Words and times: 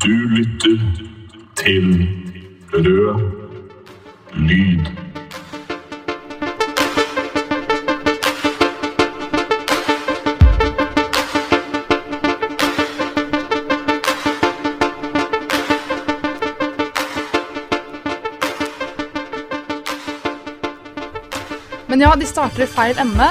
Du 0.00 0.08
lytter 0.08 0.78
til 1.56 2.08
Rød 2.72 3.20
lyd. 4.34 4.86
Men 21.88 22.00
ja, 22.00 22.10
de 22.20 22.26
starter 22.26 22.62
i 22.62 22.66
feil 22.66 22.98
ende. 22.98 23.28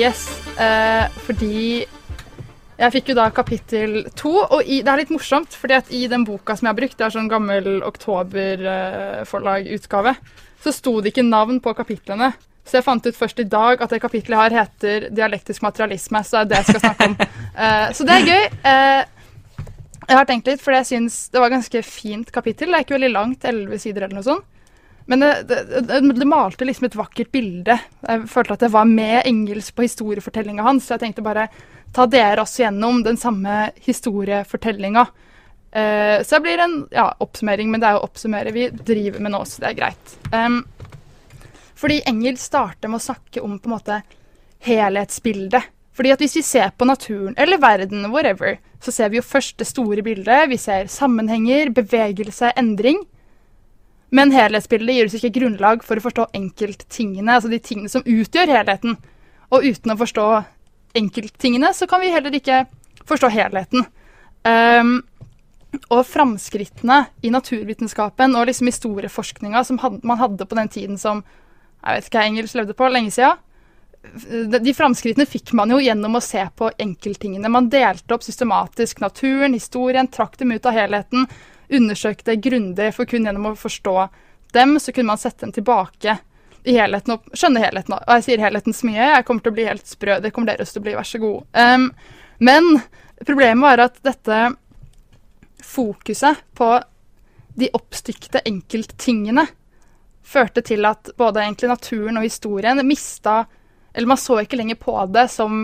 Yes. 0.00 0.28
Eh, 0.60 1.10
fordi 1.18 1.84
jeg 2.76 2.92
fikk 2.92 3.06
jo 3.10 3.14
da 3.16 3.30
kapittel 3.32 4.04
to, 4.18 4.34
og 4.44 4.62
i, 4.62 4.82
det 4.84 4.90
er 4.92 4.98
litt 5.00 5.14
morsomt, 5.14 5.52
fordi 5.56 5.74
at 5.78 5.90
i 5.94 6.08
den 6.12 6.24
boka 6.28 6.56
som 6.56 6.66
jeg 6.66 6.72
har 6.74 6.80
brukt, 6.80 6.98
det 6.98 7.04
er 7.06 7.14
sånn 7.14 7.32
gammel 7.32 7.66
oktoberforlagutgave, 7.86 10.12
så 10.64 10.70
sto 10.74 10.92
det 11.00 11.08
ikke 11.14 11.24
navn 11.24 11.60
på 11.64 11.70
kapitlene. 11.78 12.28
Så 12.66 12.72
jeg 12.80 12.84
fant 12.84 13.06
ut 13.06 13.16
først 13.16 13.38
i 13.40 13.48
dag 13.48 13.80
at 13.80 13.90
det 13.94 14.02
kapitlet 14.02 14.34
jeg 14.34 14.42
har, 14.42 14.52
heter 14.64 14.98
'Dialektisk 15.14 15.60
materialisme', 15.62 16.22
så 16.26 16.32
det 16.36 16.42
er 16.42 16.46
det 16.48 16.56
jeg 16.56 16.64
skal 16.72 16.84
snakke 16.84 17.04
om. 17.06 17.14
uh, 17.54 17.86
så 17.96 18.00
det 18.04 18.14
er 18.16 18.26
gøy. 18.26 18.44
Uh, 18.66 19.02
jeg 20.06 20.16
har 20.18 20.26
tenkt 20.26 20.46
litt, 20.50 20.62
for 20.62 20.72
jeg 20.74 20.86
syns 20.86 21.28
det 21.30 21.40
var 21.40 21.46
et 21.48 21.56
ganske 21.56 21.82
fint 21.82 22.32
kapittel. 22.34 22.68
Det 22.68 22.74
er 22.76 22.80
ikke 22.84 22.98
veldig 22.98 23.14
langt, 23.14 23.44
elleve 23.46 23.78
sider 23.78 24.02
eller 24.04 24.16
noe 24.18 24.26
sånt. 24.26 24.44
Men 25.06 25.22
det, 25.22 25.46
det, 25.46 26.02
det, 26.18 26.26
malte 26.26 26.66
liksom 26.66 26.88
et 26.88 26.98
vakkert 26.98 27.30
bilde. 27.30 27.78
Jeg 28.02 28.26
følte 28.30 28.52
at 28.56 28.62
det 28.64 28.74
var 28.74 28.86
med 28.90 29.22
Engels 29.22 29.70
på 29.70 29.82
historiefortellinga 29.86 30.66
hans. 30.66 30.86
Så 30.86 30.92
jeg 30.96 31.02
tenkte 31.04 31.22
bare 31.22 31.46
ta 31.96 32.06
dere 32.10 32.42
også 32.42 32.66
gjennom 32.66 33.00
den 33.06 33.16
samme 33.20 33.70
historiefortellinga. 33.86 35.06
Uh, 35.76 36.22
så 36.22 36.36
det 36.36 36.42
blir 36.44 36.62
en 36.62 36.76
ja, 36.94 37.08
oppsummering, 37.24 37.70
men 37.72 37.82
det 37.82 37.88
er 37.88 37.96
jo 37.96 38.04
å 38.04 38.10
oppsummere 38.10 38.52
vi 38.54 38.68
driver 38.70 39.24
med 39.24 39.34
nå, 39.34 39.42
så 39.48 39.64
det 39.64 39.72
er 39.72 39.80
greit. 39.80 40.14
Um, 40.32 40.62
fordi 41.76 42.02
engelsk 42.08 42.44
starter 42.46 42.92
med 42.92 43.00
å 43.02 43.06
snakke 43.08 43.42
om 43.44 43.58
på 43.60 43.68
en 43.68 43.76
måte 43.76 43.98
helhetsbildet. 44.64 45.72
Fordi 45.96 46.12
at 46.12 46.20
hvis 46.20 46.36
vi 46.36 46.44
ser 46.44 46.72
på 46.76 46.88
naturen 46.88 47.36
eller 47.40 47.60
verden, 47.60 48.08
whatever, 48.12 48.58
så 48.84 48.92
ser 48.92 49.12
vi 49.12 49.18
jo 49.18 49.24
først 49.24 49.56
det 49.60 49.68
store 49.68 50.04
bildet. 50.04 50.50
Vi 50.50 50.58
ser 50.60 50.90
sammenhenger, 50.92 51.72
bevegelse, 51.76 52.52
endring. 52.56 53.00
Men 54.12 54.32
helhetsbildet 54.32 54.96
gir 54.96 55.08
oss 55.08 55.16
ikke 55.18 55.34
grunnlag 55.38 55.84
for 55.84 55.98
å 55.98 56.04
forstå 56.04 56.28
enkelttingene, 56.36 57.38
altså 57.38 57.50
de 57.50 57.60
tingene 57.60 57.90
som 57.92 58.04
utgjør 58.04 58.52
helheten. 58.52 58.98
Og 59.50 59.64
uten 59.64 59.94
å 59.94 59.98
forstå 59.98 60.26
enkelttingene, 60.96 61.72
så 61.74 61.88
kan 61.90 62.02
vi 62.02 62.12
heller 62.14 62.34
ikke 62.36 62.64
forstå 63.06 63.30
helheten. 63.32 63.86
Um, 64.46 64.98
og 65.92 66.06
framskrittene 66.08 67.02
i 67.26 67.32
naturvitenskapen 67.34 68.36
og 68.38 68.46
liksom 68.48 68.70
historieforskninga 68.70 69.64
som 69.66 69.80
man 70.06 70.20
hadde 70.20 70.46
på 70.48 70.56
den 70.56 70.70
tiden 70.72 71.00
som 71.00 71.24
jeg 71.82 71.98
vet 71.98 72.08
ikke 72.08 72.18
hva 72.18 72.30
engelsk 72.30 72.58
levde 72.58 72.74
på, 72.78 72.88
lenge 72.90 73.12
sida, 73.14 73.34
de, 74.62 74.72
framskrittene 74.74 75.26
fikk 75.28 75.52
man 75.58 75.70
jo 75.70 75.80
gjennom 75.82 76.18
å 76.18 76.22
se 76.24 76.42
på 76.56 76.70
enkelttingene. 76.82 77.50
Man 77.52 77.68
delte 77.70 78.16
opp 78.16 78.24
systematisk 78.26 79.02
naturen, 79.02 79.54
historien, 79.54 80.08
trakk 80.10 80.38
dem 80.40 80.54
ut 80.54 80.66
av 80.66 80.76
helheten, 80.76 81.26
undersøkte 81.66 82.36
grundig, 82.42 82.92
for 82.94 83.08
kun 83.10 83.26
gjennom 83.26 83.50
å 83.50 83.58
forstå 83.58 83.96
dem, 84.54 84.76
så 84.82 84.94
kunne 84.94 85.12
man 85.12 85.20
sette 85.20 85.44
dem 85.44 85.54
tilbake 85.54 86.16
helheten 86.74 87.14
opp, 87.14 87.28
skjønne 87.36 87.62
helheten. 87.62 87.94
Og 87.96 88.18
jeg 88.18 88.26
sier 88.26 88.42
helheten 88.42 88.74
så 88.74 88.88
mye, 88.88 89.10
jeg 89.12 89.26
kommer 89.28 89.44
til 89.44 89.54
å 89.54 89.56
bli 89.58 89.66
helt 89.68 89.86
sprø. 89.86 90.18
Det 90.22 90.32
kommer 90.34 90.52
dere 90.52 90.66
til 90.66 90.82
å 90.82 90.86
bli, 90.86 90.96
vær 90.98 91.06
så 91.06 91.20
god. 91.22 91.44
Um, 91.54 91.90
men 92.42 92.80
problemet 93.22 93.62
var 93.62 93.84
at 93.86 94.00
dette 94.06 94.40
fokuset 95.66 96.42
på 96.56 96.70
de 97.56 97.70
oppstykte 97.76 98.42
enkelttingene 98.44 99.46
førte 100.26 100.62
til 100.66 100.84
at 100.88 101.12
både 101.16 101.44
egentlig 101.44 101.70
naturen 101.70 102.18
og 102.18 102.26
historien 102.26 102.82
mista 102.86 103.44
Eller 103.94 104.10
man 104.10 104.20
så 104.20 104.40
ikke 104.42 104.58
lenger 104.58 104.76
på 104.76 104.92
det 105.08 105.28
som 105.32 105.62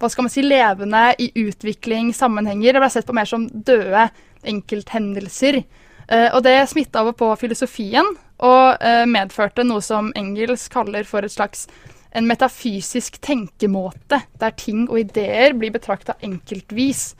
hva 0.00 0.08
skal 0.10 0.24
man 0.26 0.32
si, 0.32 0.42
levende 0.42 1.02
i 1.20 1.26
utvikling, 1.44 2.10
sammenhenger. 2.16 2.72
Det 2.74 2.80
ble 2.80 2.88
sett 2.92 3.06
på 3.06 3.14
mer 3.16 3.28
som 3.28 3.44
døde 3.46 4.06
enkelthendelser. 4.44 5.60
Uh, 6.08 6.30
og 6.34 6.40
det 6.44 6.56
smitta 6.68 7.04
over 7.04 7.14
på 7.16 7.28
filosofien, 7.40 8.08
og 8.44 8.82
eh, 8.84 9.04
medførte 9.08 9.64
noe 9.66 9.82
som 9.84 10.12
Engels 10.18 10.68
kaller 10.72 11.06
for 11.08 11.24
et 11.24 11.34
slags 11.34 11.66
en 12.14 12.28
metafysisk 12.28 13.16
tenkemåte, 13.24 14.20
der 14.38 14.54
ting 14.54 14.84
og 14.84 15.00
ideer 15.00 15.56
blir 15.58 15.72
betrakta 15.74 16.14
enkeltvis. 16.22 17.14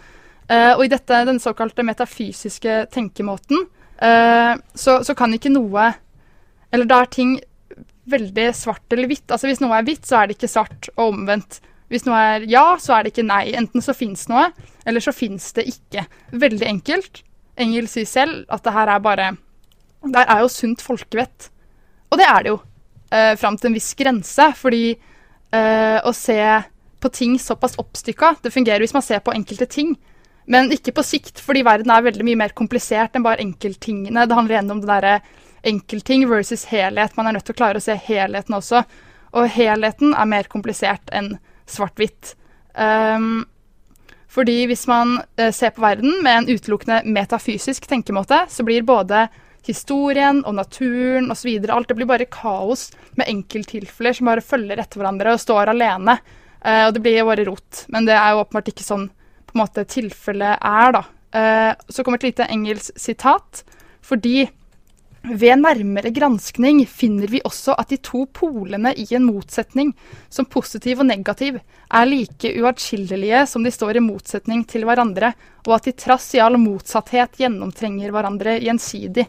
Eh, 0.46 0.72
og 0.76 0.84
i 0.84 0.92
dette, 0.92 1.24
den 1.26 1.40
såkalte 1.42 1.86
metafysiske 1.86 2.84
tenkemåten 2.94 3.70
så, 3.94 4.96
så, 5.06 5.14
kan 5.16 5.32
ikke 5.32 5.52
noe 5.54 5.84
Eller 6.74 6.88
da 6.90 6.96
er 7.04 7.10
ting 7.14 7.36
veldig 8.10 8.48
svart 8.56 8.92
eller 8.92 9.08
hvitt. 9.08 9.30
Altså 9.30 9.48
Hvis 9.48 9.62
noe 9.62 9.76
er 9.78 9.86
hvitt, 9.86 10.04
så 10.04 10.18
er 10.18 10.28
det 10.28 10.36
ikke 10.36 10.50
svart, 10.50 10.90
og 10.96 11.14
omvendt. 11.14 11.60
Hvis 11.92 12.06
noe 12.08 12.18
er 12.18 12.46
ja, 12.50 12.64
så 12.80 12.96
er 12.96 13.04
det 13.04 13.14
ikke 13.14 13.26
nei. 13.28 13.54
Enten 13.56 13.84
så 13.84 13.94
fins 13.96 14.26
noe, 14.30 14.48
eller 14.84 15.04
så 15.04 15.14
fins 15.14 15.52
det 15.56 15.66
ikke. 15.70 16.06
Veldig 16.32 16.68
enkelt. 16.68 17.22
Engel 17.60 17.88
sier 17.90 18.08
selv 18.08 18.44
at 18.52 18.64
det 18.66 18.74
her 18.74 18.90
er 18.90 19.02
bare 19.04 19.30
Det 20.04 20.22
er 20.28 20.44
jo 20.44 20.52
sunt 20.52 20.84
folkevett. 20.84 21.50
Og 22.12 22.20
det 22.20 22.28
er 22.28 22.44
det 22.44 22.52
jo. 22.52 22.60
Eh, 23.10 23.34
Fram 23.40 23.56
til 23.58 23.70
en 23.70 23.76
viss 23.76 23.92
grense. 23.98 24.48
Fordi 24.58 24.84
eh, 24.92 25.98
å 26.04 26.12
se 26.16 26.40
på 27.04 27.10
ting 27.12 27.34
såpass 27.38 27.76
oppstykka 27.76 28.30
Det 28.40 28.52
fungerer 28.52 28.80
hvis 28.80 28.94
man 28.96 29.04
ser 29.04 29.20
på 29.24 29.34
enkelte 29.34 29.68
ting. 29.68 29.94
Men 30.46 30.70
ikke 30.72 30.92
på 30.96 31.04
sikt, 31.04 31.40
fordi 31.40 31.64
verden 31.64 31.92
er 31.92 32.04
veldig 32.04 32.24
mye 32.26 32.40
mer 32.42 32.52
komplisert 32.56 33.16
enn 33.16 33.24
bare 33.24 33.40
enkelttingene. 33.44 34.26
Det 34.28 34.36
handler 34.36 34.58
igjen 34.58 34.74
om 34.74 34.82
det 34.82 34.90
derre 34.90 35.14
enkeltting 35.64 36.26
versus 36.28 36.66
helhet. 36.68 37.16
Man 37.16 37.28
er 37.28 37.36
nødt 37.36 37.46
til 37.48 37.56
å 37.56 37.60
klare 37.62 37.80
å 37.80 37.84
se 37.84 37.96
helheten 37.96 38.56
også. 38.56 38.84
Og 39.34 39.48
helheten 39.56 40.12
er 40.12 40.28
mer 40.28 40.48
komplisert 40.52 41.08
enn 41.16 41.34
svart-hvitt. 41.70 42.34
Um, 42.76 43.46
fordi 44.28 44.64
hvis 44.68 44.84
man 44.90 45.16
uh, 45.40 45.48
ser 45.54 45.72
på 45.72 45.84
verden 45.84 46.20
med 46.26 46.42
en 46.42 46.50
utelukkende 46.52 47.00
metafysisk 47.08 47.88
tenkemåte, 47.88 48.44
så 48.50 48.66
blir 48.66 48.84
både 48.84 49.26
historien 49.70 50.42
og 50.44 50.56
naturen 50.58 51.30
osv. 51.32 51.50
Alt 51.72 51.90
det 51.90 51.96
blir 51.98 52.08
bare 52.10 52.28
kaos 52.30 52.90
med 53.18 53.28
enkelttilfeller 53.30 54.16
som 54.16 54.30
bare 54.30 54.44
følger 54.44 54.80
etter 54.80 55.00
hverandre 55.00 55.34
og 55.34 55.42
står 55.42 55.72
alene. 55.74 56.18
Uh, 56.64 56.86
og 56.88 56.94
det 56.96 57.04
blir 57.04 57.26
bare 57.28 57.46
rot. 57.48 57.84
Men 57.92 58.08
det 58.08 58.16
er 58.16 58.32
jo 58.32 58.42
åpenbart 58.44 58.72
ikke 58.72 58.86
sånn 58.86 59.08
på 59.44 59.56
en 59.56 59.62
måte 59.62 59.86
tilfellet 59.88 60.64
er, 60.64 60.96
da. 60.96 61.04
Uh, 61.34 61.72
så 61.90 62.04
kommer 62.04 62.20
et 62.20 62.30
lite 62.30 62.48
engelsk 62.50 62.98
sitat. 63.00 63.64
Fordi 64.04 64.44
ved 65.24 65.56
nærmere 65.56 66.12
granskning 66.12 66.82
finner 66.88 67.30
vi 67.32 67.40
også 67.48 67.72
at 67.80 67.88
de 67.88 67.96
to 68.04 68.26
polene 68.36 68.92
i 69.00 69.06
en 69.16 69.24
motsetning, 69.24 69.94
som 70.28 70.44
positiv 70.44 71.00
og 71.00 71.08
negativ, 71.08 71.56
er 71.88 72.08
like 72.08 72.50
uatskillelige 72.60 73.44
som 73.48 73.64
de 73.64 73.72
står 73.72 73.96
i 73.96 74.04
motsetning 74.04 74.66
til 74.68 74.84
hverandre, 74.84 75.32
og 75.64 75.76
at 75.78 75.88
de 75.88 75.96
trass 75.96 76.28
i 76.36 76.42
all 76.44 76.58
motsatthet 76.60 77.40
gjennomtrenger 77.40 78.12
hverandre 78.12 78.58
gjensidig. 78.60 79.24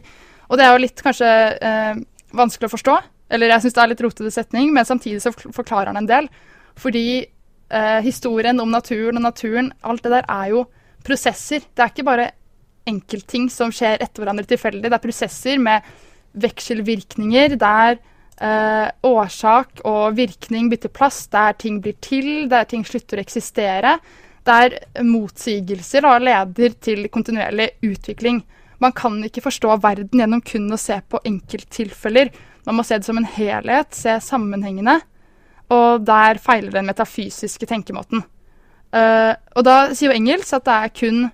Og 0.50 0.60
det 0.60 0.66
er 0.66 0.74
jo 0.74 0.84
litt 0.84 1.02
kanskje 1.02 1.30
eh, 1.56 2.02
vanskelig 2.36 2.68
å 2.68 2.74
forstå, 2.76 2.98
eller 3.32 3.54
jeg 3.54 3.64
syns 3.64 3.78
det 3.78 3.84
er 3.86 3.92
litt 3.94 4.04
rotete 4.04 4.34
setning, 4.34 4.72
men 4.76 4.86
samtidig 4.86 5.24
så 5.24 5.32
forklarer 5.32 5.94
han 5.94 6.02
en 6.02 6.10
del. 6.10 6.28
Fordi 6.76 7.06
eh, 7.24 8.00
historien 8.04 8.60
om 8.60 8.68
naturen 8.70 9.16
og 9.16 9.24
naturen, 9.30 9.72
alt 9.80 10.04
det 10.04 10.12
der 10.18 10.28
er 10.28 10.52
jo 10.52 10.66
prosesser. 11.06 11.64
Det 11.72 11.82
er 11.82 11.94
ikke 11.94 12.06
bare 12.06 12.34
enkeltting 12.86 13.48
som 13.52 13.72
skjer 13.74 14.00
etter 14.00 14.22
hverandre 14.22 14.46
tilfeldig. 14.48 14.88
Det 14.88 14.98
er 14.98 15.02
prosesser 15.02 15.62
med 15.62 15.86
vekselvirkninger 16.36 17.56
der 17.60 17.96
eh, 17.96 18.88
årsak 19.06 19.82
og 19.88 20.16
virkning 20.18 20.70
bytter 20.72 20.92
plass, 20.92 21.24
der 21.32 21.56
ting 21.58 21.80
blir 21.84 21.96
til, 22.04 22.48
der 22.52 22.68
ting 22.68 22.84
slutter 22.86 23.18
å 23.18 23.24
eksistere. 23.24 23.96
Der 24.46 24.78
motsigelser 25.02 26.06
da, 26.06 26.18
leder 26.22 26.76
til 26.82 27.08
kontinuerlig 27.12 27.72
utvikling. 27.86 28.44
Man 28.82 28.92
kan 28.94 29.18
ikke 29.24 29.44
forstå 29.46 29.78
verden 29.82 30.20
gjennom 30.20 30.42
kun 30.44 30.68
å 30.72 30.78
se 30.80 30.98
på 31.08 31.20
enkelttilfeller. 31.26 32.30
Man 32.68 32.78
må 32.78 32.84
se 32.86 32.98
det 32.98 33.08
som 33.08 33.18
en 33.18 33.28
helhet, 33.36 33.94
se 33.96 34.18
sammenhengene. 34.22 35.00
Og 35.72 36.04
der 36.06 36.38
feiler 36.38 36.76
den 36.76 36.86
metafysiske 36.86 37.66
tenkemåten. 37.66 38.22
Uh, 38.94 39.34
og 39.58 39.64
da 39.66 39.76
sier 39.90 40.12
jo 40.12 40.14
Engels 40.14 40.52
at 40.54 40.66
det 40.68 40.74
er 40.76 40.92
kun 40.94 41.24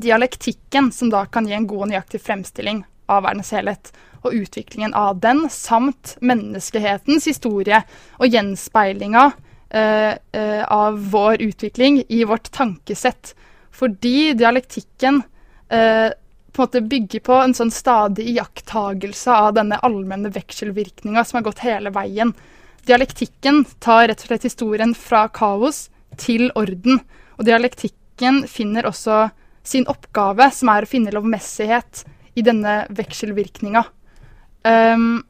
dialektikken 0.00 0.90
som 0.92 1.10
da 1.12 1.24
kan 1.26 1.48
gi 1.48 1.56
en 1.56 1.68
god 1.70 1.86
og 1.86 1.90
nøyaktig 1.92 2.22
fremstilling 2.24 2.84
av 3.10 3.24
verdens 3.26 3.52
helhet, 3.54 3.92
og 4.20 4.36
utviklingen 4.36 4.92
av 4.96 5.20
den, 5.22 5.46
samt 5.50 6.16
menneskehetens 6.20 7.26
historie 7.30 7.80
og 8.20 8.28
gjenspeilinga 8.28 9.30
eh, 9.70 10.12
eh, 10.36 10.64
av 10.68 10.98
vår 11.12 11.40
utvikling 11.46 12.02
i 12.08 12.24
vårt 12.28 12.50
tankesett. 12.52 13.34
Fordi 13.72 14.34
dialektikken 14.36 15.22
eh, 15.72 16.10
på 16.52 16.62
en 16.62 16.66
måte 16.66 16.82
bygger 16.84 17.22
på 17.24 17.36
en 17.40 17.54
sånn 17.56 17.72
stadig 17.72 18.26
iakttagelse 18.34 19.32
av 19.32 19.54
denne 19.56 19.78
allmenne 19.86 20.32
vekselvirkninga 20.34 21.24
som 21.24 21.38
har 21.38 21.46
gått 21.48 21.64
hele 21.64 21.92
veien. 21.94 22.34
Dialektikken 22.88 23.64
tar 23.78 24.08
rett 24.10 24.24
og 24.24 24.32
slett 24.32 24.48
historien 24.48 24.94
fra 24.98 25.28
kaos 25.32 25.86
til 26.20 26.50
orden. 26.58 27.00
Og 27.38 27.46
dialektikken 27.48 28.42
finner 28.50 28.88
også 28.90 29.28
sin 29.62 29.86
oppgave, 29.90 30.50
som 30.54 30.70
er 30.72 30.84
å 30.84 30.88
finne 30.88 31.12
lovmessighet 31.14 32.04
i 32.38 32.44
denne 32.46 32.84
vekselvirkninga. 32.96 33.84
Um, 34.64 35.22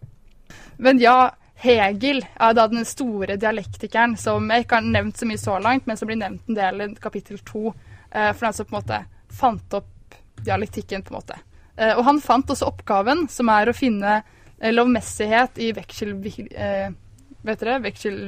men 0.81 1.01
ja, 1.03 1.31
Hegel 1.61 2.23
er 2.25 2.57
da 2.57 2.67
den 2.71 2.87
store 2.89 3.37
dialektikeren 3.41 4.17
som 4.21 4.49
jeg 4.51 4.65
ikke 4.65 4.79
har 4.79 4.91
nevnt 4.95 5.21
så 5.21 5.29
mye 5.29 5.41
så 5.41 5.59
langt, 5.63 5.87
men 5.89 5.99
som 6.01 6.09
blir 6.09 6.21
nevnt 6.21 6.49
en 6.49 6.57
del 6.57 6.85
i 6.87 6.91
kapittel 7.01 7.41
to. 7.47 7.75
Uh, 8.11 8.31
for 8.33 8.47
den 8.47 8.57
som 8.57 8.69
på 8.69 8.75
en 8.75 8.81
måte 8.81 9.01
fant 9.41 9.79
opp 9.79 10.17
dialektikken, 10.41 11.05
på 11.05 11.13
en 11.13 11.21
måte. 11.21 11.37
Uh, 11.77 11.95
og 11.99 12.05
han 12.09 12.23
fant 12.25 12.51
også 12.51 12.71
oppgaven, 12.71 13.27
som 13.33 13.51
er 13.53 13.71
å 13.71 13.77
finne 13.77 14.21
uh, 14.23 14.71
lovmessighet 14.73 15.61
i 15.61 15.73
veksel... 15.77 16.17
vet 16.21 17.63
dere? 17.63 17.79
Veksel... 17.85 18.19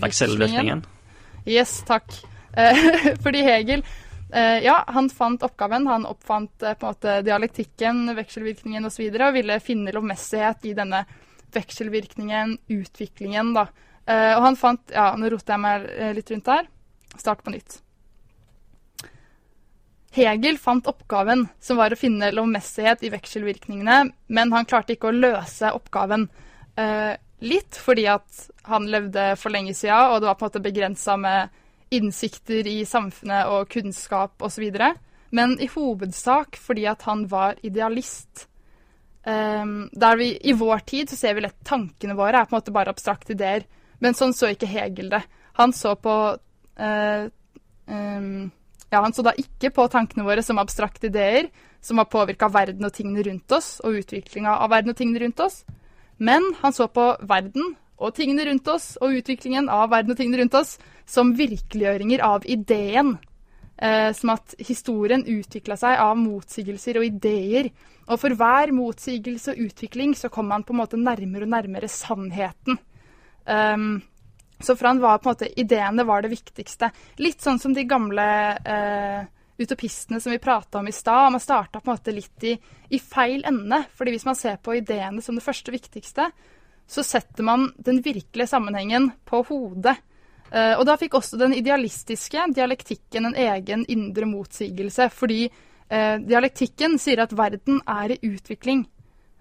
Vekselvirkningen. 0.00 0.84
Yes, 1.48 1.80
takk. 1.88 2.12
fordi 3.24 3.44
Hegel 3.46 3.84
ja, 4.62 4.84
han 4.86 5.10
fant 5.10 5.42
oppgaven. 5.42 5.86
Han 5.86 6.06
oppfant 6.06 6.62
uh, 6.62 6.74
på 6.74 6.86
en 6.86 6.94
måte 6.94 7.18
dialektikken, 7.26 8.14
vekselvirkningen 8.16 8.84
osv. 8.84 8.90
Og, 8.90 8.94
så 8.94 9.02
videre, 9.02 9.28
og 9.30 9.38
ville 9.38 9.60
finne 9.64 9.94
lovmessighet 9.94 10.66
i 10.70 10.74
denne 10.78 11.04
vekselvirkningen, 11.54 12.58
utviklingen, 12.70 13.54
da. 13.56 13.68
Uh, 14.06 14.32
og 14.38 14.42
han 14.48 14.58
fant 14.58 14.94
Ja, 14.94 15.12
nå 15.18 15.30
roter 15.30 15.56
jeg 15.56 15.64
meg 15.64 15.88
litt 16.18 16.34
rundt 16.34 16.50
her. 16.52 16.68
Start 17.18 17.42
på 17.46 17.54
nytt. 17.54 17.80
Hegel 20.14 20.58
fant 20.58 20.88
oppgaven, 20.90 21.44
som 21.62 21.78
var 21.78 21.94
å 21.94 21.98
finne 21.98 22.32
lovmessighet 22.34 23.04
i 23.06 23.12
vekselvirkningene, 23.12 23.98
men 24.34 24.54
han 24.54 24.66
klarte 24.66 24.96
ikke 24.96 25.12
å 25.12 25.14
løse 25.14 25.70
oppgaven. 25.70 26.26
litt 27.40 27.76
fordi 27.78 28.06
at 28.10 28.40
han 28.66 28.88
levde 28.90 29.36
for 29.38 29.54
lenge 29.54 29.74
sida, 29.74 30.10
og 30.10 30.20
det 30.20 30.26
var 30.26 30.34
på 30.34 30.44
en 30.44 30.50
måte 30.50 30.62
begrensa 30.64 31.16
med 31.16 31.59
innsikter 31.90 32.68
i 32.70 32.82
samfunnet 32.86 33.50
og 33.50 33.70
kunnskap 33.72 34.42
osv. 34.42 34.68
Men 35.30 35.56
i 35.62 35.68
hovedsak 35.70 36.58
fordi 36.60 36.86
at 36.90 37.02
han 37.08 37.26
var 37.30 37.58
idealist. 37.66 38.46
Um, 39.26 39.90
der 39.92 40.16
vi 40.16 40.30
I 40.48 40.54
vår 40.56 40.86
tid 40.88 41.10
så 41.10 41.18
ser 41.18 41.34
vi 41.36 41.44
lett 41.44 41.58
tankene 41.66 42.16
våre 42.16 42.40
er 42.40 42.48
på 42.48 42.54
en 42.54 42.60
måte 42.60 42.74
bare 42.74 42.94
abstrakte 42.94 43.34
ideer. 43.36 43.66
Men 44.00 44.16
sånn 44.16 44.32
så 44.36 44.52
ikke 44.52 44.70
Hegel 44.70 45.10
det. 45.12 45.22
Han 45.60 45.74
så 45.76 45.92
på 46.00 46.14
uh, 46.80 47.24
um, 47.86 48.50
ja, 48.90 49.02
Han 49.02 49.12
så 49.12 49.22
da 49.26 49.34
ikke 49.38 49.70
på 49.74 49.86
tankene 49.92 50.24
våre 50.26 50.42
som 50.42 50.58
abstrakte 50.62 51.10
ideer 51.10 51.50
som 51.80 51.98
har 51.98 52.08
påvirka 52.12 52.48
verden 52.52 52.84
og 52.84 52.92
tingene 52.92 53.22
rundt 53.24 53.52
oss, 53.56 53.78
og 53.84 54.02
utviklinga 54.02 54.58
av 54.60 54.70
verden 54.72 54.92
og 54.92 54.98
tingene 54.98 55.22
rundt 55.24 55.40
oss. 55.40 55.62
Men 56.20 56.44
han 56.60 56.74
så 56.76 56.90
på 56.92 57.06
verden 57.24 57.74
og 58.00 58.14
tingene 58.16 58.46
rundt 58.48 58.68
oss 58.72 58.94
og 59.00 59.20
utviklingen 59.20 59.68
av 59.72 59.90
verden 59.92 60.14
og 60.14 60.20
tingene 60.20 60.42
rundt 60.42 60.56
oss 60.56 60.76
som 61.08 61.34
virkeliggjøringer 61.36 62.22
av 62.24 62.46
ideen. 62.48 63.18
Eh, 63.80 64.12
som 64.12 64.34
at 64.34 64.54
historien 64.60 65.22
utvikla 65.24 65.76
seg 65.80 65.96
av 66.02 66.18
motsigelser 66.20 66.98
og 67.00 67.06
ideer. 67.06 67.70
Og 68.12 68.20
for 68.20 68.36
hver 68.36 68.74
motsigelse 68.76 69.54
og 69.54 69.62
utvikling 69.70 70.12
så 70.18 70.28
kom 70.32 70.50
man 70.52 70.66
på 70.68 70.74
en 70.74 70.80
måte 70.82 71.00
nærmere 71.00 71.46
og 71.46 71.54
nærmere 71.54 71.88
sannheten. 71.88 72.76
Um, 73.48 74.02
så 74.60 74.76
for 74.76 74.90
han 74.90 75.00
var 75.00 75.18
på 75.18 75.30
en 75.30 75.32
måte 75.32 75.48
ideene 75.60 76.04
var 76.04 76.20
det 76.20 76.32
viktigste. 76.34 76.90
Litt 77.24 77.40
sånn 77.40 77.60
som 77.62 77.72
de 77.72 77.86
gamle 77.88 78.26
eh, 78.60 79.24
utopistene 79.60 80.20
som 80.20 80.34
vi 80.34 80.42
prata 80.44 80.82
om 80.82 80.88
i 80.88 80.92
stad. 80.92 81.32
Man 81.32 81.40
starta 81.40 81.80
på 81.80 81.88
en 81.88 81.96
måte 81.96 82.12
litt 82.12 82.44
i, 82.44 82.58
i 82.92 83.00
feil 83.00 83.46
ende. 83.48 83.86
fordi 83.96 84.12
hvis 84.12 84.28
man 84.28 84.36
ser 84.36 84.60
på 84.60 84.76
ideene 84.76 85.24
som 85.24 85.40
det 85.40 85.46
første 85.46 85.72
viktigste, 85.72 86.28
så 86.90 87.04
setter 87.06 87.46
man 87.46 87.68
den 87.78 88.00
virkelige 88.02 88.50
sammenhengen 88.50 89.10
på 89.24 89.44
hodet. 89.46 89.96
Uh, 90.50 90.74
og 90.80 90.86
da 90.88 90.96
fikk 90.98 91.14
også 91.20 91.38
den 91.38 91.54
idealistiske 91.54 92.48
dialektikken 92.56 93.28
en 93.28 93.36
egen 93.38 93.84
indre 93.86 94.26
motsigelse, 94.26 95.06
fordi 95.14 95.44
uh, 95.46 96.16
dialektikken 96.18 96.98
sier 96.98 97.22
at 97.22 97.34
verden 97.38 97.78
er 97.86 98.16
i 98.16 98.18
utvikling. 98.32 98.82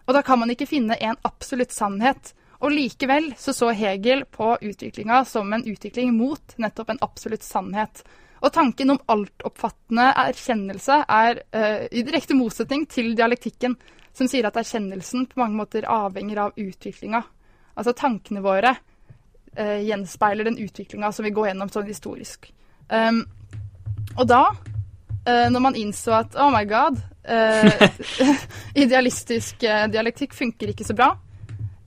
Og 0.05 0.13
da 0.13 0.21
kan 0.25 0.41
man 0.41 0.53
ikke 0.53 0.69
finne 0.69 0.97
en 1.01 1.17
absolutt 1.25 1.73
sannhet. 1.73 2.35
Og 2.59 2.73
likevel 2.75 3.31
så 3.39 3.53
så 3.55 3.71
Hegel 3.73 4.25
på 4.29 4.51
utviklinga 4.61 5.23
som 5.25 5.49
en 5.53 5.65
utvikling 5.65 6.11
mot 6.13 6.57
nettopp 6.61 6.93
en 6.93 7.01
absolutt 7.05 7.45
sannhet. 7.45 8.03
Og 8.43 8.53
tanken 8.53 8.93
om 8.93 9.01
altoppfattende 9.09 10.05
erkjennelse 10.27 11.01
er 11.09 11.41
uh, 11.55 11.89
i 11.89 12.05
direkte 12.05 12.37
motsetning 12.37 12.85
til 12.91 13.15
dialektikken, 13.17 13.73
som 14.13 14.29
sier 14.29 14.45
at 14.45 14.61
erkjennelsen 14.61 15.25
på 15.31 15.41
mange 15.41 15.57
måter 15.57 15.89
avhenger 15.89 16.45
av 16.45 16.57
utviklinga. 16.59 17.25
Altså 17.79 17.95
tankene 17.95 18.43
våre 18.43 18.73
eh, 19.55 19.79
gjenspeiler 19.87 20.49
den 20.49 20.59
utviklinga 20.59 21.11
som 21.15 21.25
vi 21.25 21.33
går 21.35 21.51
gjennom 21.51 21.71
sånn 21.71 21.87
historisk. 21.87 22.49
Um, 22.89 23.23
og 24.17 24.25
da, 24.27 24.43
eh, 25.25 25.47
når 25.53 25.63
man 25.63 25.77
innså 25.79 26.15
at 26.19 26.35
oh 26.39 26.49
my 26.53 26.65
god, 26.67 26.99
eh, 27.23 27.89
idealistisk 28.83 29.63
eh, 29.63 29.85
dialektikk 29.91 30.33
funker 30.35 30.73
ikke 30.73 30.87
så 30.87 30.97
bra, 30.97 31.13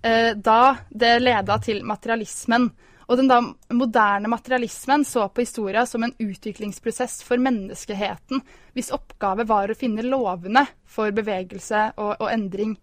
eh, 0.02 0.32
da 0.36 0.76
det 0.90 1.18
leda 1.22 1.58
til 1.62 1.82
materialismen. 1.84 2.70
Og 3.10 3.18
den 3.18 3.28
da 3.28 3.40
moderne 3.74 4.30
materialismen 4.30 5.04
så 5.04 5.26
på 5.28 5.42
historia 5.42 5.82
som 5.86 6.06
en 6.06 6.14
utviklingsprosess 6.22 7.20
for 7.26 7.42
menneskeheten, 7.42 8.40
hvis 8.72 8.92
oppgave 8.94 9.44
var 9.48 9.68
å 9.68 9.76
finne 9.76 10.06
lovene 10.06 10.64
for 10.88 11.12
bevegelse 11.12 11.90
og, 11.98 12.14
og 12.22 12.30
endring. 12.30 12.76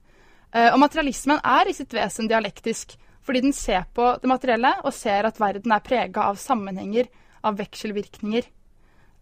Eh, 0.52 0.72
og 0.74 0.80
materialismen 0.82 1.42
er 1.46 1.70
i 1.70 1.76
sitt 1.78 1.94
vesen 1.94 2.30
dialektisk, 2.30 2.96
fordi 3.26 3.44
den 3.46 3.54
ser 3.54 3.86
på 3.94 4.16
det 4.22 4.30
materielle 4.30 4.74
og 4.84 4.96
ser 4.96 5.28
at 5.30 5.42
verden 5.42 5.74
er 5.76 5.86
prega 5.86 6.30
av 6.32 6.40
sammenhenger, 6.42 7.10
av 7.46 7.60
vekselvirkninger. 7.60 8.48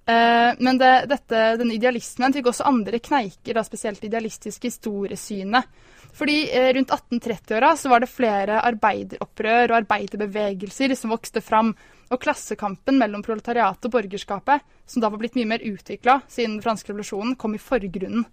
Eh, 0.07 0.51
men 0.63 0.79
det, 0.79 0.93
dette, 1.11 1.43
denne 1.59 1.75
idealismen 1.75 2.31
fikk 2.35 2.53
også 2.53 2.69
andre 2.69 3.01
kneiker, 3.03 3.57
da 3.57 3.63
spesielt 3.67 4.05
idealistiske 4.07 4.71
historiesynet. 4.71 5.67
Fordi 6.15 6.37
eh, 6.55 6.69
rundt 6.77 6.93
1830-åra 6.95 7.73
så 7.77 7.91
var 7.91 8.01
det 8.01 8.09
flere 8.09 8.61
arbeideropprør 8.63 9.73
og 9.73 9.81
arbeiderbevegelser 9.81 10.95
som 10.95 11.11
vokste 11.11 11.43
fram. 11.43 11.75
Og 12.07 12.21
klassekampen 12.23 12.95
mellom 13.01 13.19
proletariatet 13.25 13.89
og 13.89 13.97
borgerskapet, 13.97 14.63
som 14.87 15.03
da 15.03 15.11
var 15.11 15.19
blitt 15.19 15.35
mye 15.35 15.49
mer 15.49 15.65
utvikla 15.67 16.21
siden 16.31 16.55
den 16.55 16.63
franske 16.63 16.93
revolusjonen, 16.93 17.35
kom 17.35 17.57
i 17.57 17.59
forgrunnen. 17.59 18.23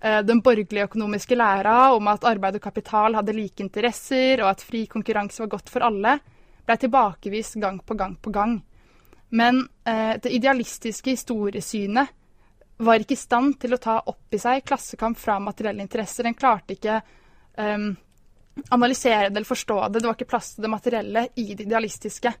Eh, 0.00 0.20
den 0.22 0.40
borgerlige 0.40 0.86
økonomiske 0.86 1.34
læra 1.34 1.92
om 1.94 2.08
at 2.08 2.26
arbeid 2.28 2.60
og 2.60 2.62
kapital 2.62 3.18
hadde 3.18 3.34
like 3.34 3.62
interesser, 3.62 4.42
og 4.44 4.52
at 4.52 4.62
fri 4.62 4.86
konkurranse 4.86 5.42
var 5.42 5.50
godt 5.56 5.72
for 5.72 5.86
alle, 5.86 6.18
ble 6.66 6.76
tilbakevist 6.78 7.58
gang 7.58 7.80
på 7.82 7.96
gang 7.98 8.14
på 8.22 8.30
gang. 8.30 8.58
Men 9.34 9.64
eh, 9.84 10.14
det 10.22 10.32
idealistiske 10.32 11.16
historiesynet 11.16 12.14
var 12.78 13.02
ikke 13.02 13.16
i 13.16 13.20
stand 13.20 13.56
til 13.58 13.74
å 13.74 13.80
ta 13.82 13.98
opp 14.06 14.34
i 14.34 14.38
seg 14.38 14.62
klassekamp 14.64 15.18
fra 15.18 15.40
materielle 15.42 15.82
interesser. 15.82 16.28
Den 16.28 16.36
klarte 16.38 16.76
ikke 16.76 17.00
um, 17.58 17.88
analysere 18.70 19.32
det 19.32 19.40
eller 19.40 19.48
forstå 19.48 19.80
det. 19.88 19.98
Det 19.98 20.06
var 20.06 20.14
ikke 20.14 20.30
plass 20.30 20.52
til 20.54 20.62
det 20.62 20.70
materielle 20.70 21.24
i 21.34 21.46
det 21.58 21.66
idealistiske. 21.66 22.32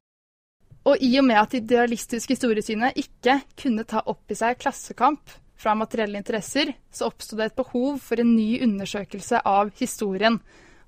Og 0.86 1.02
i 1.02 1.10
og 1.18 1.26
med 1.26 1.40
at 1.40 1.56
det 1.56 1.64
idealistiske 1.64 2.36
historiesynet 2.36 3.00
ikke 3.02 3.40
kunne 3.58 3.86
ta 3.88 4.04
opp 4.06 4.30
i 4.30 4.38
seg 4.38 4.60
klassekamp, 4.62 5.34
fra 5.58 5.74
materielle 5.74 6.20
interesser, 6.20 6.72
så 6.90 7.08
oppsto 7.10 7.36
det 7.36 7.50
et 7.50 7.58
behov 7.58 7.98
for 8.02 8.20
en 8.20 8.30
ny 8.36 8.60
undersøkelse 8.62 9.42
av 9.44 9.72
historien. 9.80 10.38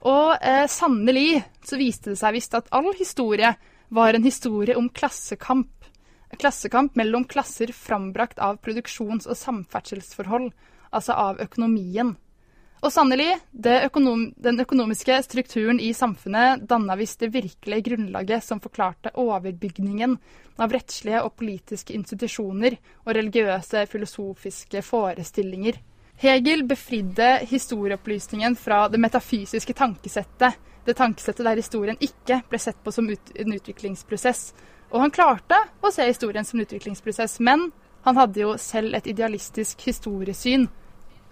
Og 0.06 0.36
eh, 0.40 0.64
sannelig 0.70 1.42
så 1.66 1.78
viste 1.80 2.12
det 2.12 2.20
seg 2.20 2.36
visst 2.38 2.54
at 2.56 2.70
all 2.72 2.92
historie 2.96 3.52
var 3.90 4.14
en 4.14 4.24
historie 4.24 4.76
om 4.78 4.88
klassekamp. 4.88 5.72
Klassekamp 6.38 6.94
mellom 6.94 7.26
klasser 7.26 7.72
frambrakt 7.74 8.38
av 8.38 8.60
produksjons- 8.62 9.26
og 9.26 9.36
samferdselsforhold, 9.36 10.52
altså 10.94 11.18
av 11.18 11.42
økonomien. 11.42 12.14
Og 12.80 12.88
sannelig, 12.88 13.34
økonom 13.60 14.22
den 14.40 14.60
økonomiske 14.62 15.18
strukturen 15.26 15.76
i 15.84 15.90
samfunnet 15.92 16.62
danna 16.68 16.94
visst 16.96 17.20
det 17.20 17.28
virkelige 17.34 17.84
grunnlaget 17.90 18.44
som 18.44 18.62
forklarte 18.64 19.12
overbygningen 19.20 20.14
av 20.56 20.72
rettslige 20.72 21.20
og 21.20 21.34
politiske 21.36 21.92
institusjoner 21.92 22.78
og 23.04 23.12
religiøse, 23.18 23.84
filosofiske 23.84 24.80
forestillinger. 24.86 25.76
Hegel 26.20 26.64
befridde 26.68 27.28
historieopplysningen 27.52 28.56
fra 28.56 28.86
det 28.88 29.00
metafysiske 29.00 29.76
tankesettet, 29.76 30.56
det 30.84 30.96
tankesettet 30.96 31.44
der 31.44 31.60
historien 31.60 32.00
ikke 32.00 32.40
ble 32.48 32.60
sett 32.60 32.80
på 32.80 32.92
som 32.96 33.08
ut 33.12 33.32
en 33.36 33.56
utviklingsprosess. 33.60 34.54
Og 34.88 35.04
han 35.04 35.12
klarte 35.12 35.60
å 35.84 35.92
se 35.92 36.08
historien 36.08 36.48
som 36.48 36.58
en 36.58 36.64
utviklingsprosess, 36.64 37.42
men 37.44 37.68
han 38.08 38.16
hadde 38.16 38.40
jo 38.40 38.56
selv 38.56 38.96
et 38.96 39.08
idealistisk 39.12 39.84
historiesyn 39.84 40.70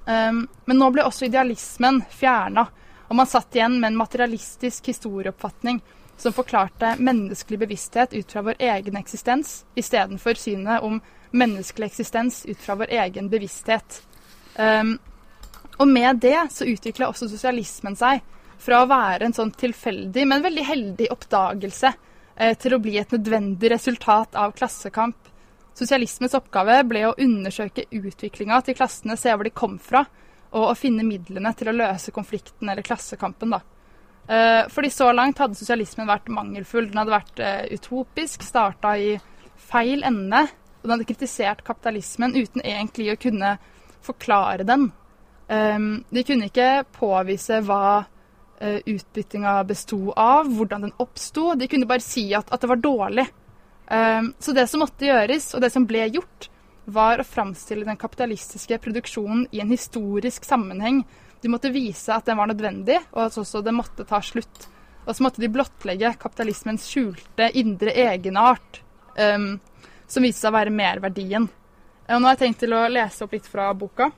Um, 0.09 0.47
men 0.65 0.79
nå 0.81 0.87
ble 0.95 1.05
også 1.05 1.27
idealismen 1.27 2.01
fjerna, 2.09 2.65
og 3.09 3.17
man 3.19 3.29
satt 3.29 3.53
igjen 3.57 3.75
med 3.77 3.91
en 3.91 3.99
materialistisk 4.01 4.89
historieoppfatning 4.89 5.83
som 6.17 6.33
forklarte 6.33 6.95
menneskelig 6.99 7.59
bevissthet 7.61 8.15
ut 8.17 8.33
fra 8.33 8.43
vår 8.47 8.57
egen 8.71 8.97
eksistens, 8.97 9.67
istedenfor 9.77 10.41
synet 10.41 10.81
om 10.83 10.97
menneskelig 11.31 11.91
eksistens 11.91 12.41
ut 12.49 12.57
fra 12.57 12.79
vår 12.81 12.95
egen 13.03 13.29
bevissthet. 13.29 14.01
Um, 14.57 14.97
og 15.77 15.89
med 15.93 16.25
det 16.25 16.41
så 16.57 16.65
utvikla 16.65 17.13
også 17.13 17.29
sosialismen 17.29 17.97
seg 17.97 18.25
fra 18.59 18.83
å 18.83 18.89
være 18.89 19.29
en 19.29 19.37
sånn 19.37 19.53
tilfeldig, 19.55 20.25
men 20.25 20.43
veldig 20.43 20.65
heldig 20.67 21.11
oppdagelse 21.15 21.93
eh, 21.93 22.57
til 22.59 22.75
å 22.75 22.81
bli 22.83 22.97
et 22.99 23.13
nødvendig 23.15 23.71
resultat 23.77 24.41
av 24.41 24.57
klassekamp 24.57 25.29
Sosialismens 25.79 26.35
oppgave 26.35 26.81
ble 26.91 27.05
å 27.07 27.17
undersøke 27.23 27.87
utviklinga 27.95 28.59
til 28.67 28.75
klassene, 28.79 29.17
se 29.19 29.31
hvor 29.31 29.47
de 29.47 29.55
kom 29.55 29.77
fra, 29.79 30.03
og 30.51 30.71
å 30.73 30.77
finne 30.79 31.07
midlene 31.07 31.53
til 31.55 31.71
å 31.71 31.77
løse 31.77 32.15
konflikten 32.15 32.71
eller 32.73 32.87
klassekampen. 32.87 33.53
da. 33.55 33.61
Eh, 34.29 34.69
fordi 34.69 34.91
så 34.91 35.13
langt 35.13 35.39
hadde 35.39 35.57
sosialismen 35.57 36.09
vært 36.09 36.29
mangelfull. 36.33 36.91
Den 36.91 37.01
hadde 37.01 37.15
vært 37.15 37.41
uh, 37.41 37.65
utopisk, 37.73 38.43
starta 38.45 38.97
i 39.01 39.15
feil 39.71 40.03
ende. 40.05 40.43
Og 40.79 40.85
den 40.85 40.97
hadde 40.97 41.09
kritisert 41.09 41.65
kapitalismen 41.65 42.37
uten 42.37 42.65
egentlig 42.65 43.13
å 43.15 43.21
kunne 43.21 43.55
forklare 44.05 44.67
den. 44.69 44.91
Um, 45.49 45.89
de 46.13 46.25
kunne 46.29 46.51
ikke 46.51 46.85
påvise 46.93 47.63
hva 47.65 48.05
utbyttinga 48.59 49.53
besto 49.69 50.11
av, 50.19 50.49
hvordan 50.51 50.89
den 50.89 50.97
oppsto. 50.99 51.53
De 51.55 51.69
kunne 51.71 51.87
bare 51.87 52.03
si 52.03 52.25
at, 52.35 52.49
at 52.51 52.65
det 52.65 52.71
var 52.73 52.81
dårlig. 52.83 53.29
Um, 53.91 54.35
så 54.39 54.53
det 54.53 54.67
som 54.69 54.83
måtte 54.85 55.09
gjøres, 55.09 55.53
og 55.57 55.65
det 55.65 55.71
som 55.73 55.87
ble 55.89 56.05
gjort, 56.13 56.51
var 56.89 57.21
å 57.21 57.27
framstille 57.27 57.87
den 57.89 58.01
kapitalistiske 58.01 58.79
produksjonen 58.85 59.47
i 59.53 59.61
en 59.61 59.73
historisk 59.73 60.45
sammenheng. 60.45 61.03
De 61.41 61.51
måtte 61.53 61.73
vise 61.73 62.13
at 62.13 62.29
den 62.29 62.39
var 62.41 62.51
nødvendig, 62.51 62.99
og 63.13 63.27
at 63.27 63.39
også 63.41 63.63
det 63.65 63.77
måtte 63.77 64.07
ta 64.09 64.21
slutt. 64.25 64.69
Og 65.07 65.17
så 65.17 65.25
måtte 65.25 65.41
de 65.41 65.51
blottlegge 65.53 66.15
kapitalismens 66.21 66.89
skjulte 66.89 67.49
indre 67.57 67.95
egenart, 67.97 68.83
um, 69.17 69.55
som 70.09 70.25
viste 70.25 70.45
seg 70.45 70.53
å 70.53 70.59
være 70.59 70.75
merverdien. 70.75 71.49
Og 72.09 72.21
nå 72.21 72.29
har 72.29 72.37
jeg 72.37 72.45
tenkt 72.47 72.65
til 72.65 72.77
å 72.77 72.87
lese 72.93 73.25
opp 73.25 73.37
litt 73.37 73.49
fra 73.49 73.71
boka. 73.77 74.11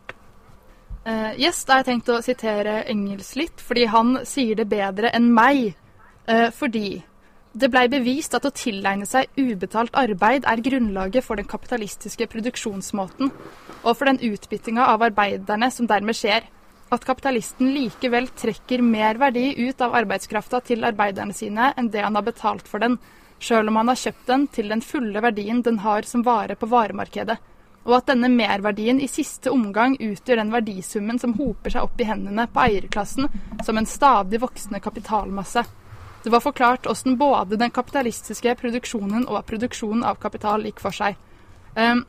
Uh, 1.06 1.32
yes, 1.38 1.62
da 1.64 1.76
har 1.76 1.84
jeg 1.84 1.92
tenkt 1.92 2.10
å 2.14 2.22
sitere 2.22 2.82
Engels 2.90 3.34
litt, 3.38 3.62
fordi 3.62 3.86
han 3.90 4.18
sier 4.26 4.58
det 4.58 4.66
bedre 4.70 5.10
enn 5.14 5.30
meg. 5.34 5.72
Uh, 6.26 6.50
fordi 6.54 7.00
det 7.52 7.66
blei 7.66 7.88
bevist 7.90 8.34
at 8.38 8.44
å 8.46 8.52
tilegne 8.54 9.06
seg 9.10 9.26
ubetalt 9.34 9.96
arbeid 9.98 10.44
er 10.46 10.62
grunnlaget 10.62 11.26
for 11.26 11.40
den 11.40 11.48
kapitalistiske 11.50 12.28
produksjonsmåten, 12.30 13.32
og 13.82 13.96
for 13.96 14.06
den 14.06 14.20
utbyttinga 14.22 14.86
av 14.92 15.02
arbeiderne 15.08 15.70
som 15.74 15.88
dermed 15.90 16.14
skjer. 16.14 16.46
At 16.94 17.06
kapitalisten 17.06 17.72
likevel 17.74 18.28
trekker 18.38 18.82
mer 18.82 19.18
verdi 19.18 19.48
ut 19.66 19.82
av 19.82 19.96
arbeidskrafta 19.98 20.60
til 20.66 20.86
arbeiderne 20.86 21.34
sine 21.34 21.72
enn 21.78 21.90
det 21.90 22.04
han 22.06 22.18
har 22.18 22.26
betalt 22.26 22.70
for 22.70 22.82
den, 22.82 22.98
sjøl 23.42 23.70
om 23.70 23.80
han 23.80 23.90
har 23.90 23.98
kjøpt 23.98 24.26
den 24.30 24.46
til 24.54 24.70
den 24.70 24.82
fulle 24.84 25.22
verdien 25.22 25.62
den 25.66 25.82
har 25.82 26.06
som 26.06 26.22
vare 26.26 26.54
på 26.58 26.70
varemarkedet, 26.70 27.38
og 27.82 27.96
at 27.96 28.10
denne 28.12 28.30
merverdien 28.30 29.00
i 29.02 29.10
siste 29.10 29.50
omgang 29.50 29.96
utgjør 29.98 30.42
den 30.42 30.54
verdisummen 30.54 31.18
som 31.18 31.34
hoper 31.38 31.74
seg 31.74 31.86
opp 31.88 31.98
i 31.98 32.06
hendene 32.06 32.46
på 32.46 32.62
eierklassen 32.62 33.30
som 33.64 33.78
en 33.80 33.90
stadig 33.90 34.38
voksende 34.42 34.82
kapitalmasse. 34.84 35.64
Det 36.24 36.30
var 36.32 36.42
forklart 36.44 36.84
hvordan 36.84 37.16
både 37.16 37.56
den 37.56 37.72
kapitalistiske 37.72 38.52
produksjonen 38.60 39.24
og 39.28 39.40
produksjonen 39.48 40.04
av 40.04 40.18
kapital 40.20 40.66
gikk 40.68 40.82
for 40.82 40.92
seg. 40.92 41.16
Um, 41.76 42.04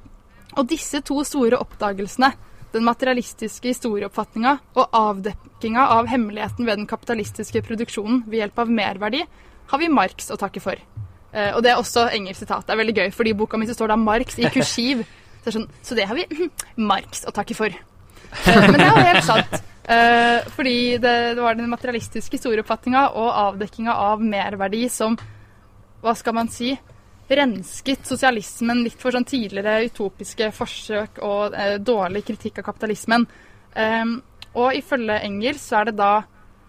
og 0.59 0.67
disse 0.67 0.99
to 1.07 1.21
store 1.23 1.59
oppdagelsene, 1.61 2.33
den 2.71 2.83
materialistiske 2.87 3.71
historieoppfatninga 3.71 4.57
og 4.79 4.95
avdekkinga 4.95 5.85
av 5.95 6.09
hemmeligheten 6.11 6.67
ved 6.67 6.81
den 6.81 6.89
kapitalistiske 6.91 7.63
produksjonen 7.67 8.25
ved 8.27 8.43
hjelp 8.43 8.61
av 8.63 8.71
merverdi, 8.71 9.23
har 9.71 9.79
vi 9.79 9.91
Marx 9.91 10.31
å 10.31 10.39
takke 10.39 10.63
for. 10.63 10.75
Uh, 11.31 11.55
og 11.55 11.63
det 11.63 11.71
er 11.71 11.79
også 11.79 12.09
engelsk 12.11 12.43
sitat. 12.43 12.67
Det 12.67 12.75
er 12.75 12.83
veldig 12.83 12.97
gøy, 12.99 13.09
fordi 13.15 13.31
i 13.31 13.39
boka 13.39 13.59
mi 13.59 13.69
så 13.69 13.77
står 13.77 13.93
det 13.93 14.01
Marx 14.03 14.39
i 14.43 14.51
kursiv. 14.57 15.05
Så 15.41 15.47
det, 15.47 15.55
sånn, 15.55 15.69
så 15.87 15.95
det 15.97 16.11
har 16.11 16.19
vi 16.19 16.51
Marx 16.83 17.23
å 17.23 17.31
takke 17.35 17.55
for. 17.55 17.71
Uh, 17.71 18.57
men 18.67 18.75
det 18.75 18.89
er 18.89 18.91
jo 18.91 19.05
helt 19.07 19.29
sant. 19.29 19.61
Uh, 19.81 20.45
fordi 20.53 20.97
det, 21.01 21.13
det, 21.35 21.41
var 21.41 21.57
den 21.57 21.69
materialistiske 21.71 22.37
historieoppfatninga 22.37 23.07
og 23.17 23.29
avdekkinga 23.47 23.95
av 23.97 24.21
merverdi 24.21 24.85
som, 24.93 25.17
hva 26.03 26.13
skal 26.17 26.37
man 26.37 26.51
si, 26.53 26.75
rensket 27.31 28.05
sosialismen 28.05 28.83
litt 28.85 28.99
for 29.01 29.15
sånn 29.15 29.25
tidligere 29.27 29.87
utopiske 29.87 30.49
forsøk 30.51 31.21
og 31.23 31.55
eh, 31.55 31.77
dårlig 31.79 32.25
kritikk 32.27 32.59
av 32.59 32.65
kapitalismen. 32.67 33.23
Eh, 33.71 34.15
og 34.51 34.75
ifølge 34.75 35.21
Engels 35.23 35.63
så 35.69 35.79
er 35.79 35.89
det 35.89 35.99
da 36.01 36.13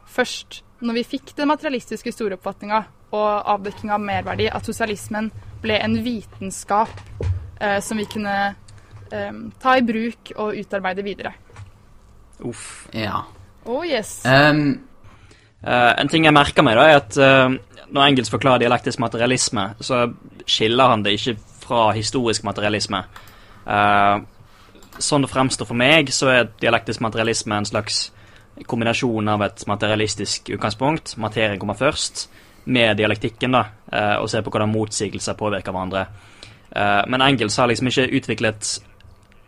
først 0.06 0.62
når 0.82 0.98
vi 0.98 1.08
fikk 1.14 1.34
den 1.38 1.50
materialistiske 1.50 2.10
historieoppfatninga 2.10 2.82
og 3.12 3.50
avdekkinga 3.54 3.96
av 3.96 4.02
merverdi, 4.02 4.48
at 4.50 4.66
sosialismen 4.66 5.30
ble 5.62 5.76
en 5.78 5.98
vitenskap 6.02 6.92
uh, 7.60 7.78
som 7.84 8.00
vi 8.00 8.06
kunne 8.10 8.34
um, 9.12 9.44
ta 9.62 9.76
i 9.78 9.84
bruk 9.86 10.32
og 10.34 10.58
utarbeide 10.58 11.04
videre. 11.06 11.34
Uff. 12.44 12.88
Ja. 12.92 13.24
Oh 13.64 13.84
yes. 13.86 14.22
Um, 14.26 14.80
uh, 15.66 15.92
en 15.98 16.10
ting 16.10 16.26
jeg 16.26 16.34
merker 16.34 16.64
meg, 16.66 16.78
da, 16.78 16.86
er 16.88 17.00
at 17.02 17.18
uh, 17.20 17.86
når 17.92 18.08
Engels 18.08 18.32
forklarer 18.32 18.64
dialektisk 18.64 18.98
materialisme, 19.02 19.68
så 19.80 20.08
skiller 20.46 20.90
han 20.90 21.04
det 21.04 21.14
ikke 21.18 21.36
fra 21.62 21.84
historisk 21.94 22.44
materialisme. 22.48 23.04
Uh, 23.66 24.24
sånn 24.98 25.22
det 25.22 25.30
fremstår 25.30 25.68
for 25.68 25.78
meg, 25.78 26.10
så 26.12 26.32
er 26.32 26.50
dialektisk 26.60 27.04
materialisme 27.04 27.60
en 27.60 27.68
slags 27.68 28.08
kombinasjon 28.68 29.30
av 29.32 29.46
et 29.46 29.62
materialistisk 29.66 30.50
utgangspunkt, 30.56 31.14
materien 31.22 31.60
kommer 31.60 31.78
først, 31.78 32.26
med 32.64 32.98
dialektikken, 33.00 33.56
da, 33.56 33.62
og 34.20 34.28
se 34.30 34.38
på 34.38 34.52
hvordan 34.52 34.70
motsigelser 34.70 35.34
påvirker 35.34 35.74
hverandre. 35.74 36.04
Men 37.10 37.24
Engels 37.24 37.56
har 37.58 37.66
liksom 37.66 37.88
ikke 37.90 38.04
utviklet 38.20 38.68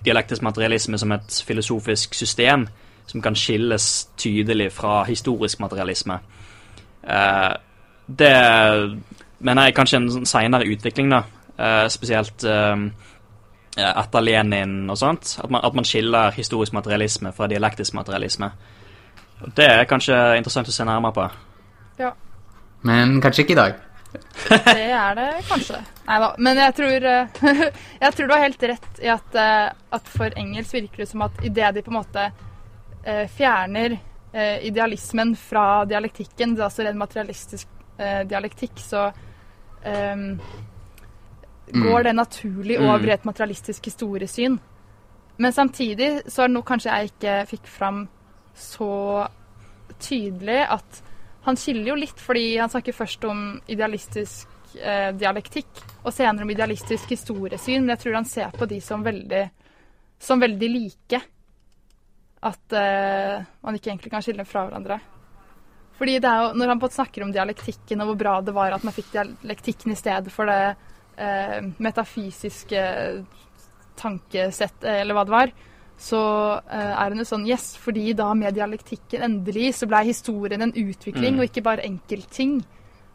dialektisk 0.05 0.43
materialisme 0.43 0.99
som 0.99 1.13
et 1.15 1.37
filosofisk 1.47 2.17
system 2.17 2.67
som 3.07 3.23
kan 3.23 3.37
skilles 3.37 4.09
tydelig 4.17 4.73
fra 4.73 5.03
historisk 5.05 5.61
materialisme. 5.61 6.19
Uh, 7.05 7.53
det 8.07 8.35
mener 9.39 9.69
jeg 9.69 9.77
kanskje 9.77 10.01
en 10.01 10.11
sånn 10.13 10.29
seinere 10.29 10.69
utvikling, 10.73 11.13
da. 11.13 11.23
Uh, 11.55 11.87
spesielt 11.93 12.45
uh, 12.49 12.77
etter 13.77 14.25
Lenin 14.25 14.91
og 14.91 14.99
sånt. 14.99 15.37
At 15.43 15.51
man, 15.51 15.65
at 15.67 15.77
man, 15.77 15.87
skiller 15.87 16.35
historisk 16.35 16.75
materialisme 16.77 17.33
fra 17.37 17.49
dialektisk 17.51 17.97
materialisme. 17.99 18.51
Og 19.45 19.51
det 19.57 19.67
er 19.67 19.89
kanskje 19.91 20.17
interessant 20.39 20.71
å 20.71 20.75
se 20.75 20.87
nærmere 20.87 21.17
på. 21.17 21.27
Ja. 22.01 22.15
Men 22.87 23.21
kanskje 23.23 23.45
ikke 23.45 23.57
i 23.57 23.61
dag. 23.61 23.83
det 24.49 24.89
er 24.95 25.15
det 25.19 25.29
kanskje. 25.49 25.81
Nei 26.07 26.19
da. 26.23 26.33
Men 26.39 26.61
jeg 26.63 26.75
tror, 26.79 27.07
jeg 28.05 28.17
tror 28.17 28.27
du 28.27 28.35
har 28.35 28.45
helt 28.47 28.67
rett 28.71 29.03
i 29.03 29.11
at, 29.13 29.39
at 29.99 30.11
for 30.13 30.39
engelsk 30.39 30.77
virker 30.77 31.05
det 31.05 31.09
som 31.11 31.25
at 31.27 31.43
idet 31.45 31.75
de 31.75 31.83
på 31.83 31.93
en 31.93 31.99
måte 31.99 32.29
fjerner 33.29 33.99
eh, 34.33 34.67
idealismen 34.67 35.37
fra 35.37 35.85
dialektikken, 35.85 36.55
det 36.55 36.63
er 36.63 36.69
altså 36.69 36.87
ren 36.87 37.01
materialistisk 37.01 37.69
eh, 37.99 38.23
dialektikk, 38.29 38.79
så 38.81 39.11
mm. 39.85 40.39
går 41.69 42.07
det 42.07 42.13
naturlig 42.17 42.79
over 42.81 43.03
i 43.05 43.11
mm. 43.11 43.15
et 43.19 43.27
materialistisk 43.29 43.91
historiesyn. 43.91 44.57
Men 45.37 45.53
samtidig 45.53 46.23
så 46.27 46.45
er 46.45 46.49
det 46.49 46.55
noe 46.55 46.65
kanskje 46.65 46.93
jeg 46.93 47.11
ikke 47.11 47.35
fikk 47.51 47.69
fram 47.69 48.07
så 48.57 49.27
tydelig 50.01 50.63
at 50.71 51.03
han 51.45 51.59
skiller 51.61 51.91
jo 51.93 51.99
litt, 52.01 52.21
fordi 52.21 52.57
han 52.57 52.71
snakker 52.73 52.97
først 52.97 53.25
om 53.29 53.43
idealistisk 53.69 54.49
eh, 54.81 55.11
dialektikk, 55.13 55.83
og 56.01 56.15
senere 56.15 56.47
om 56.47 56.55
idealistisk 56.55 57.13
historiesyn. 57.13 57.85
Men 57.85 57.97
jeg 57.97 58.05
tror 58.05 58.19
han 58.23 58.29
ser 58.29 58.55
på 58.57 58.69
de 58.71 58.81
som 58.81 59.05
veldig, 59.05 59.45
som 60.23 60.41
veldig 60.41 60.71
like 60.73 61.21
at 62.45 62.77
uh, 62.77 63.45
man 63.65 63.77
ikke 63.77 63.91
egentlig 63.93 64.13
kan 64.13 64.25
skille 64.25 64.47
fra 64.49 64.67
hverandre. 64.67 64.99
Fordi 65.95 66.17
det 66.19 66.31
er 66.31 66.43
jo, 66.43 66.57
Når 66.59 66.73
han 66.73 66.83
snakker 66.91 67.23
om 67.23 67.33
dialektikken 67.33 68.03
og 68.03 68.11
hvor 68.11 68.19
bra 68.19 68.41
det 68.43 68.55
var 68.55 68.75
at 68.75 68.85
man 68.85 68.95
fikk 68.95 69.13
dialektikken 69.13 69.95
i 69.95 69.99
stedet 69.99 70.33
for 70.35 70.51
det 70.51 70.75
uh, 70.75 71.61
metafysiske 71.79 72.83
tankesett, 73.95 74.83
eller 74.83 75.15
hva 75.15 75.23
det 75.25 75.35
var, 75.37 75.53
så 75.95 76.21
uh, 76.59 76.93
er 76.99 77.15
hun 77.15 77.23
jo 77.23 77.29
sånn 77.29 77.47
Yes, 77.47 77.77
fordi 77.79 78.11
da 78.19 78.33
med 78.35 78.59
dialektikken 78.59 79.23
endelig 79.23 79.77
så 79.79 79.89
blei 79.89 80.03
historien 80.11 80.67
en 80.67 80.75
utvikling, 80.75 81.37
mm. 81.37 81.41
og 81.41 81.49
ikke 81.49 81.65
bare 81.65 81.87
enkeltting. 81.87 82.65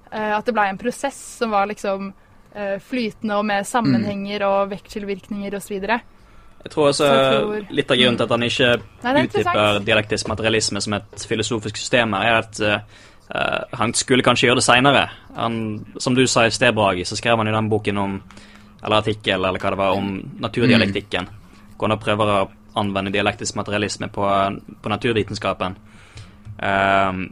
at 0.09 0.45
det 0.45 0.53
blei 0.55 0.69
en 0.71 0.79
prosess 0.79 1.17
som 1.37 1.51
var 1.53 1.67
liksom 1.69 2.07
flytende 2.81 3.35
og 3.37 3.43
med 3.45 3.67
sammenhenger 3.67 4.41
mm. 4.41 4.47
og 4.47 4.71
vekselvirkninger 4.71 5.53
osv. 5.53 5.83
Jeg 6.63 6.73
tror 6.73 6.89
også 6.89 7.07
tror... 7.07 7.67
litt 7.71 7.91
av 7.91 7.99
grunnen 7.99 8.17
til 8.19 8.25
at 8.25 8.33
han 8.35 8.43
ikke 8.43 8.71
Nei, 9.05 9.13
utdyper 9.23 9.79
dialektisk 9.87 10.27
materialisme 10.27 10.81
som 10.83 10.97
et 10.97 11.23
filosofisk 11.29 11.79
system, 11.79 12.13
er 12.19 12.41
at 12.41 12.59
uh, 12.59 12.99
han 13.79 13.93
skulle 13.95 14.25
kanskje 14.25 14.49
gjøre 14.49 14.59
det 14.59 14.65
seinere. 14.65 15.05
Som 16.03 16.17
du 16.17 16.25
sa 16.27 16.47
i 16.47 16.53
sted, 16.53 16.75
Brage, 16.75 17.05
så 17.07 17.15
skrev 17.15 17.39
han 17.39 17.47
i 17.47 17.55
den 17.55 17.69
boken 17.71 18.01
om 18.01 18.17
eller 18.79 19.01
artikkel 19.01 19.43
eller 19.43 19.59
hva 19.59 19.73
det 19.73 19.79
var, 19.79 19.97
om 19.97 20.11
naturdialektikken. 20.39 21.27
Mm. 21.27 21.75
Hvor 21.79 21.91
han 21.91 22.01
prøver 22.01 22.31
å 22.31 22.39
anvende 22.79 23.11
dialektisk 23.11 23.57
materialisme 23.59 24.07
på, 24.13 24.25
på 24.81 24.91
naturvitenskapen. 24.91 25.75
Um, 26.59 27.25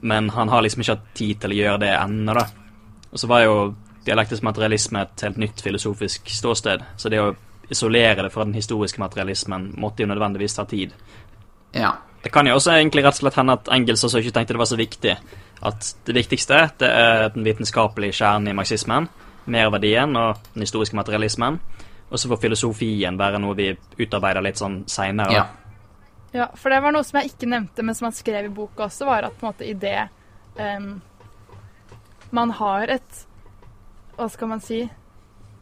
men 0.00 0.30
han 0.30 0.50
har 0.50 0.62
liksom 0.62 0.82
ikke 0.82 0.96
hatt 0.96 1.12
tid 1.18 1.42
til 1.42 1.54
å 1.54 1.58
gjøre 1.58 1.82
det 1.82 1.92
ennå, 1.96 2.34
da. 2.38 2.46
Og 3.12 3.22
så 3.22 3.30
var 3.30 3.44
jo 3.44 3.54
dialektisk 4.06 4.44
materialisme 4.46 5.02
et 5.04 5.24
helt 5.26 5.38
nytt 5.40 5.62
filosofisk 5.64 6.30
ståsted. 6.32 6.84
Så 6.96 7.10
det 7.12 7.22
å 7.22 7.34
isolere 7.70 8.22
det 8.22 8.32
fra 8.32 8.44
den 8.44 8.54
historiske 8.54 9.00
materialismen 9.00 9.72
måtte 9.76 10.02
jo 10.02 10.08
nødvendigvis 10.08 10.56
ta 10.56 10.64
tid. 10.64 10.94
Ja. 11.72 11.92
Det 12.22 12.32
kan 12.32 12.46
jo 12.46 12.54
også 12.58 12.72
egentlig 12.74 13.04
rett 13.04 13.14
og 13.18 13.22
slett 13.22 13.38
hende 13.38 13.54
at 13.58 13.68
Engels 13.72 14.04
også 14.04 14.18
ikke 14.18 14.34
tenkte 14.34 14.56
det 14.56 14.62
var 14.62 14.70
så 14.70 14.78
viktig. 14.78 15.14
At 15.68 15.92
det 16.06 16.14
viktigste 16.14 16.64
det 16.80 16.88
er 16.88 17.28
den 17.34 17.46
vitenskapelige 17.46 18.18
kjernen 18.20 18.50
i 18.50 18.56
marxismen, 18.56 19.08
merverdien 19.46 20.16
og 20.16 20.42
den 20.54 20.66
historiske 20.66 20.96
materialismen. 20.96 21.60
og 22.10 22.18
så 22.18 22.28
får 22.28 22.36
filosofien 22.40 23.18
være 23.18 23.38
noe 23.38 23.54
vi 23.54 23.76
utarbeider 23.98 24.40
litt 24.40 24.56
sånn 24.56 24.84
seinere. 24.88 25.32
Ja. 25.32 25.46
Ja, 26.32 26.46
for 26.54 26.72
det 26.72 26.80
var 26.84 26.92
noe 26.92 27.04
som 27.04 27.20
jeg 27.20 27.32
ikke 27.32 27.48
nevnte, 27.48 27.82
men 27.82 27.96
som 27.96 28.08
han 28.08 28.16
skrev 28.16 28.48
i 28.48 28.52
boka 28.52 28.86
også, 28.86 29.06
var 29.08 29.28
at 29.28 29.36
på 29.36 29.46
en 29.46 29.52
måte 29.52 29.64
i 29.68 29.74
det 29.74 30.08
um, 30.60 31.00
Man 32.30 32.50
har 32.50 32.90
et 32.92 33.22
Hva 34.16 34.26
skal 34.28 34.50
man 34.50 34.60
si 34.60 34.82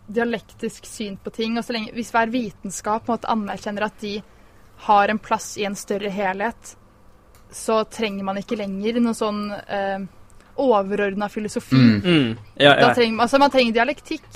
Dialektisk 0.07 0.87
syn 0.87 1.17
på 1.17 1.31
ting. 1.35 1.59
Og 1.59 1.65
så 1.67 1.77
lenge, 1.77 1.95
hvis 1.97 2.13
hver 2.15 2.31
vitenskap 2.33 3.07
på 3.07 3.13
en 3.13 3.19
måte 3.19 3.31
anerkjenner 3.33 3.89
at 3.89 4.01
de 4.01 4.19
har 4.87 5.09
en 5.09 5.19
plass 5.19 5.57
i 5.59 5.65
en 5.65 5.77
større 5.77 6.11
helhet, 6.13 6.77
så 7.51 7.85
trenger 7.85 8.25
man 8.25 8.39
ikke 8.41 8.59
lenger 8.59 9.01
noe 9.01 9.17
sånn 9.17 9.47
eh, 9.53 10.03
overordna 10.61 11.29
filosofi. 11.33 11.77
Mm. 11.77 12.03
Mm, 12.05 12.37
ja, 12.55 12.75
Da 12.75 12.89
ja. 12.89 12.95
trenger, 12.95 13.23
altså 13.23 13.39
man 13.39 13.51
trenger 13.51 13.73
dialektikk, 13.73 14.27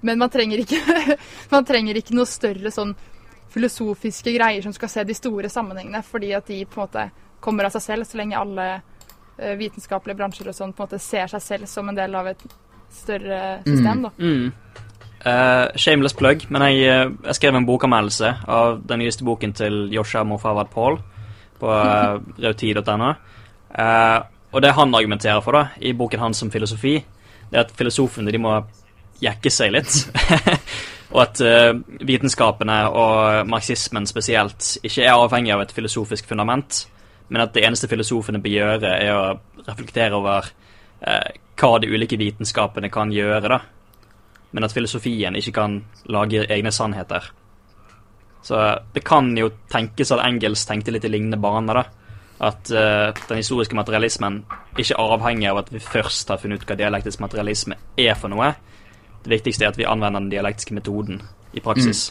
men 0.00 0.18
man 0.18 0.30
trenger 0.30 0.62
ikke, 0.62 0.80
man 1.54 1.68
trenger 1.68 2.00
ikke 2.00 2.16
noe 2.16 2.28
større 2.28 2.72
sånn 2.72 2.94
filosofiske 3.54 4.32
greier 4.34 4.64
som 4.64 4.74
skal 4.74 4.90
se 4.90 5.04
de 5.04 5.14
store 5.14 5.50
sammenhengene, 5.52 6.02
fordi 6.02 6.32
at 6.34 6.48
de 6.50 6.64
på 6.64 6.80
en 6.80 6.86
måte 6.86 7.06
kommer 7.44 7.68
av 7.68 7.74
seg 7.76 7.84
selv, 7.84 8.08
så 8.08 8.18
lenge 8.18 8.38
alle 8.40 8.68
eh, 8.74 9.54
vitenskapelige 9.60 10.18
bransjer 10.18 10.48
og 10.50 10.56
sånn 10.56 10.72
på 10.72 10.82
en 10.82 10.88
måte 10.88 11.02
ser 11.02 11.30
seg 11.30 11.44
selv 11.44 11.70
som 11.70 11.88
en 11.88 11.98
del 11.98 12.16
av 12.18 12.32
et 12.32 12.44
større 12.94 13.40
system. 13.66 14.06
da. 14.08 14.12
Eh, 15.24 15.76
shameless 15.80 16.12
plug, 16.12 16.42
men 16.52 16.62
jeg, 16.68 16.84
uh, 16.84 17.12
jeg 17.30 17.38
skrev 17.38 17.56
en 17.56 17.64
bokanmeldelse 17.64 18.28
av 18.44 18.82
den 18.84 19.00
nyeste 19.00 19.24
boken 19.24 19.54
til 19.56 19.86
Joshua 19.94 20.20
Mofawad 20.28 20.68
Paul 20.74 20.98
på 21.60 21.70
uh, 21.70 22.18
rautid.no. 22.44 23.12
Uh, 23.72 24.18
og 24.52 24.62
det 24.62 24.74
han 24.76 24.92
argumenterer 24.94 25.40
for 25.40 25.56
da, 25.56 25.62
i 25.80 25.94
boken 25.96 26.20
hans 26.20 26.44
om 26.44 26.50
filosofi, 26.52 26.98
det 27.50 27.56
er 27.56 27.64
at 27.64 27.72
filosofene 27.74 28.34
de 28.34 28.42
må 28.42 28.52
jekke 29.24 29.50
seg 29.50 29.72
litt. 29.72 29.96
og 31.14 31.20
at 31.22 31.40
eh, 31.42 31.72
vitenskapene 32.06 32.76
og 32.90 33.48
marxismen 33.50 34.06
spesielt 34.06 34.76
ikke 34.82 35.04
er 35.04 35.14
avhengig 35.14 35.54
av 35.54 35.64
et 35.64 35.74
filosofisk 35.74 36.28
fundament, 36.30 36.84
men 37.30 37.42
at 37.42 37.54
det 37.54 37.64
eneste 37.66 37.90
filosofene 37.90 38.42
bør 38.42 38.54
gjøre, 38.54 38.94
er 38.94 39.12
å 39.14 39.64
reflektere 39.66 40.18
over 40.18 40.50
eh, 41.02 41.34
hva 41.58 41.72
de 41.82 41.90
ulike 41.90 42.18
vitenskapene 42.20 42.90
kan 42.94 43.14
gjøre, 43.14 43.50
da 43.50 43.60
men 44.54 44.64
at 44.64 44.72
filosofien 44.72 45.34
ikke 45.36 45.52
kan 45.56 45.80
lage 46.06 46.46
egne 46.46 46.70
sannheter. 46.72 47.26
Så 48.44 48.60
det 48.94 49.02
kan 49.04 49.32
jo 49.36 49.50
tenkes 49.72 50.12
at 50.14 50.22
Engels 50.22 50.66
tenkte 50.68 50.92
litt 50.94 51.06
i 51.08 51.10
lignende 51.10 51.40
baner, 51.40 51.80
da. 51.80 51.84
At 52.44 52.70
uh, 52.74 53.14
den 53.28 53.40
historiske 53.40 53.76
materialismen 53.78 54.42
ikke 54.78 54.98
avhenger 55.00 55.52
av 55.52 55.62
at 55.62 55.70
vi 55.72 55.80
først 55.82 56.30
har 56.30 56.42
funnet 56.42 56.62
ut 56.62 56.68
hva 56.68 56.76
dialektisk 56.78 57.22
materialisme 57.24 57.78
er 57.98 58.18
for 58.18 58.30
noe. 58.30 58.52
Det 59.24 59.32
viktigste 59.32 59.64
er 59.64 59.72
at 59.72 59.78
vi 59.80 59.86
anvender 59.88 60.20
den 60.20 60.32
dialektiske 60.34 60.76
metoden 60.76 61.22
i 61.54 61.62
praksis. 61.64 62.10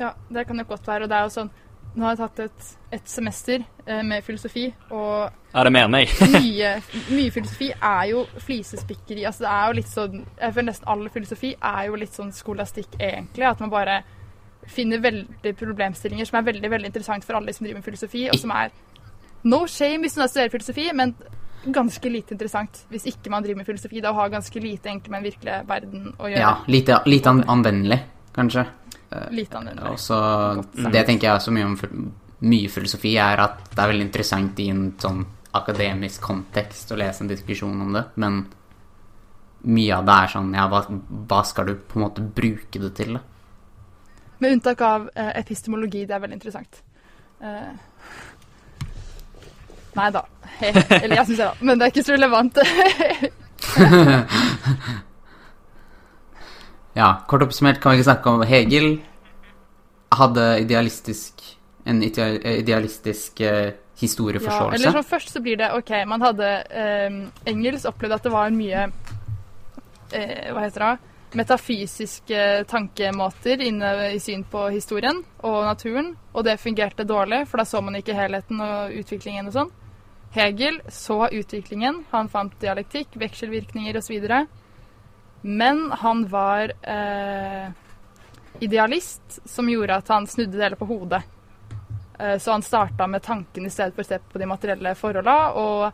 Ja, 0.00 0.10
det 0.28 0.46
kan 0.48 0.58
jo 0.58 0.66
godt 0.68 0.88
være. 0.88 1.06
Og 1.06 1.12
det 1.12 1.16
er 1.16 1.28
jo 1.28 1.34
sånn 1.36 1.52
Nå 1.96 2.04
har 2.04 2.12
jeg 2.12 2.20
tatt 2.20 2.40
et, 2.44 2.66
et 2.98 3.06
semester 3.08 3.62
eh, 3.86 4.02
med 4.04 4.24
filosofi, 4.24 4.66
og 4.92 5.30
Er 5.56 5.64
det 5.64 5.72
mer 5.72 5.86
enn 5.86 5.94
meg? 5.94 6.10
mye, 6.34 6.74
mye 7.08 7.32
filosofi 7.32 7.70
er 7.72 8.02
jo 8.10 8.26
flisespikkeri. 8.44 9.24
Altså 9.24 9.46
det 9.46 9.52
er 9.54 9.70
jo 9.70 9.76
litt 9.78 9.88
sånn 9.88 10.18
Jeg 10.20 10.52
føler 10.52 10.68
nesten 10.68 10.90
all 10.92 11.06
filosofi 11.14 11.54
er 11.56 11.86
jo 11.88 11.96
litt 12.02 12.18
sånn 12.18 12.34
skolastikk, 12.36 12.98
egentlig. 13.00 13.48
At 13.48 13.64
man 13.64 13.72
bare 13.72 14.02
finner 14.68 15.00
veldig 15.00 15.54
problemstillinger 15.56 16.28
som 16.28 16.40
er 16.40 16.50
veldig 16.50 16.70
veldig 16.70 16.90
interessant 16.90 17.24
for 17.24 17.38
alle 17.38 17.54
som 17.56 17.64
driver 17.64 17.80
med 17.80 17.86
filosofi, 17.86 18.26
og 18.28 18.38
som 18.42 18.52
er 18.52 18.74
no 19.46 19.62
shame 19.70 20.04
hvis 20.04 20.18
man 20.20 20.28
studerer 20.28 20.52
filosofi, 20.52 20.88
men 20.92 21.14
ganske 21.72 22.10
lite 22.10 22.34
interessant 22.34 22.82
hvis 22.92 23.06
ikke 23.10 23.32
man 23.32 23.46
driver 23.46 23.62
med 23.62 23.70
filosofi. 23.70 24.02
Da 24.04 24.12
har 24.12 24.32
ganske 24.34 24.60
lite 24.60 24.90
egentlig 24.90 25.14
med 25.14 25.22
den 25.22 25.30
virkelige 25.30 25.62
verden 25.70 26.10
å 26.18 26.28
gjøre. 26.28 26.42
ja 26.42 26.52
lite, 26.66 27.00
lite 27.08 27.32
an 27.32 27.46
anvendelig, 27.56 28.02
kanskje. 28.36 28.66
Lite 29.30 29.58
anvendelig. 29.58 29.92
Også, 29.92 30.16
Det 30.92 31.06
tenker 31.06 31.30
jeg 31.30 31.44
så 31.44 31.50
mye 31.54 31.68
om 31.68 31.76
mye 32.46 32.68
filosofi, 32.68 33.14
er 33.16 33.40
at 33.40 33.62
det 33.70 33.80
er 33.80 33.90
veldig 33.92 34.06
interessant 34.06 34.58
i 34.60 34.68
en 34.72 34.82
sånn 35.00 35.22
akademisk 35.56 36.26
kontekst 36.26 36.92
å 36.92 36.98
lese 37.00 37.24
en 37.24 37.30
diskusjon 37.30 37.80
om 37.86 37.94
det, 37.96 38.04
men 38.20 38.32
mye 39.66 39.96
av 39.96 40.04
det 40.06 40.16
er 40.22 40.28
sånn 40.34 40.50
Ja, 40.54 40.66
hva, 40.70 40.80
hva 41.30 41.40
skal 41.48 41.64
du 41.70 41.74
på 41.80 41.98
en 41.98 42.04
måte 42.04 42.22
bruke 42.22 42.82
det 42.82 42.92
til, 42.98 43.16
da? 43.16 43.22
Med 44.38 44.52
unntak 44.52 44.80
av 44.84 45.08
eh, 45.14 45.32
epistemologi. 45.40 46.04
Det 46.04 46.12
er 46.12 46.20
veldig 46.20 46.36
interessant. 46.36 46.82
Eh, 47.40 47.72
nei 49.96 50.10
da. 50.12 50.22
He, 50.58 50.68
eller 50.76 51.16
jeg 51.22 51.26
syns 51.30 51.40
det, 51.40 51.46
da. 51.46 51.54
Men 51.64 51.80
det 51.80 51.86
er 51.86 51.90
ikke 51.94 52.04
så 52.04 52.18
relevant. 52.18 52.54
Ja, 56.96 57.10
kort 57.28 57.44
oppsummert 57.44 57.82
kan 57.82 57.92
vi 57.92 58.00
ikke 58.00 58.08
snakke 58.10 58.32
om 58.32 58.44
Hegel 58.48 58.94
hadde 60.16 60.46
idealistisk 60.62 61.42
en 61.86 62.02
idealistisk 62.02 63.40
eh, 63.40 63.74
ja, 63.96 64.72
eller 64.74 64.92
sånn 64.92 65.04
først 65.08 65.30
så 65.32 65.40
blir 65.40 65.56
det 65.56 65.70
OK, 65.72 65.90
man 66.04 66.20
hadde 66.20 66.48
eh, 66.68 67.14
Engels 67.48 67.86
opplevd 67.88 68.16
at 68.18 68.26
det 68.26 68.32
var 68.34 68.50
mye 68.52 68.82
eh, 70.12 70.50
Hva 70.52 70.64
heter 70.66 70.84
det? 70.84 71.12
Metafysiske 71.36 72.42
tankemåter 72.68 73.62
inne 73.64 74.10
i 74.10 74.18
syn 74.20 74.44
på 74.50 74.66
historien 74.72 75.22
og 75.44 75.56
naturen, 75.64 76.12
og 76.32 76.44
det 76.46 76.58
fungerte 76.60 77.06
dårlig, 77.08 77.42
for 77.48 77.60
da 77.60 77.66
så 77.68 77.80
man 77.84 77.96
ikke 77.98 78.16
helheten 78.16 78.60
og 78.62 78.94
utviklingen 79.00 79.48
og 79.50 79.56
sånn. 79.56 79.72
Hegel 80.36 80.78
så 80.92 81.26
utviklingen, 81.26 82.04
han 82.12 82.30
fant 82.32 82.54
dialektikk, 82.62 83.18
vekselvirkninger 83.20 83.98
osv. 84.00 84.30
Men 85.46 85.92
han 86.02 86.24
var 86.26 86.72
eh, 86.82 87.68
idealist, 88.60 89.38
som 89.44 89.68
gjorde 89.70 89.96
at 90.00 90.08
han 90.10 90.26
snudde 90.26 90.56
det 90.56 90.64
hele 90.64 90.78
på 90.80 90.88
hodet. 90.90 91.22
Eh, 92.18 92.38
Så 92.38 92.50
han 92.52 92.62
starta 92.66 93.06
med 93.06 93.22
tanken 93.22 93.66
i 93.66 93.70
stedet 93.70 93.94
for 93.94 94.02
å 94.02 94.08
se 94.08 94.18
på 94.18 94.40
de 94.42 94.46
materielle 94.50 94.94
forholda. 94.98 95.36
Og 95.54 95.92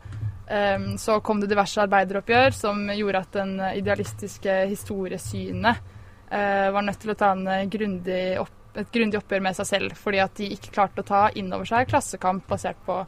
eh, 0.49 0.87
så 0.97 1.19
kom 1.21 1.43
det 1.43 1.51
diverse 1.53 1.83
arbeideroppgjør 1.85 2.57
som 2.57 2.87
gjorde 2.97 3.21
at 3.27 3.37
den 3.37 3.53
idealistiske 3.77 4.55
historiesynet 4.71 5.83
eh, 6.31 6.71
var 6.73 6.87
nødt 6.87 7.03
til 7.03 7.13
å 7.13 7.19
ta 7.19 7.33
en 7.37 7.71
grundig 7.71 8.23
opp, 8.41 8.55
et 8.81 8.89
grundig 8.95 9.19
oppgjør 9.21 9.43
med 9.45 9.59
seg 9.59 9.69
selv, 9.69 9.99
fordi 10.01 10.23
at 10.25 10.39
de 10.41 10.49
ikke 10.55 10.73
klarte 10.73 11.05
å 11.05 11.09
ta 11.11 11.27
inn 11.37 11.53
over 11.53 11.69
seg 11.69 11.91
klassekamp 11.91 12.47
basert 12.49 12.81
på, 12.87 13.03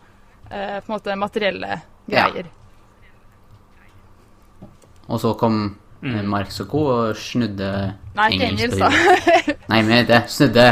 eh, 0.51 0.77
på 0.85 1.17
materielle 1.17 1.81
Ja. 2.07 2.29
greier. 2.29 2.51
Og 5.09 5.21
så 5.21 5.33
kom 5.39 5.77
Mm. 6.05 6.27
Marx 6.29 6.61
og 6.61 6.69
co. 6.69 6.81
og 6.93 7.17
snudde 7.17 7.69
Nei, 8.15 8.27
ikke 8.33 8.49
Engels 8.53 8.75
da. 8.77 8.91
Nei, 9.73 9.83
men 9.83 10.07
det 10.07 10.19
snudde 10.29 10.67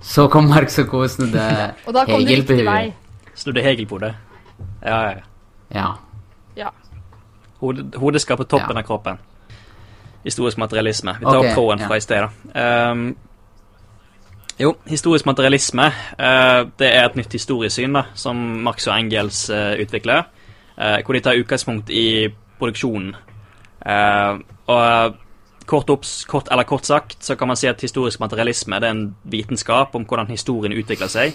Så 0.00 0.28
kom 0.32 0.48
Marx 0.48 0.78
og 0.80 0.86
co. 0.88 1.02
og 1.04 1.10
snudde 1.12 1.42
Og 1.86 1.92
da 1.94 2.04
kom 2.08 2.22
Hegel 2.24 2.46
på 2.46 2.54
riktig 2.54 2.56
huet. 2.56 2.70
vei. 2.72 3.34
Snudde 3.36 3.62
Hegel 3.62 3.86
på 3.86 3.98
det? 4.00 4.14
Ja, 4.82 5.00
ja. 5.02 5.10
ja. 5.10 5.20
Ja. 5.74 5.90
Ja. 6.56 6.68
Hodet, 7.60 7.94
hodet 8.00 8.20
skal 8.20 8.36
på 8.36 8.44
toppen 8.44 8.76
Ja. 8.76 8.78
av 8.80 8.86
kroppen. 8.86 9.18
Historisk 10.24 10.58
materialisme. 10.58 11.16
Vi 11.18 11.24
tar 11.24 11.36
okay, 11.36 11.50
opp 11.50 11.56
tråden 11.56 11.80
ja. 11.80 11.86
fra 11.88 11.96
i 11.96 12.00
sted, 12.00 12.24
da. 12.54 12.90
Um, 12.90 13.16
jo, 14.60 14.74
historisk 14.86 15.26
materialisme 15.26 15.86
uh, 16.20 16.68
det 16.78 16.88
er 16.88 17.06
et 17.06 17.16
nytt 17.16 17.32
historiesyn 17.32 17.92
da, 17.96 18.02
som 18.14 18.36
Marx 18.36 18.88
og 18.88 18.96
Engels 18.98 19.50
uh, 19.50 19.76
utvikler, 19.80 20.28
Uh, 20.80 20.96
hvor 21.04 21.12
de 21.12 21.20
tar 21.20 21.36
utgangspunkt 21.36 21.90
i 21.92 22.30
produksjonen. 22.58 23.10
Eh, 23.86 24.38
og 24.66 25.16
kort, 25.70 25.90
opps, 25.90 26.24
kort, 26.28 26.48
eller 26.50 26.66
kort 26.68 26.84
sagt 26.84 27.22
så 27.24 27.36
kan 27.38 27.48
man 27.48 27.56
si 27.56 27.68
at 27.70 27.80
historisk 27.80 28.20
materialisme 28.20 28.80
det 28.82 28.88
er 28.88 28.96
en 28.96 29.14
vitenskap 29.30 29.94
om 29.94 30.04
hvordan 30.04 30.30
historien 30.30 30.74
utvikler 30.76 31.08
seg, 31.08 31.34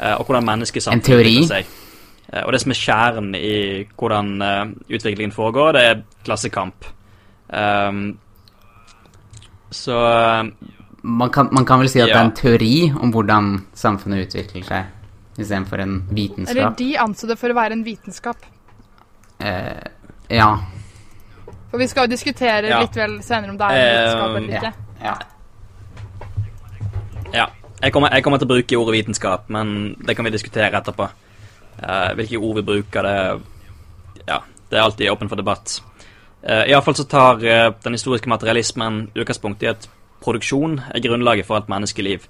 eh, 0.00 0.14
og 0.14 0.24
hvordan 0.26 0.46
menneskesamfunnet 0.48 1.20
utvikler 1.20 1.50
seg. 1.50 1.66
Eh, 2.32 2.42
Og 2.46 2.52
det 2.52 2.60
som 2.62 2.72
er 2.72 2.80
kjernen 2.80 3.34
i 3.36 3.56
hvordan 3.96 4.42
eh, 4.42 4.64
utviklingen 4.96 5.32
foregår, 5.32 5.72
det 5.76 5.82
er 5.84 6.02
klassekamp. 6.24 6.86
Um, 7.48 8.18
så 9.70 9.98
eh, 10.08 10.70
Man 11.04 11.28
kan, 11.30 11.50
man 11.52 11.66
kan 11.68 11.82
vel 11.82 11.90
si 11.92 12.00
at 12.00 12.08
det 12.08 12.16
er 12.16 12.24
en 12.24 12.30
teori 12.32 12.92
om 12.96 13.10
hvordan 13.12 13.66
samfunnet 13.76 14.24
utvikler 14.24 14.62
seg, 14.64 14.86
istedenfor 15.36 15.82
en 15.84 15.98
vitenskap. 16.08 16.56
Eller 16.56 16.70
de 16.78 16.86
anså 16.96 17.28
det 17.28 17.36
for 17.36 17.52
å 17.52 17.56
være 17.58 17.76
en 17.76 17.84
vitenskap. 17.84 18.46
Uh, 19.36 19.84
ja. 20.32 20.48
For 21.74 21.82
vi 21.82 21.86
skal 21.90 22.06
jo 22.06 22.10
diskutere 22.12 22.68
Ja. 22.70 22.80
litt 22.84 22.94
vel 22.94 23.16
senere 23.26 23.50
om 23.50 23.56
det 23.58 23.66
er 23.66 23.70
en 23.74 23.80
Eh, 23.82 23.94
vitenskap 23.98 24.36
eller 24.36 24.54
ikke. 24.54 24.72
ja. 25.02 25.14
ja. 27.34 27.46
Jeg 27.82 27.92
kommer, 27.92 28.08
jeg 28.14 28.22
kommer 28.22 28.38
til 28.38 28.46
å 28.46 28.52
bruke 28.52 28.78
ordet 28.78 28.92
vitenskap, 28.94 29.48
men 29.50 29.96
det 30.06 30.14
kan 30.16 30.24
vi 30.24 30.30
diskutere 30.30 30.70
etterpå. 30.70 31.08
Uh, 31.82 32.14
hvilke 32.14 32.38
ord 32.38 32.54
vi 32.60 32.62
bruker, 32.62 33.02
det 33.02 33.42
Ja, 34.28 34.38
det 34.70 34.78
er 34.78 34.82
alltid 34.82 35.10
åpen 35.10 35.28
for 35.28 35.36
debatt. 35.36 35.80
Uh, 36.48 36.62
Iallfall 36.70 36.94
så 36.94 37.08
tar 37.10 37.42
uh, 37.42 37.74
den 37.82 37.92
historiske 37.92 38.28
materialismen 38.28 39.10
utgangspunkt 39.16 39.62
i 39.62 39.66
at 39.66 39.88
produksjon 40.22 40.80
er 40.94 41.00
grunnlaget 41.00 41.44
for 41.46 41.58
et 41.58 41.68
menneskeliv. 41.68 42.28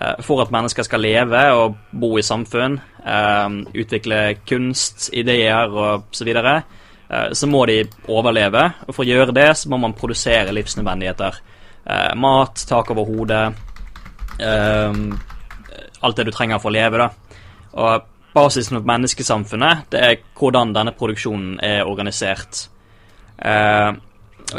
Eh, 0.00 0.14
for 0.20 0.42
at 0.42 0.50
mennesker 0.52 0.82
skal 0.84 1.00
leve 1.00 1.52
og 1.56 1.76
bo 1.92 2.18
i 2.18 2.22
samfunn, 2.22 2.80
eh, 3.04 3.48
utvikle 3.80 4.36
kunst, 4.48 5.10
ideer 5.12 5.68
og 5.72 6.04
så 6.12 6.24
videre, 6.24 6.56
eh, 6.56 6.62
så 7.06 7.46
må 7.46 7.60
de 7.70 7.84
overleve. 8.10 8.62
Og 8.88 8.94
for 8.94 9.04
å 9.04 9.08
gjøre 9.08 9.34
det, 9.36 9.50
så 9.58 9.70
må 9.70 9.78
man 9.78 9.94
produsere 9.94 10.54
livsnødvendigheter. 10.54 11.38
Eh, 11.86 12.14
mat, 12.14 12.64
tak 12.68 12.90
over 12.90 13.04
hodet, 13.04 13.54
eh, 14.40 14.92
alt 16.00 16.16
det 16.16 16.24
du 16.26 16.32
trenger 16.34 16.58
for 16.58 16.70
å 16.70 16.74
leve, 16.74 16.98
da. 16.98 17.10
Og 17.78 18.08
basisen 18.34 18.76
for 18.76 18.88
menneskesamfunnet, 18.88 19.86
det 19.90 20.02
er 20.02 20.16
hvordan 20.34 20.74
denne 20.74 20.96
produksjonen 20.98 21.60
er 21.62 21.86
organisert. 21.86 22.66
Eh, 23.38 23.92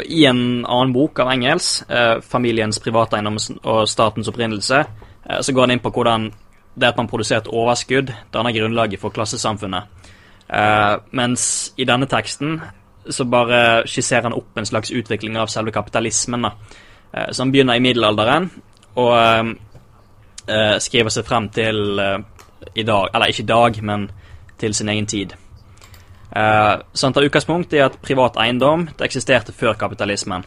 I 0.04 0.24
en 0.26 0.64
annen 0.66 0.92
bok 0.92 1.18
av 1.18 1.30
Engels, 1.32 1.84
eh, 1.88 2.20
'Familiens 2.20 2.78
privateiendom 2.78 3.36
og 3.64 3.88
statens 3.88 4.28
opprinnelse', 4.28 4.86
eh, 5.30 5.40
så 5.40 5.52
går 5.52 5.60
han 5.60 5.70
inn 5.70 5.80
på 5.80 5.90
hvordan 5.90 6.32
det 6.78 6.88
at 6.88 6.96
man 6.96 7.08
produserer 7.08 7.38
et 7.38 7.48
overskudd, 7.48 8.14
danner 8.32 8.52
grunnlaget 8.52 9.00
for 9.00 9.10
klassesamfunnet. 9.10 9.84
Eh, 10.48 10.96
mens 11.12 11.72
i 11.76 11.84
denne 11.84 12.06
teksten 12.08 12.60
så 13.08 13.24
bare 13.24 13.86
skisserer 13.88 14.28
han 14.28 14.36
opp 14.36 14.58
en 14.58 14.68
slags 14.68 14.90
utvikling 14.92 15.36
av 15.40 15.48
selve 15.52 15.72
kapitalismen. 15.72 16.42
da. 16.42 16.52
Uh, 17.08 17.30
så 17.32 17.42
han 17.42 17.52
begynner 17.52 17.78
i 17.78 17.80
middelalderen 17.80 18.50
og 19.00 19.14
uh, 19.16 19.54
eh, 20.48 20.76
skriver 20.82 21.12
seg 21.12 21.26
frem 21.28 21.48
til 21.54 22.00
eh, 22.02 22.18
i 22.74 22.84
dag, 22.86 23.10
eller 23.14 23.32
ikke 23.32 23.44
i 23.44 23.52
dag, 23.52 23.80
men 23.84 24.08
til 24.58 24.74
sin 24.74 24.88
egen 24.88 25.06
tid. 25.06 25.34
Eh, 26.36 26.74
så 26.92 27.06
han 27.06 27.16
tar 27.16 27.26
utgangspunkt 27.28 27.74
i 27.76 27.82
at 27.84 27.98
privat 28.04 28.38
eiendom 28.42 28.88
det 28.90 29.08
eksisterte 29.08 29.54
før 29.56 29.78
kapitalismen. 29.78 30.44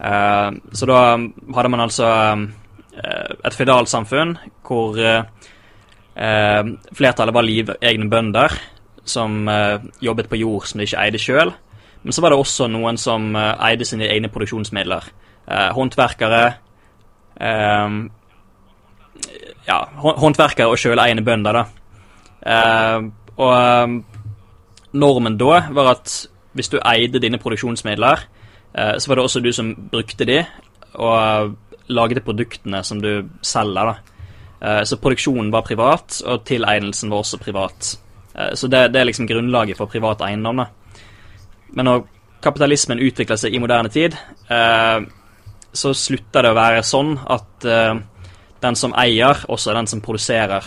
Eh, 0.00 0.50
så 0.72 0.88
da 0.88 1.00
hadde 1.54 1.72
man 1.72 1.84
altså 1.84 2.10
eh, 2.10 3.32
et 3.46 3.58
føydalsamfunn 3.58 4.36
hvor 4.66 4.98
eh, 4.98 5.24
eh, 6.16 6.72
flertallet 6.96 7.34
var 7.34 7.46
livegne 7.46 8.10
bønder 8.10 8.56
som 9.04 9.48
eh, 9.48 9.82
jobbet 10.02 10.28
på 10.30 10.38
jord 10.40 10.66
som 10.68 10.80
de 10.80 10.86
ikke 10.86 11.02
eide 11.02 11.20
sjøl. 11.20 11.52
Men 12.02 12.14
så 12.14 12.22
var 12.22 12.32
det 12.32 12.40
også 12.42 12.68
noen 12.70 12.98
som 12.98 13.34
eh, 13.38 13.54
eide 13.68 13.86
sine 13.86 14.08
egne 14.10 14.30
produksjonsmidler. 14.32 15.08
Eh, 15.46 15.70
håndverkere 15.76 16.42
eh, 17.40 17.96
Ja, 19.62 19.78
håndverkere 20.02 20.70
og 20.70 20.80
sjøleiende 20.80 21.24
bønder, 21.26 21.60
da. 21.60 21.64
Eh, 22.42 23.08
og 23.38 23.52
eh, 23.54 23.96
normen 24.98 25.38
da 25.38 25.64
var 25.74 25.94
at 25.96 26.14
hvis 26.52 26.68
du 26.68 26.80
eide 26.84 27.22
dine 27.22 27.38
produksjonsmidler, 27.40 28.26
så 28.72 29.08
var 29.08 29.16
det 29.16 29.22
også 29.24 29.40
du 29.40 29.48
som 29.52 29.70
brukte 29.88 30.24
de, 30.28 30.38
og 31.00 31.54
laget 31.92 32.20
produktene 32.24 32.82
som 32.84 33.00
du 33.00 33.24
selger, 33.44 33.88
da. 33.88 34.82
Så 34.84 34.98
produksjonen 35.00 35.48
var 35.52 35.64
privat, 35.64 36.18
og 36.28 36.44
tilegnelsen 36.44 37.08
var 37.12 37.24
også 37.24 37.40
privat. 37.40 37.94
Eh, 38.34 38.54
Så 38.54 38.68
det, 38.68 38.88
det 38.92 39.00
er 39.00 39.04
liksom 39.04 39.26
grunnlaget 39.26 39.76
for 39.76 39.86
privat 39.86 40.20
eiendom. 40.20 40.56
da. 40.56 40.66
Men 41.72 41.84
når 41.84 42.04
kapitalismen 42.42 43.00
utvikler 43.00 43.36
seg 43.36 43.54
i 43.54 43.60
moderne 43.62 43.88
tid, 43.88 44.16
eh, 44.50 45.00
så 45.72 45.94
slutter 45.94 46.42
det 46.42 46.52
å 46.52 46.58
være 46.58 46.82
sånn 46.84 47.16
at 47.26 47.64
eh, 47.64 47.94
den 48.62 48.76
som 48.76 48.94
eier, 48.94 49.44
også 49.48 49.70
er 49.70 49.80
den 49.80 49.86
som 49.86 50.00
produserer. 50.00 50.62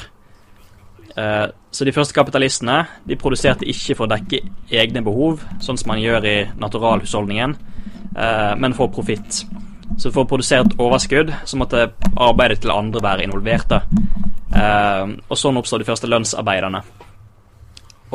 Så 1.72 1.86
de 1.88 1.94
første 1.96 2.12
kapitalistene 2.12 2.82
de 3.08 3.16
produserte 3.16 3.64
ikke 3.72 3.96
for 3.96 4.04
å 4.04 4.10
dekke 4.12 4.42
egne 4.76 5.00
behov, 5.06 5.46
sånn 5.64 5.78
som 5.80 5.94
man 5.94 6.02
gjør 6.02 6.26
i 6.28 6.34
naturalhusholdningen, 6.60 7.54
men 8.60 8.76
for 8.76 8.92
profitt. 8.92 9.46
Så 9.96 10.12
for 10.12 10.26
å 10.26 10.28
produsere 10.28 10.66
et 10.66 10.76
overskudd 10.76 11.32
så 11.48 11.62
måtte 11.62 11.86
arbeidet 12.20 12.60
til 12.66 12.76
andre 12.76 13.00
være 13.06 13.30
involvert. 13.30 13.78
Og 15.32 15.40
sånn 15.40 15.62
oppstår 15.62 15.86
de 15.86 15.88
første 15.88 16.12
lønnsarbeiderne. 16.12 16.84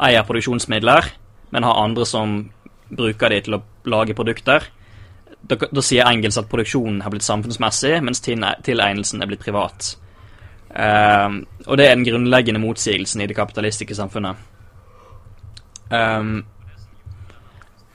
eier 0.00 0.26
produksjonsmidler, 0.26 1.08
men 1.50 1.66
har 1.66 1.80
andre 1.82 2.06
som 2.08 2.42
bruker 2.90 3.32
de 3.32 3.40
til 3.46 3.56
å 3.58 3.64
lage 3.90 4.16
produkter, 4.18 4.68
da, 5.40 5.56
da 5.56 5.82
sier 5.84 6.08
Engels 6.08 6.38
at 6.40 6.48
produksjonen 6.50 7.00
har 7.04 7.12
blitt 7.12 7.26
samfunnsmessig, 7.26 7.96
mens 8.04 8.22
tilegnelsen 8.22 9.22
er 9.22 9.30
blitt 9.30 9.44
privat. 9.44 9.94
Um, 10.70 11.40
og 11.66 11.78
det 11.80 11.88
er 11.88 11.96
den 11.96 12.06
grunnleggende 12.06 12.62
motsigelsen 12.62 13.24
i 13.24 13.28
det 13.30 13.36
kapitalistiske 13.38 13.96
samfunnet. 13.98 14.38
Um, 15.90 16.44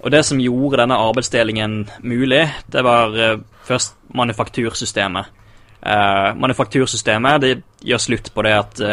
og 0.04 0.12
det 0.12 0.26
som 0.28 0.42
gjorde 0.42 0.82
denne 0.82 0.98
arbeidsdelingen 1.00 1.78
mulig, 2.04 2.44
det 2.72 2.84
var 2.84 3.16
uh, 3.16 3.40
først 3.66 3.96
manufaktursystemet. 4.16 5.32
Eh, 5.86 6.30
manufaktursystemet 6.42 7.42
det 7.42 7.54
gjør 7.86 8.02
slutt 8.02 8.32
på 8.34 8.46
det 8.46 8.56
at 8.58 8.86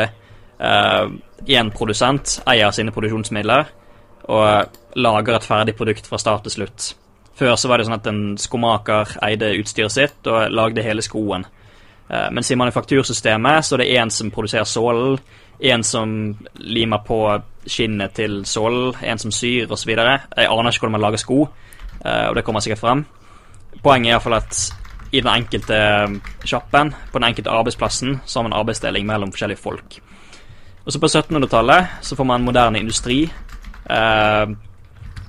én 0.62 1.70
produsent 1.74 2.37
eier 2.46 2.70
sine 2.70 2.92
produksjonsmidler 2.94 3.70
og 4.31 4.76
lager 4.94 5.35
et 5.35 5.46
ferdig 5.48 5.74
produkt 5.74 6.07
fra 6.07 6.20
start 6.22 6.44
til 6.46 6.55
slutt. 6.55 6.92
Før 7.35 7.57
så 7.57 7.66
var 7.66 7.81
det 7.81 7.88
sånn 7.88 7.96
at 7.96 8.07
en 8.07 8.22
skomaker 8.38 9.16
eide 9.26 9.55
utstyret 9.59 9.94
sitt 9.94 10.28
og 10.31 10.52
lagde 10.52 10.85
hele 10.85 11.02
skoen. 11.02 11.46
Uh, 12.12 12.28
mens 12.35 12.50
i 12.50 12.59
manufaktursystemet 12.61 13.64
så 13.64 13.76
er 13.76 13.83
det 13.83 13.92
én 13.96 14.11
som 14.12 14.31
produserer 14.31 14.68
sålen, 14.68 15.16
en 15.62 15.85
som 15.87 16.12
limer 16.61 17.00
på 17.07 17.18
skinnet 17.66 18.12
til 18.18 18.42
sålen, 18.48 18.92
en 19.00 19.18
som 19.18 19.33
syr 19.33 19.70
osv. 19.72 19.92
Jeg 19.94 20.20
aner 20.37 20.70
ikke 20.70 20.83
hvordan 20.83 20.96
man 20.96 21.05
lager 21.05 21.22
sko, 21.22 21.44
eh, 22.05 22.26
og 22.28 22.35
det 22.35 22.42
kommer 22.44 22.61
sikkert 22.64 22.81
frem. 22.81 23.05
Poenget 23.85 24.09
er 24.09 24.16
iallfall 24.16 24.35
at 24.40 24.59
i 25.12 25.20
den 25.20 25.29
enkelte 25.29 25.79
sjappen, 26.48 26.94
på 27.12 27.20
den 27.20 27.29
enkelte 27.29 27.53
arbeidsplassen, 27.53 28.20
så 28.25 28.38
har 28.38 28.48
man 28.48 28.57
arbeidsdeling 28.57 29.07
mellom 29.07 29.33
forskjellige 29.33 29.61
folk. 29.61 29.98
Og 30.87 30.92
så 30.92 30.98
på 30.98 31.11
1700-tallet 31.11 31.98
så 32.03 32.16
får 32.16 32.27
man 32.27 32.46
moderne 32.46 32.81
industri. 32.81 33.27
Eh, 33.90 34.55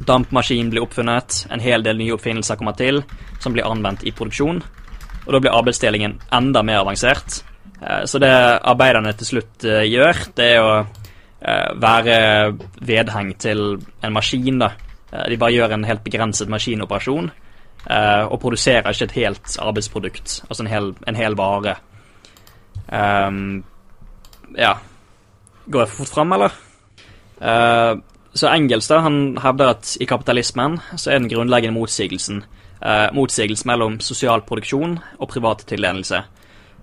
dampmaskin 0.08 0.72
blir 0.72 0.86
oppfunnet, 0.86 1.44
en 1.52 1.62
hel 1.64 1.84
del 1.84 2.00
nye 2.00 2.16
oppfinnelser 2.16 2.58
kommer 2.60 2.78
til, 2.80 3.04
som 3.44 3.54
blir 3.54 3.68
anvendt 3.68 4.08
i 4.08 4.16
produksjon. 4.16 4.64
Og 5.26 5.36
da 5.36 5.44
blir 5.44 5.54
arbeidsdelingen 5.54 6.18
enda 6.32 6.64
mer 6.64 6.82
avansert. 6.86 7.44
Eh, 7.82 8.06
Så 8.06 8.20
det 8.24 8.32
arbeiderne 8.64 9.14
til 9.14 9.34
slutt 9.34 9.68
eh, 9.68 9.84
gjør, 9.92 10.26
det 10.36 10.50
er 10.56 10.64
å 10.64 10.74
eh, 10.80 11.70
være 11.76 12.18
vedheng 12.80 13.36
til 13.38 13.82
en 14.02 14.14
maskin. 14.16 14.60
da. 14.60 14.72
Eh, 15.12 15.30
De 15.30 15.38
bare 15.38 15.52
gjør 15.60 15.74
en 15.74 15.84
helt 15.92 16.04
begrenset 16.04 16.48
maskinoperasjon 16.48 17.32
eh, 17.90 18.24
og 18.26 18.40
produserer 18.40 18.90
ikke 18.92 19.10
et 19.10 19.18
helt 19.22 19.58
arbeidsprodukt, 19.60 20.44
altså 20.50 20.64
en 20.64 20.72
hel, 20.72 20.94
en 21.08 21.20
hel 21.20 21.38
vare. 21.38 21.76
Um, 22.88 23.64
ja. 24.58 24.74
Går 25.72 25.84
jeg 25.84 25.92
for 25.92 26.04
fort 26.04 26.14
fram, 26.18 26.36
eller? 26.36 26.56
Uh, 27.40 28.00
så 28.34 28.50
Engels 28.50 28.90
da, 28.90 29.02
han 29.06 29.38
hevder 29.42 29.74
at 29.76 29.96
i 30.02 30.08
kapitalismen 30.10 30.80
så 30.96 31.12
er 31.12 31.20
den 31.20 31.30
grunnleggende 31.32 31.78
motsigelsen 31.78 32.44
uh, 32.44 33.10
motsigelse 33.16 33.68
mellom 33.70 34.00
sosial 34.02 34.44
produksjon 34.48 34.98
og 35.20 35.30
privat 35.30 35.66
tildelelse. 35.70 36.24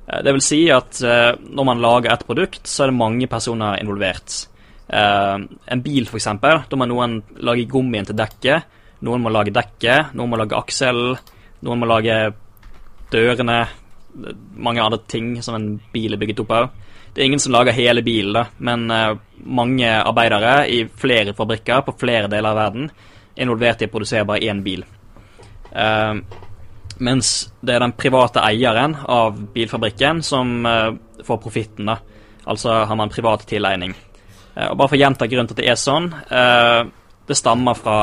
Uh, 0.07 0.21
det 0.25 0.35
vil 0.37 0.45
si 0.45 0.61
at 0.75 1.03
når 1.03 1.67
man 1.67 1.83
lager 1.83 2.13
et 2.13 2.27
produkt, 2.27 2.67
så 2.69 2.85
er 2.85 2.93
det 2.93 3.01
mange 3.01 3.27
personer 3.31 3.81
involvert. 3.81 4.47
En 4.91 5.83
bil, 5.85 6.09
f.eks., 6.09 6.27
da 6.43 6.77
må 6.77 6.87
noen 6.91 7.21
lage 7.47 7.69
gummien 7.71 8.07
til 8.09 8.17
dekket, 8.19 8.65
noen 9.07 9.23
må 9.25 9.33
lage 9.33 9.55
dekket, 9.55 10.15
noen 10.17 10.33
må 10.33 10.39
lage 10.41 10.59
akselen, 10.59 11.17
noen 11.65 11.81
må 11.81 11.89
lage 11.89 12.17
dørene, 13.13 13.61
mange 14.57 14.83
andre 14.83 15.01
ting 15.11 15.35
som 15.43 15.57
en 15.57 15.73
bil 15.93 16.15
er 16.15 16.21
bygget 16.21 16.43
opp 16.45 16.55
av. 16.57 16.71
Det 17.15 17.23
er 17.23 17.31
ingen 17.31 17.43
som 17.43 17.55
lager 17.55 17.75
hele 17.75 18.03
bilen, 18.07 18.35
da, 18.37 18.45
men 18.59 18.91
eh, 18.95 19.17
mange 19.51 19.89
arbeidere 19.91 20.69
i 20.71 20.85
flere 20.87 21.35
fabrikker 21.35 21.83
på 21.87 21.97
flere 21.99 22.31
deler 22.31 22.53
av 22.53 22.61
verden 22.61 22.91
er 22.91 23.43
involvert 23.47 23.83
i 23.83 23.89
å 23.89 23.93
produsere 23.93 24.27
bare 24.29 24.47
én 24.51 24.63
bil. 24.63 24.85
Uh, 25.71 26.19
mens 26.99 27.29
det 27.63 27.77
er 27.77 27.83
den 27.85 27.95
private 27.95 28.43
eieren 28.43 28.97
av 29.07 29.39
bilfabrikken 29.55 30.19
som 30.27 30.67
uh, 30.67 30.91
får 31.27 31.39
profitten, 31.43 31.93
da. 31.93 31.99
Altså 32.51 32.83
har 32.89 32.99
man 32.99 33.13
privat 33.13 33.45
tilegning. 33.47 33.95
Og 34.51 34.75
bare 34.75 34.91
for 34.91 34.99
å 34.99 34.99
gjenta 34.99 35.29
grunnen 35.31 35.47
til 35.47 35.55
at 35.55 35.61
det 35.61 35.67
er 35.71 35.77
sånn 35.79 36.09
Det 37.29 37.37
stammer 37.39 37.77
fra 37.79 37.99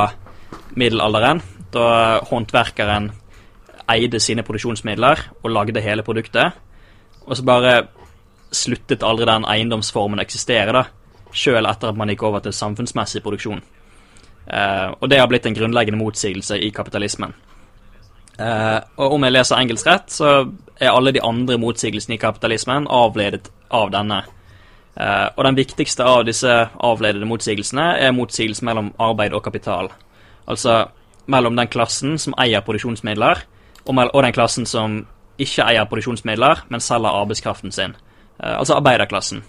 middelalderen, 0.77 1.41
da 1.73 2.19
håndverkeren 2.29 3.11
eide 3.91 4.19
sine 4.19 4.43
produksjonsmidler 4.45 5.21
og 5.43 5.51
lagde 5.51 5.83
hele 5.83 6.03
produktet. 6.03 6.57
Og 7.27 7.37
så 7.37 7.43
bare 7.43 7.73
sluttet 8.51 9.03
aldri 9.03 9.27
den 9.27 9.47
eiendomsformen 9.47 10.21
å 10.21 10.23
eksistere, 10.23 10.75
da, 10.75 10.85
sjøl 11.35 11.67
etter 11.67 11.91
at 11.91 11.99
man 11.99 12.11
gikk 12.11 12.23
over 12.27 12.43
til 12.43 12.55
samfunnsmessig 12.55 13.23
produksjon. 13.25 13.61
Eh, 14.47 14.87
og 14.95 15.09
det 15.11 15.19
har 15.19 15.27
blitt 15.27 15.45
en 15.45 15.57
grunnleggende 15.57 15.99
motsigelse 15.99 16.59
i 16.63 16.71
kapitalismen. 16.71 17.35
Eh, 18.39 18.79
og 19.01 19.17
om 19.17 19.25
jeg 19.25 19.33
leser 19.33 19.59
engelsk 19.59 19.89
rett, 19.89 20.13
så 20.13 20.31
er 20.79 20.93
alle 20.93 21.11
de 21.11 21.23
andre 21.25 21.57
motsigelsene 21.59 22.15
i 22.15 22.21
kapitalismen 22.21 22.87
avledet 22.87 23.49
av 23.73 23.91
denne. 23.91 24.21
Eh, 24.95 25.27
og 25.35 25.43
den 25.45 25.57
viktigste 25.57 26.05
av 26.07 26.23
disse 26.25 26.53
avledede 26.79 27.27
motsigelsene 27.27 27.89
er 28.01 28.15
motsigelsen 28.15 28.69
mellom 28.69 28.93
arbeid 29.03 29.35
og 29.35 29.43
kapital. 29.45 29.91
Altså 30.47 30.85
mellom 31.27 31.55
den 31.55 31.67
klassen 31.67 32.17
som 32.21 32.35
eier 32.39 32.63
produksjonsmidler, 32.63 33.43
og, 33.85 33.99
og 34.13 34.23
den 34.23 34.35
klassen 34.35 34.67
som 34.67 35.01
ikke 35.37 35.65
eier 35.67 35.87
produksjonsmidler, 35.89 36.65
men 36.71 36.83
selger 36.83 37.21
arbeidskraften 37.21 37.71
sin. 37.71 37.95
Eh, 38.39 38.55
altså 38.57 38.77
arbeiderklassen. 38.77 39.43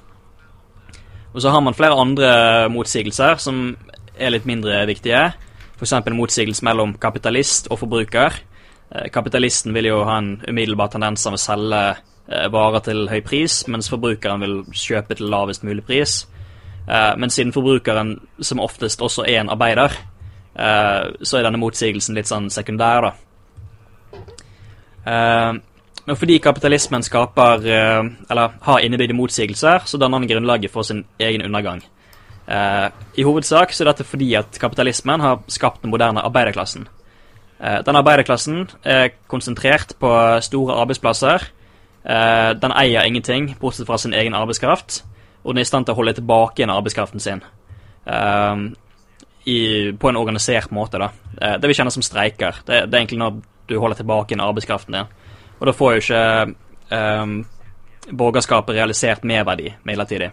Og 1.35 1.43
så 1.43 1.53
har 1.53 1.61
man 1.61 1.77
flere 1.77 1.99
andre 2.01 2.31
motsigelser 2.73 3.39
som 3.43 3.77
er 4.19 4.33
litt 4.35 4.49
mindre 4.49 4.83
viktige. 4.89 5.31
F.eks. 5.79 5.95
motsigelse 6.11 6.65
mellom 6.67 6.97
kapitalist 7.01 7.71
og 7.71 7.83
forbruker. 7.85 8.41
Eh, 8.91 9.09
kapitalisten 9.15 9.75
vil 9.77 9.91
jo 9.93 10.03
ha 10.09 10.19
en 10.19 10.37
umiddelbar 10.49 10.93
tendens 10.93 11.27
av 11.29 11.37
å 11.37 11.41
selge 11.41 11.83
eh, 11.93 12.49
varer 12.53 12.85
til 12.85 13.07
høy 13.11 13.21
pris, 13.25 13.63
mens 13.69 13.91
forbrukeren 13.93 14.45
vil 14.45 14.59
kjøpe 14.73 15.19
til 15.19 15.31
lavest 15.33 15.65
mulig 15.65 15.87
pris. 15.87 16.25
Men 16.89 17.29
siden 17.29 17.51
forbrukeren 17.53 18.15
som 18.41 18.63
oftest 18.65 19.03
også 19.05 19.27
er 19.29 19.43
en 19.43 19.51
arbeider, 19.53 19.93
så 20.59 21.39
er 21.39 21.45
denne 21.47 21.61
motsigelsen 21.63 22.17
litt 22.19 22.27
sånn 22.27 22.49
sekundær, 22.51 23.05
da. 23.07 23.13
Men 26.09 26.19
fordi 26.19 26.41
kapitalismen 26.43 27.05
skaper, 27.07 27.63
eller 27.63 28.57
har 28.67 28.83
innebygde 28.83 29.15
motsigelser, 29.15 29.87
så 29.87 30.01
danner 30.03 30.19
den 30.19 30.33
grunnlaget 30.33 30.75
for 30.75 30.83
sin 30.83 31.05
egen 31.23 31.47
undergang. 31.47 31.85
I 32.51 33.23
hovedsak 33.23 33.71
så 33.71 33.85
er 33.85 33.93
dette 33.93 34.09
fordi 34.09 34.33
at 34.41 34.59
kapitalismen 34.59 35.23
har 35.23 35.45
skapt 35.47 35.85
den 35.87 35.95
moderne 35.95 36.27
arbeiderklassen. 36.27 36.89
Eh, 37.61 37.85
den 37.87 37.97
arbeiderklassen 37.97 38.71
er 38.85 39.09
konsentrert 39.27 39.95
på 40.01 40.41
store 40.41 40.75
arbeidsplasser. 40.75 41.43
Eh, 42.05 42.55
den 42.63 42.73
eier 42.73 43.03
ingenting, 43.03 43.57
bortsett 43.61 43.87
fra 43.87 43.99
sin 43.99 44.15
egen 44.15 44.35
arbeidskraft, 44.35 45.05
og 45.45 45.55
den 45.55 45.59
er 45.59 45.67
i 45.67 45.71
stand 45.71 45.87
til 45.87 45.93
å 45.93 45.99
holde 45.99 46.15
tilbake 46.15 46.63
igjen 46.63 46.71
arbeidskraften 46.71 47.21
sin. 47.21 47.43
Eh, 49.49 49.55
I, 49.55 49.93
på 49.93 50.09
en 50.09 50.17
organisert 50.17 50.71
måte, 50.71 50.99
da. 50.99 51.11
Det 51.59 51.69
vi 51.69 51.75
kjenner 51.75 51.95
som 51.95 52.03
streiker. 52.03 52.63
Det, 52.67 52.87
det, 52.87 52.95
er 52.95 53.01
egentlig 53.01 53.21
når 53.23 53.39
du 53.69 53.79
holder 53.79 53.97
tilbake 53.97 54.35
igjen 54.35 54.45
arbeidskraften 54.45 54.97
din. 54.97 55.15
Og 55.59 55.67
da 55.67 55.75
får 55.75 55.95
jo 55.95 56.03
ikke 56.03 56.25
um, 56.95 57.39
borgerskapet 58.11 58.77
realisert 58.77 59.25
merverdi 59.27 59.71
midlertidig. 59.87 60.31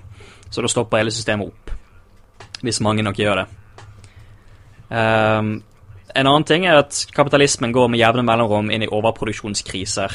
Så 0.49 0.63
da 0.63 0.71
stopper 0.71 1.01
hele 1.01 1.13
systemet 1.13 1.47
opp. 1.47 1.71
Hvis 2.61 2.81
mange 2.83 3.05
nok 3.05 3.19
gjør 3.19 3.41
det. 3.41 3.45
Um, 4.89 5.55
en 6.15 6.29
annen 6.29 6.47
ting 6.47 6.65
er 6.65 6.79
at 6.79 7.01
kapitalismen 7.11 7.73
går 7.75 7.89
med 7.91 7.99
jevne 7.99 8.23
mellomrom 8.23 8.71
inn 8.71 8.85
i 8.85 8.91
overproduksjonskriser. 8.91 10.13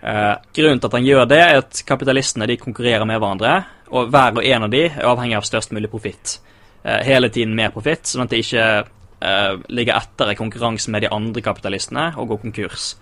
Eh, 0.00 0.34
grunnen 0.56 0.80
til 0.80 0.88
at 0.88 0.96
han 0.96 1.06
gjør 1.06 1.26
det, 1.28 1.40
er 1.40 1.60
at 1.62 1.80
kapitalistene 1.88 2.48
de 2.48 2.58
konkurrerer 2.60 3.06
med 3.08 3.20
hverandre, 3.20 3.54
og 3.88 4.12
hver 4.12 4.36
og 4.36 4.44
en 4.44 4.66
av 4.66 4.72
de 4.72 4.82
er 4.88 5.08
avhengig 5.08 5.38
av 5.38 5.46
størst 5.48 5.72
mulig 5.76 5.90
profitt. 5.92 6.38
Eh, 6.82 7.02
hele 7.04 7.28
tiden 7.28 7.56
mer 7.56 7.72
profitt, 7.74 8.08
sånn 8.08 8.24
at 8.24 8.32
de 8.32 8.40
ikke 8.40 8.66
eh, 8.80 9.54
ligger 9.68 9.98
etter 9.98 10.32
i 10.32 10.38
konkurransen 10.38 10.94
med 10.94 11.04
de 11.04 11.12
andre 11.12 11.42
kapitalistene 11.44 12.12
og 12.16 12.32
går 12.32 12.42
konkurs. 12.46 12.94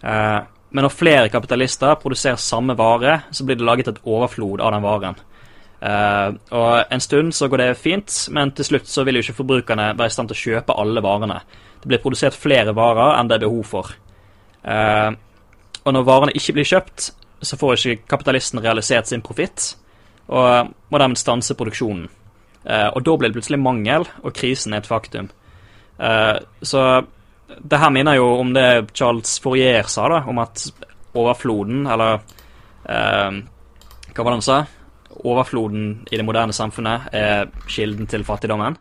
Eh, 0.00 0.38
men 0.70 0.86
når 0.86 0.94
flere 0.94 1.32
kapitalister 1.32 1.98
produserer 2.00 2.40
samme 2.40 2.76
vare, 2.78 3.24
så 3.30 3.44
blir 3.44 3.58
det 3.58 3.66
laget 3.66 3.90
et 3.90 4.00
overflod 4.06 4.62
av 4.62 4.72
den 4.72 4.86
varen. 4.86 5.18
Uh, 5.80 6.36
og 6.52 6.92
En 6.92 7.00
stund 7.00 7.32
så 7.32 7.48
går 7.48 7.56
det 7.56 7.78
fint, 7.80 8.12
men 8.30 8.52
til 8.52 8.66
slutt 8.68 8.88
så 8.88 9.04
vil 9.04 9.16
jo 9.16 9.24
ikke 9.24 9.38
forbrukerne 9.38 9.94
være 9.96 10.12
i 10.12 10.14
stand 10.14 10.28
til 10.28 10.36
å 10.36 10.42
kjøpe 10.42 10.76
alle 10.76 11.00
varene. 11.02 11.38
Det 11.80 11.88
blir 11.88 12.02
produsert 12.02 12.36
flere 12.36 12.74
varer 12.76 13.16
enn 13.16 13.30
det 13.30 13.38
er 13.38 13.46
behov 13.46 13.64
for. 13.64 13.94
Uh, 14.60 15.16
og 15.80 15.96
når 15.96 16.06
varene 16.06 16.36
ikke 16.36 16.58
blir 16.58 16.68
kjøpt, 16.68 17.10
så 17.40 17.56
får 17.56 17.80
ikke 17.80 18.10
kapitalisten 18.12 18.60
realisert 18.60 19.08
sin 19.08 19.24
profitt, 19.24 19.72
og 20.28 20.70
må 20.92 21.00
dermed 21.00 21.18
stanse 21.18 21.56
produksjonen. 21.56 22.06
Uh, 22.64 22.88
og 22.94 23.04
da 23.06 23.16
blir 23.16 23.30
det 23.30 23.38
plutselig 23.38 23.60
mangel, 23.62 24.04
og 24.22 24.34
krisen 24.36 24.74
er 24.74 24.82
et 24.82 24.90
faktum. 24.90 25.30
så 26.62 26.82
det 27.60 27.78
her 27.78 27.90
minner 27.92 28.16
jo 28.16 28.38
om 28.40 28.54
det 28.54 28.94
Charles 28.96 29.34
Fourier 29.44 29.84
sa, 29.84 30.06
da, 30.08 30.22
om 30.24 30.38
at 30.40 30.62
overfloden, 31.12 31.86
eller 31.86 32.22
Hva 32.86 34.24
var 34.24 34.30
det 34.30 34.38
han 34.38 34.46
sa? 34.46 34.62
overfloden 35.24 36.06
i 36.10 36.16
det 36.16 36.24
moderne 36.24 36.52
samfunnet 36.52 37.12
er 37.16 37.50
kilden 37.68 38.08
til 38.10 38.24
fattigdommen? 38.24 38.76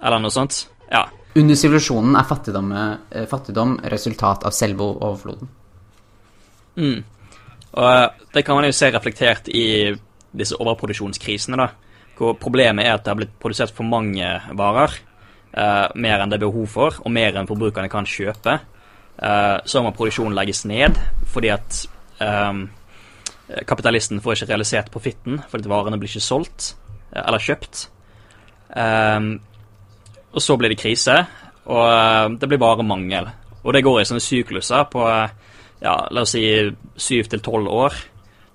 Eller 0.00 0.22
noe 0.22 0.32
sånt? 0.32 0.66
Ja. 0.90 1.06
Under 1.38 1.58
sivilisasjonen 1.58 2.16
er 2.16 2.26
fattigdom, 2.26 2.72
eh, 2.72 3.26
fattigdom, 3.30 3.78
resultat 3.92 4.44
av 4.44 4.54
selve 4.56 4.86
overfloden. 4.94 5.48
Mm. 6.76 7.04
Og 7.72 7.84
eh, 7.84 8.08
det 8.34 8.44
kan 8.46 8.56
man 8.56 8.64
jo 8.64 8.72
se 8.72 8.90
reflektert 8.90 9.48
i 9.48 9.94
disse 10.38 10.56
overproduksjonskrisene, 10.58 11.58
da. 11.58 11.68
Hvor 12.18 12.34
problemet 12.38 12.86
er 12.86 12.96
at 12.96 13.04
det 13.04 13.12
har 13.12 13.20
blitt 13.20 13.36
produsert 13.40 13.74
for 13.74 13.86
mange 13.86 14.26
varer. 14.58 14.96
Eh, 15.52 15.86
mer 15.94 16.20
enn 16.20 16.32
det 16.32 16.40
er 16.40 16.46
behov 16.46 16.66
for, 16.72 16.98
og 17.04 17.14
mer 17.14 17.38
enn 17.38 17.48
forbrukerne 17.48 17.90
kan 17.92 18.08
kjøpe. 18.08 18.58
Eh, 19.18 19.56
så 19.64 19.82
må 19.82 19.94
produksjonen 19.94 20.36
legges 20.36 20.64
ned 20.68 20.98
fordi 21.30 21.52
at 21.54 21.78
eh, 22.22 22.66
Eh, 23.48 23.64
kapitalisten 23.64 24.20
får 24.20 24.36
ikke 24.36 24.50
realisert 24.52 24.90
profitten 24.92 25.40
fordi 25.48 25.70
varene 25.72 25.98
blir 26.00 26.10
ikke 26.10 26.24
solgt 26.24 26.74
eh, 27.14 27.22
eller 27.24 27.42
kjøpt. 27.42 27.86
Um, 28.68 29.38
og 30.28 30.42
så 30.44 30.58
blir 30.60 30.68
det 30.68 30.76
krise, 30.76 31.14
og 31.72 31.86
uh, 31.88 32.26
det 32.36 32.50
blir 32.50 32.60
varemangel. 32.60 33.30
Og 33.62 33.72
det 33.72 33.80
går 33.82 34.02
i 34.02 34.04
sånne 34.10 34.20
sykluser 34.20 34.84
på 34.92 35.06
ja, 35.08 35.94
la 36.12 36.20
oss 36.20 36.34
si 36.36 36.42
syv 37.00 37.30
til 37.32 37.40
tolv 37.40 37.70
år. 37.72 37.96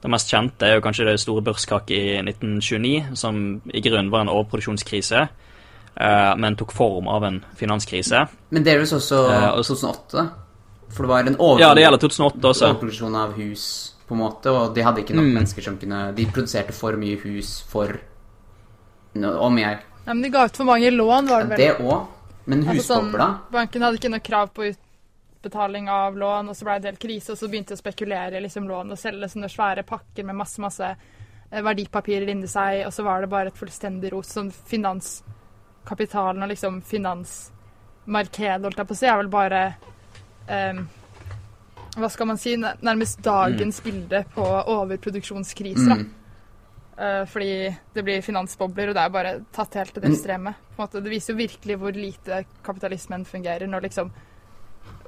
Det 0.04 0.10
mest 0.12 0.28
kjente 0.28 0.68
er 0.68 0.76
jo 0.76 0.84
kanskje 0.84 1.06
det 1.08 1.20
store 1.22 1.42
børskaket 1.46 1.96
i 1.96 2.18
1929, 2.20 3.13
som 3.16 3.38
i 3.72 3.82
grunnen 3.86 4.12
var 4.12 4.26
en 4.26 4.32
overproduksjonskrise, 4.34 5.22
uh, 5.96 6.34
men 6.36 6.58
tok 6.60 6.74
form 6.76 7.08
av 7.08 7.24
en 7.24 7.38
finanskrise. 7.56 8.26
Men 8.52 8.66
det 8.66 8.74
er 8.74 8.84
jo 8.84 8.89
også 8.98 9.22
uh, 9.32 9.62
2008, 9.62 10.26
For 10.94 11.08
det 11.08 11.10
var 11.13 11.32
en 11.32 11.39
over 11.39 11.63
ja, 11.63 11.72
det 11.74 11.86
gjelder 11.86 12.04
2008 12.04 12.50
også. 12.50 12.68
overproduksjon 12.74 13.16
av 13.16 13.38
hus 13.39 13.63
på 14.04 14.18
en 14.18 14.22
måte, 14.26 14.52
og 14.52 14.76
de 14.76 14.84
hadde 14.84 15.06
ikke 15.06 15.16
nok 15.16 15.30
mm. 15.30 15.38
mennesker 15.39 15.66
som 15.66 15.80
kunne 15.80 16.02
De 16.18 16.26
produserte 16.28 16.76
for 16.76 17.00
mye 17.00 17.16
hus 17.24 17.56
for 17.72 17.96
Om 19.16 19.58
jeg 19.58 19.80
Ja, 20.04 20.12
Men 20.12 20.22
de 20.22 20.34
ga 20.36 20.44
ut 20.46 20.60
for 20.60 20.68
mange 20.68 20.92
lån, 20.92 21.32
var 21.32 21.48
det 21.48 21.56
vel? 21.56 21.63
Det 21.63 21.80
òg. 21.80 22.04
Men 22.46 22.66
husbobla 22.68 22.76
altså, 22.76 23.00
sånn, 23.00 23.54
Banken 23.56 23.86
hadde 23.88 24.02
ikke 24.02 24.12
noe 24.12 24.26
krav 24.28 24.52
på 24.52 24.68
utbetaling 25.43 25.89
av 25.89 26.17
lån, 26.17 26.49
og 26.49 26.56
så 26.56 26.65
ble 26.65 26.77
det 26.77 26.88
en 26.88 26.93
del 26.93 27.01
krise, 27.01 27.34
og 27.34 27.38
så 27.38 27.49
begynte 27.51 27.73
de 27.73 27.79
å 27.79 27.84
spekulere 27.84 28.39
liksom, 28.39 28.67
lån 28.69 28.95
og 28.95 28.99
selge 28.99 29.27
sånne 29.34 29.49
svære 29.51 29.84
pakker 29.84 30.23
med 30.23 30.39
masse, 30.39 30.62
masse 30.63 30.88
eh, 30.88 31.62
verdipapirer 31.63 32.32
inni 32.32 32.47
seg, 32.47 32.86
og 32.88 32.93
så 32.95 33.03
var 33.03 33.21
det 33.21 33.32
bare 33.34 33.51
et 33.51 33.60
fullstendig 33.60 34.13
ros. 34.13 34.32
Sånn 34.32 34.53
finanskapitalen 34.53 36.45
og 36.45 36.53
liksom 36.53 36.79
finansmarkedet, 36.88 38.63
holdt 38.63 38.79
jeg 38.79 38.91
på 38.93 38.95
å 38.95 39.01
si, 39.03 39.12
er 39.12 39.19
vel 39.19 39.32
bare 39.36 39.63
um, 40.47 40.84
hva 41.99 42.10
skal 42.10 42.32
man 42.32 42.39
si, 42.41 42.56
nærmest 42.58 43.19
dagens 43.23 43.84
mm. 43.84 43.86
bilde 43.86 44.25
på 44.34 44.49
overproduksjonskrise. 44.79 45.99
Mm. 45.99 46.12
Uh, 46.93 47.23
fordi 47.27 47.73
det 47.93 48.03
blir 48.06 48.23
finansbobler, 48.23 48.91
og 48.91 48.95
det 48.95 49.03
er 49.03 49.13
bare 49.13 49.39
tatt 49.51 49.75
helt 49.82 49.91
til 49.97 50.06
det 50.06 50.13
ekstreme. 50.13 50.56
det 50.93 51.10
viser 51.10 51.34
jo 51.34 51.41
virkelig 51.41 51.77
hvor 51.82 51.91
lite 51.91 52.45
kapitalismen 52.63 53.25
fungerer, 53.25 53.67
når 53.67 53.89
liksom 53.91 54.13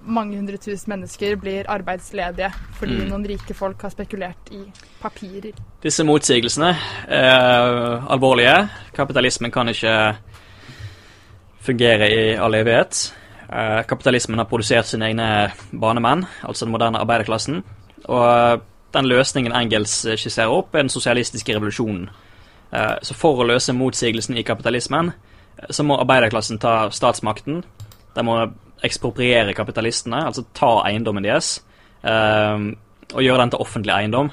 mange 0.06 0.38
hundre 0.38 0.58
tusen 0.62 0.92
mennesker 0.94 1.36
blir 1.42 1.70
arbeidsledige 1.72 2.52
fordi 2.80 3.00
mm. 3.02 3.10
noen 3.10 3.26
rike 3.30 3.56
folk 3.58 3.82
har 3.86 3.94
spekulert 3.94 4.52
i 4.54 4.62
papirer. 5.02 5.58
Disse 5.84 6.06
motsigelsene 6.08 6.72
er 7.08 8.06
alvorlige. 8.14 8.56
Kapitalismen 8.96 9.54
kan 9.54 9.70
ikke 9.70 9.96
fungere 11.66 12.10
i 12.12 12.36
all 12.38 12.56
evighet. 12.56 13.08
Eh, 13.50 13.82
kapitalismen 13.90 14.42
har 14.42 14.50
produsert 14.50 14.88
sine 14.90 15.10
egne 15.10 15.52
banemenn, 15.72 16.26
altså 16.44 16.66
den 16.66 16.72
moderne 16.72 17.02
arbeiderklassen. 17.02 17.64
Og 18.06 18.26
eh, 18.26 18.60
den 18.94 19.10
løsningen 19.10 19.54
Engels 19.54 20.06
skisserer 20.16 20.54
opp, 20.54 20.76
er 20.76 20.86
den 20.86 20.94
sosialistiske 20.94 21.56
revolusjonen. 21.56 22.10
Eh, 22.74 22.96
så 23.02 23.18
for 23.18 23.42
å 23.42 23.48
løse 23.48 23.74
motsigelsen 23.74 24.38
i 24.38 24.46
kapitalismen, 24.46 25.12
så 25.70 25.84
må 25.84 25.98
arbeiderklassen 26.02 26.60
ta 26.60 26.90
statsmakten. 26.92 27.64
De 28.16 28.24
må 28.24 28.40
ekspropriere 28.84 29.54
kapitalistene, 29.54 30.26
altså 30.26 30.44
ta 30.54 30.82
eiendommen 30.86 31.24
deres, 31.24 31.60
og 32.04 33.22
gjøre 33.24 33.40
den 33.42 33.54
til 33.54 33.64
offentlig 33.64 33.94
eiendom. 33.96 34.30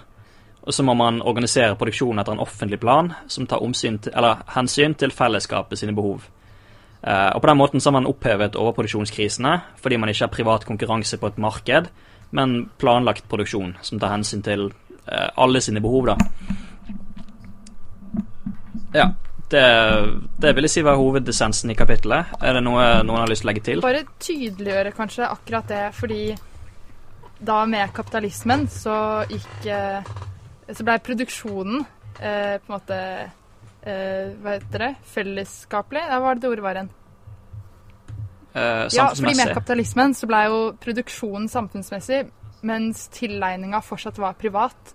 Og 0.63 0.75
så 0.75 0.85
må 0.87 0.95
man 0.95 1.23
organisere 1.23 1.75
produksjonen 1.79 2.23
etter 2.23 2.37
en 2.37 2.43
offentlig 2.43 2.79
plan 2.81 3.11
som 3.31 3.47
tar 3.51 3.63
til, 3.83 4.29
hensyn 4.55 4.95
til 4.95 5.11
fellesskapet 5.11 5.79
sine 5.79 5.95
behov. 5.95 6.23
Uh, 7.03 7.35
og 7.35 7.43
På 7.43 7.49
den 7.49 7.59
måten 7.59 7.81
så 7.81 7.91
har 7.91 7.99
man 7.99 8.07
opphevet 8.07 8.57
overproduksjonskrisene 8.57 9.57
fordi 9.83 9.97
man 9.97 10.09
ikke 10.09 10.23
har 10.23 10.31
privat 10.31 10.65
konkurranse 10.65 11.19
på 11.19 11.27
et 11.27 11.39
marked, 11.39 11.89
men 12.31 12.71
planlagt 12.79 13.27
produksjon 13.29 13.75
som 13.83 13.99
tar 13.99 14.15
hensyn 14.15 14.43
til 14.43 14.69
uh, 15.11 15.29
alle 15.37 15.61
sine 15.61 15.81
behov. 15.81 16.07
da. 16.07 16.17
Ja, 18.95 19.09
det, 19.53 19.67
det, 20.43 20.55
vil 20.57 20.67
jeg 20.67 20.75
si 20.75 20.85
var 20.87 20.99
hovedessensen 21.01 21.73
i 21.73 21.77
kapittelet. 21.79 22.33
Er 22.41 22.57
det 22.57 22.65
noe 22.65 22.87
noen 23.07 23.23
har 23.23 23.31
lyst 23.31 23.45
til 23.45 23.51
å 23.51 23.53
legge 23.53 23.65
til? 23.69 23.85
Bare 23.85 24.05
tydeliggjøre 24.23 24.95
kanskje 24.97 25.29
akkurat 25.29 25.69
det, 25.71 25.85
fordi 25.97 26.23
da 27.43 27.63
med 27.67 27.93
kapitalismen 27.95 28.69
så 28.71 28.97
gikk 29.27 29.65
uh, 29.67 30.13
Så 30.71 30.85
blei 30.87 30.95
produksjonen 31.03 31.83
på 32.23 32.29
en 32.29 32.71
måte 32.71 32.97
eh, 33.03 34.29
Hva 34.39 34.53
heter 34.55 34.85
det? 34.85 34.91
Fellesskapelig? 35.11 36.05
Hva 36.07 36.21
var 36.23 36.37
det 36.37 36.45
det 36.45 36.51
ordet 36.53 36.63
var 36.63 36.79
igjen? 36.79 36.91
Samfunnsmessig. 38.53 38.99
ja, 38.99 39.07
fordi 39.17 39.35
med 39.41 39.55
kapitalismen 39.57 40.15
så 40.15 40.29
ble 40.29 40.41
jo 40.45 40.59
produksjonen 40.83 41.49
samfunnsmessig, 41.49 42.19
mens 42.69 43.07
tilegninga 43.17 43.81
fortsatt 43.83 44.21
var 44.21 44.37
privat. 44.39 44.93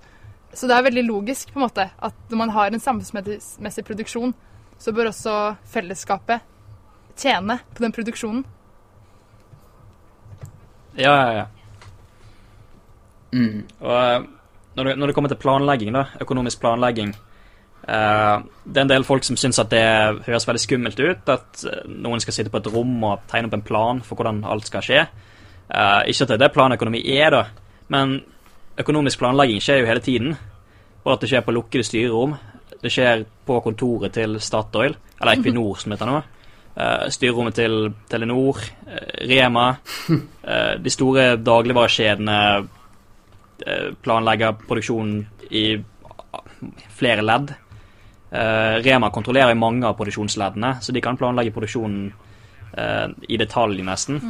Så 0.57 0.65
det 0.65 0.73
er 0.73 0.85
veldig 0.87 1.05
logisk 1.05 1.51
på 1.53 1.59
en 1.59 1.67
måte 1.67 1.83
at 1.93 2.31
når 2.31 2.39
man 2.39 2.53
har 2.55 2.73
en 2.73 2.81
samfunnsmessig 2.81 3.83
produksjon, 3.85 4.33
så 4.81 4.93
bør 4.93 5.11
også 5.11 5.33
fellesskapet 5.69 6.45
tjene 7.17 7.59
på 7.77 7.83
den 7.85 7.93
produksjonen. 7.93 8.41
Ja, 10.97 11.13
ja, 11.13 11.29
ja. 11.37 11.45
Mm. 13.37 13.67
Og 13.83 13.93
eh, 13.93 14.25
når 14.77 14.83
det, 14.89 14.97
når 14.97 15.09
det 15.09 15.15
kommer 15.17 15.29
til 15.29 15.41
planlegging, 15.41 15.93
da, 15.93 16.05
økonomisk 16.21 16.61
planlegging 16.61 17.11
eh, 17.11 18.35
Det 18.63 18.79
er 18.79 18.85
en 18.85 18.89
del 18.89 19.05
folk 19.05 19.25
som 19.27 19.37
syns 19.37 19.59
at 19.61 19.69
det 19.73 19.83
høres 20.25 20.47
veldig 20.47 20.63
skummelt 20.63 21.01
ut. 21.01 21.29
At 21.29 21.65
eh, 21.69 21.85
noen 21.89 22.23
skal 22.23 22.33
sitte 22.33 22.53
på 22.53 22.61
et 22.61 22.71
rom 22.73 22.97
og 23.03 23.27
tegne 23.29 23.51
opp 23.51 23.57
en 23.59 23.65
plan 23.67 24.01
for 24.05 24.17
hvordan 24.17 24.41
alt 24.47 24.69
skal 24.69 24.85
skje. 24.85 25.05
Eh, 25.67 26.01
ikke 26.09 26.25
at 26.25 26.33
det 26.33 26.37
er 26.39 26.43
det 26.47 26.53
planøkonomi 26.55 27.03
er, 27.17 27.33
da, 27.35 27.43
men 27.93 28.19
økonomisk 28.77 29.21
planlegging 29.21 29.61
skjer 29.61 29.81
jo 29.81 29.89
hele 29.89 30.03
tiden. 30.05 30.37
Bare 31.07 31.15
at 31.15 31.23
det 31.23 31.29
skjer 31.31 31.45
på 31.47 31.53
lukkede 31.55 31.87
styrerom. 31.87 32.33
Det 32.81 32.91
skjer 32.91 33.21
på 33.47 33.61
kontoret 33.63 34.11
til 34.17 34.35
Statoil, 34.43 34.97
eller 35.21 35.37
Equinor 35.37 35.79
som 35.79 35.93
det 35.93 35.97
heter 35.97 36.11
nå. 36.11 36.17
Uh, 36.77 37.05
styrerommet 37.09 37.55
til 37.57 37.87
Telenor, 38.11 38.59
uh, 38.89 39.13
Rema. 39.29 39.69
Uh, 40.11 40.73
de 40.83 40.91
store 40.93 41.29
dagligvarekjedene 41.39 42.41
planlegger 44.05 44.59
produksjonen 44.67 45.23
i 45.49 45.63
flere 46.93 47.23
ledd. 47.25 47.55
Rema 48.85 49.09
kontrollerer 49.09 49.57
mange 49.57 49.87
av 49.87 49.95
produksjonsleddene, 49.97 50.75
så 50.83 50.93
de 50.93 51.01
kan 51.01 51.17
planlegge 51.17 51.55
produksjonen 51.55 52.11
i 53.25 53.39
detalj, 53.41 53.81
nesten. 53.87 54.21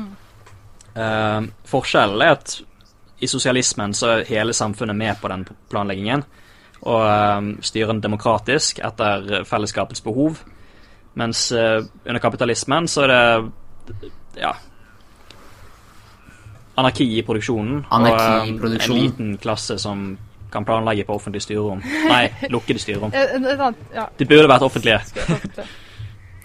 Eh, 0.97 1.41
forskjellen 1.69 2.23
er 2.25 2.33
at 2.33 2.55
i 3.21 3.29
sosialismen 3.29 3.93
så 3.97 4.15
er 4.15 4.29
hele 4.29 4.53
samfunnet 4.53 4.97
med 4.97 5.19
på 5.21 5.29
den 5.29 5.45
planleggingen, 5.69 6.23
og 6.81 7.01
styre 7.01 7.65
styrer 7.65 7.93
den 7.93 8.03
demokratisk 8.03 8.79
etter 8.85 9.43
fellesskapets 9.49 10.03
behov. 10.05 10.43
Mens 11.17 11.51
eh, 11.51 11.81
under 12.05 12.21
kapitalismen 12.21 12.87
så 12.87 13.07
er 13.07 13.13
det 13.13 14.11
ja 14.37 14.53
anarki 16.77 17.07
i 17.17 17.23
produksjonen. 17.25 17.85
Anarki 17.89 18.51
i 18.51 18.53
og 18.53 18.65
eh, 18.69 18.85
en 18.85 18.93
liten 18.93 19.37
klasse 19.41 19.79
som 19.81 20.11
kan 20.51 20.65
planlegge 20.65 21.07
på 21.07 21.15
offentlige 21.17 21.47
styrerom. 21.47 21.81
Nei, 22.13 22.27
lukkede 22.53 22.79
styrerom. 22.79 23.13
Ja, 23.95 24.05
De 24.19 24.27
burde 24.29 24.47
vært 24.49 24.67
offentlige. 24.67 25.01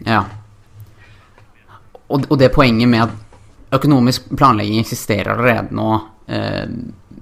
Ja. 0.07 0.25
Og, 2.09 2.25
og 2.29 2.39
det 2.41 2.51
poenget 2.53 2.89
med 2.89 3.05
at 3.05 3.77
økonomisk 3.77 4.33
planlegging 4.37 4.81
eksisterer 4.83 5.35
allerede 5.37 5.77
nå, 5.77 5.93
eh, 6.29 6.67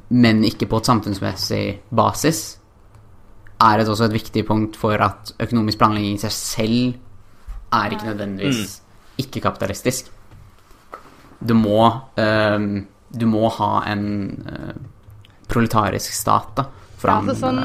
men 0.08 0.44
ikke 0.46 0.66
på 0.70 0.80
et 0.80 0.88
samfunnsmessig 0.88 1.64
basis, 1.94 2.59
er 3.60 3.82
et 3.82 3.90
også 3.90 4.08
et 4.08 4.16
viktig 4.16 4.44
punkt 4.48 4.78
for 4.80 5.00
at 5.04 5.34
økonomisk 5.42 5.80
planlegging 5.80 6.16
i 6.16 6.22
seg 6.22 6.32
selv 6.36 7.74
er 7.76 7.94
ikke 7.94 8.08
nødvendigvis 8.08 8.80
ikke-kapitalistisk. 9.20 10.10
Du 11.40 11.54
må 11.56 11.82
um, 12.16 12.72
Du 13.10 13.26
må 13.26 13.48
ha 13.50 13.70
en 13.90 14.04
uh, 14.46 14.74
proletarisk 15.50 16.14
stat, 16.14 16.52
da. 16.56 16.66
For 17.00 17.10
Ja, 17.10 17.16
altså 17.18 17.34
sånn, 17.40 17.58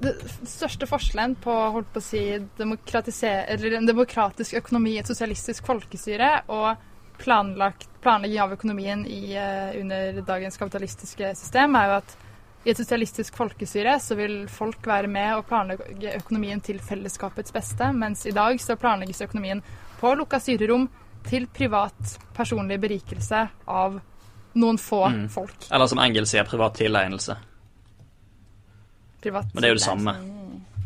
det 0.00 0.12
største 0.48 0.88
forskjellen 0.88 1.38
på 1.40 1.54
holdt 1.76 1.88
på 1.94 2.02
å 2.02 2.04
si, 2.04 2.20
eller 3.30 3.76
en 3.78 3.88
demokratisk 3.88 4.58
økonomi, 4.60 4.98
et 5.00 5.08
sosialistisk 5.08 5.64
folkestyre, 5.68 6.42
og 6.52 6.76
planlagt, 7.20 7.88
planlegging 8.04 8.42
av 8.44 8.52
økonomien 8.58 9.06
i, 9.08 9.22
uh, 9.40 9.72
under 9.80 10.20
dagens 10.26 10.60
kapitalistiske 10.60 11.32
system, 11.38 11.80
er 11.80 11.88
jo 11.88 11.96
at 12.02 12.16
i 12.64 12.70
et 12.70 12.76
sosialistisk 12.76 13.36
folkestyre 13.40 13.94
så 14.02 14.16
vil 14.18 14.42
folk 14.52 14.84
være 14.86 15.08
med 15.08 15.38
og 15.38 15.46
planlegge 15.48 16.12
økonomien 16.18 16.60
til 16.60 16.80
fellesskapets 16.84 17.54
beste, 17.56 17.88
mens 17.96 18.26
i 18.28 18.34
dag 18.36 18.60
så 18.60 18.76
planlegges 18.76 19.22
økonomien 19.24 19.62
på 20.00 20.12
lukka 20.18 20.40
styrerom 20.42 20.88
til 21.24 21.46
privat, 21.52 22.18
personlig 22.36 22.80
berikelse 22.80 23.46
av 23.68 24.00
noen 24.60 24.78
få 24.78 25.06
Mm. 25.08 25.28
folk. 25.28 25.68
Eller 25.70 25.86
som 25.86 25.98
Engels 25.98 26.30
sier, 26.30 26.44
privat 26.44 26.74
tilegnelse. 26.74 27.36
Privat 29.22 29.54
Men 29.54 29.62
det 29.62 29.68
er 29.68 29.74
jo 29.74 29.80
det 29.80 29.84
samme. 29.84 30.14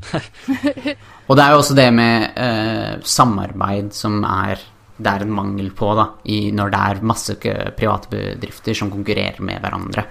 Og 1.28 1.36
det 1.36 1.44
er 1.44 1.50
jo 1.50 1.58
også 1.58 1.74
det 1.74 1.92
med 1.94 2.32
eh, 2.36 3.00
samarbeid 3.00 3.92
som 3.94 4.22
er 4.24 4.60
det 4.96 5.10
er 5.10 5.24
en 5.24 5.32
mangel 5.34 5.72
på 5.74 5.88
da, 5.96 6.04
i, 6.30 6.52
når 6.54 6.70
det 6.70 6.80
er 6.80 7.00
masse 7.02 7.34
private 7.74 8.10
bedrifter 8.12 8.76
som 8.78 8.92
konkurrerer 8.92 9.40
med 9.42 9.58
hverandre. 9.60 10.04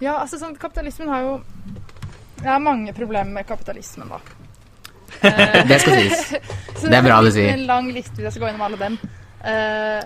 Ja, 0.00 0.16
altså 0.16 0.38
sånn, 0.40 0.56
kapitalismen 0.56 1.10
har 1.12 1.26
jo 1.26 1.32
Jeg 2.40 2.48
har 2.48 2.62
mange 2.64 2.94
problemer 2.96 3.32
med 3.34 3.48
kapitalismen, 3.48 4.08
da. 4.08 4.20
Det 5.68 5.80
skal 5.82 5.98
sies. 5.98 6.30
Det 6.86 6.96
er 6.96 7.04
bra 7.04 7.18
du 7.20 7.28
sier. 7.34 7.52
En 7.52 7.66
lang 7.68 7.90
liste 7.92 8.16
hvis 8.16 8.30
jeg 8.30 8.36
skal 8.36 8.46
gå 8.46 8.48
gjennom 8.48 8.66
alle 8.70 8.80
dem. 8.80 8.96
Uh, 9.44 10.00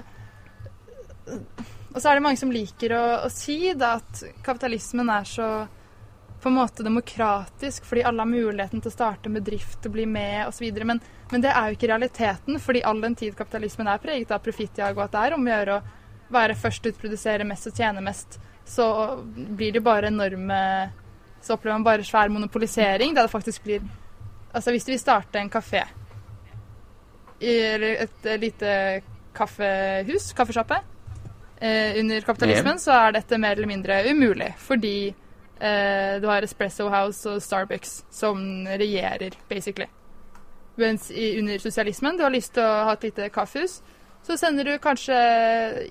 og 1.95 2.03
så 2.03 2.11
er 2.11 2.19
det 2.19 2.25
mange 2.25 2.41
som 2.41 2.51
liker 2.53 2.97
å, 2.97 3.05
å 3.29 3.31
si 3.31 3.73
da 3.79 3.95
at 4.01 4.25
kapitalismen 4.43 5.11
er 5.15 5.29
så 5.31 5.49
på 6.45 6.51
en 6.51 6.59
måte 6.59 6.85
demokratisk 6.85 7.87
fordi 7.89 8.03
alle 8.05 8.21
har 8.21 8.29
muligheten 8.29 8.83
til 8.83 8.91
å 8.91 8.93
starte 8.93 9.31
en 9.31 9.39
bedrift 9.39 9.87
og 9.87 9.95
bli 9.95 10.05
med 10.11 10.49
osv. 10.49 10.67
Men, 10.85 11.01
men 11.31 11.45
det 11.45 11.53
er 11.55 11.71
jo 11.71 11.79
ikke 11.79 11.89
realiteten, 11.89 12.59
fordi 12.61 12.83
all 12.85 13.01
den 13.01 13.15
tid 13.17 13.37
kapitalismen 13.39 13.89
er 13.89 14.03
preget 14.03 14.35
av 14.35 14.43
profittjag, 14.45 14.99
og 14.99 15.07
at 15.07 15.15
det 15.15 15.23
er 15.23 15.37
om 15.39 15.47
å 15.47 15.55
gjøre 15.55 15.79
å 15.79 16.35
være 16.35 16.59
først 16.59 16.91
ut, 16.91 16.99
produsere 17.01 17.47
mest 17.49 17.71
og 17.71 17.79
tjene 17.79 18.03
mest, 18.05 18.37
så 18.65 18.87
blir 19.35 19.73
det 19.73 19.83
bare 19.85 20.09
enorme 20.09 20.91
Så 21.45 21.55
opplever 21.55 21.75
man 21.77 21.85
bare 21.85 22.05
svær 22.05 22.31
monopolisering, 22.33 23.15
der 23.15 23.23
det 23.23 23.31
faktisk 23.31 23.63
blir 23.65 23.83
Altså 24.55 24.71
hvis 24.71 24.85
du 24.85 24.93
vil 24.93 25.01
starte 25.01 25.39
en 25.39 25.51
kafé, 25.51 25.83
eller 27.41 28.05
et 28.05 28.41
lite 28.41 29.03
kaffehus, 29.35 30.33
kaffesjappe, 30.33 30.79
eh, 31.59 31.99
under 32.01 32.21
kapitalismen, 32.21 32.79
så 32.79 32.93
er 32.93 33.17
dette 33.19 33.39
mer 33.39 33.57
eller 33.57 33.67
mindre 33.67 33.99
umulig. 34.11 34.53
Fordi 34.59 35.09
eh, 35.09 36.21
du 36.23 36.29
har 36.29 36.43
Espresso 36.43 36.89
House 36.89 37.31
og 37.31 37.43
Starbucks 37.43 38.05
som 38.11 38.67
regjerer, 38.67 39.37
basically. 39.49 39.89
Mens 40.77 41.11
i, 41.11 41.39
under 41.39 41.59
sosialismen, 41.59 42.17
du 42.17 42.23
har 42.23 42.35
lyst 42.35 42.55
til 42.55 42.65
å 42.67 42.85
ha 42.89 42.97
et 42.97 43.09
lite 43.09 43.29
kaffehus, 43.35 43.81
så 44.25 44.37
sender 44.41 44.65
du 44.65 44.75
kanskje 44.81 45.17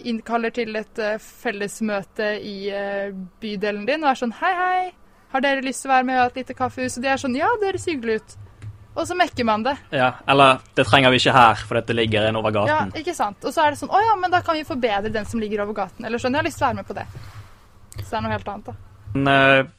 innkaller 0.09 0.53
til 0.55 0.75
et 0.79 1.01
eh, 1.01 1.19
fellesmøte 1.21 2.31
i 2.41 2.55
eh, 2.73 3.11
bydelen 3.41 3.85
din 3.89 4.05
og 4.05 4.13
er 4.13 4.21
sånn 4.23 4.33
Hei, 4.39 4.53
hei, 4.57 4.85
har 5.33 5.43
dere 5.45 5.65
lyst 5.65 5.85
til 5.85 5.91
å 5.91 5.95
være 5.95 6.07
med 6.07 6.17
og 6.17 6.23
ha 6.23 6.31
et 6.31 6.39
lite 6.41 6.55
kaffehus? 6.57 6.97
Og 6.97 7.05
de 7.05 7.11
er 7.13 7.21
sånn 7.21 7.37
Ja, 7.37 7.51
det 7.61 7.69
høres 7.71 7.85
hyggelig 7.89 8.21
ut. 8.21 8.35
Og 8.93 9.07
så 9.09 9.15
mekker 9.17 9.45
man 9.45 9.63
det. 9.65 9.73
Ja, 9.89 10.11
eller 10.29 10.59
det 10.77 10.85
trenger 10.85 11.13
vi 11.13 11.21
ikke 11.21 11.33
her, 11.33 11.61
for 11.65 11.79
dette 11.79 11.95
ligger 11.97 12.27
en 12.27 12.37
over 12.37 12.53
gaten. 12.53 12.91
Ja, 12.93 13.01
ikke 13.01 13.15
sant? 13.17 13.39
Og 13.41 13.53
så 13.53 13.63
er 13.63 13.73
det 13.73 13.81
sånn 13.81 13.93
Å 13.93 14.01
ja, 14.01 14.17
men 14.21 14.33
da 14.33 14.43
kan 14.45 14.57
vi 14.57 14.65
forbedre 14.67 15.09
den 15.13 15.25
som 15.29 15.41
ligger 15.41 15.63
over 15.65 15.77
gaten. 15.81 16.05
Eller 16.05 16.21
sånn. 16.21 16.35
Jeg 16.35 16.43
har 16.43 16.49
lyst 16.49 16.61
til 16.61 16.67
å 16.67 16.69
være 16.69 16.81
med 16.81 16.89
på 16.89 16.97
det. 16.99 17.07
Så 17.95 18.05
det 18.09 18.19
er 18.19 18.25
noe 18.25 18.35
helt 18.35 18.51
annet, 18.53 18.69
da. 18.69 19.07
Men 19.15 19.31
eh, 19.33 19.71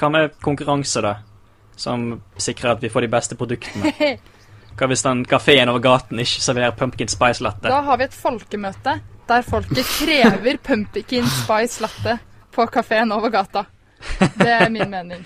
hva 0.00 0.12
med 0.12 0.38
konkurranse, 0.44 1.04
da? 1.04 1.14
Som 1.76 2.08
sikrer 2.40 2.74
at 2.74 2.84
vi 2.84 2.92
får 2.92 3.04
de 3.04 3.12
beste 3.12 3.36
produktene. 3.40 3.92
Hva 4.78 4.88
hvis 4.90 5.04
den 5.04 5.24
kafeen 5.28 5.68
over 5.68 5.82
gaten 5.84 6.20
ikke 6.22 6.42
serverer 6.42 6.74
pumpkin 6.76 7.10
spice 7.10 7.44
latte? 7.44 7.68
Da 7.68 7.82
har 7.86 7.98
vi 8.00 8.08
et 8.08 8.16
folkemøte 8.16 8.98
der 9.28 9.44
folket 9.46 9.86
krever 9.98 10.58
pumpkin 10.68 11.28
spice 11.30 11.82
latte 11.84 12.18
på 12.52 12.66
kafeen 12.72 13.12
over 13.14 13.32
gata. 13.32 13.64
Det 14.18 14.50
er 14.50 14.68
min 14.70 14.90
mening. 14.90 15.24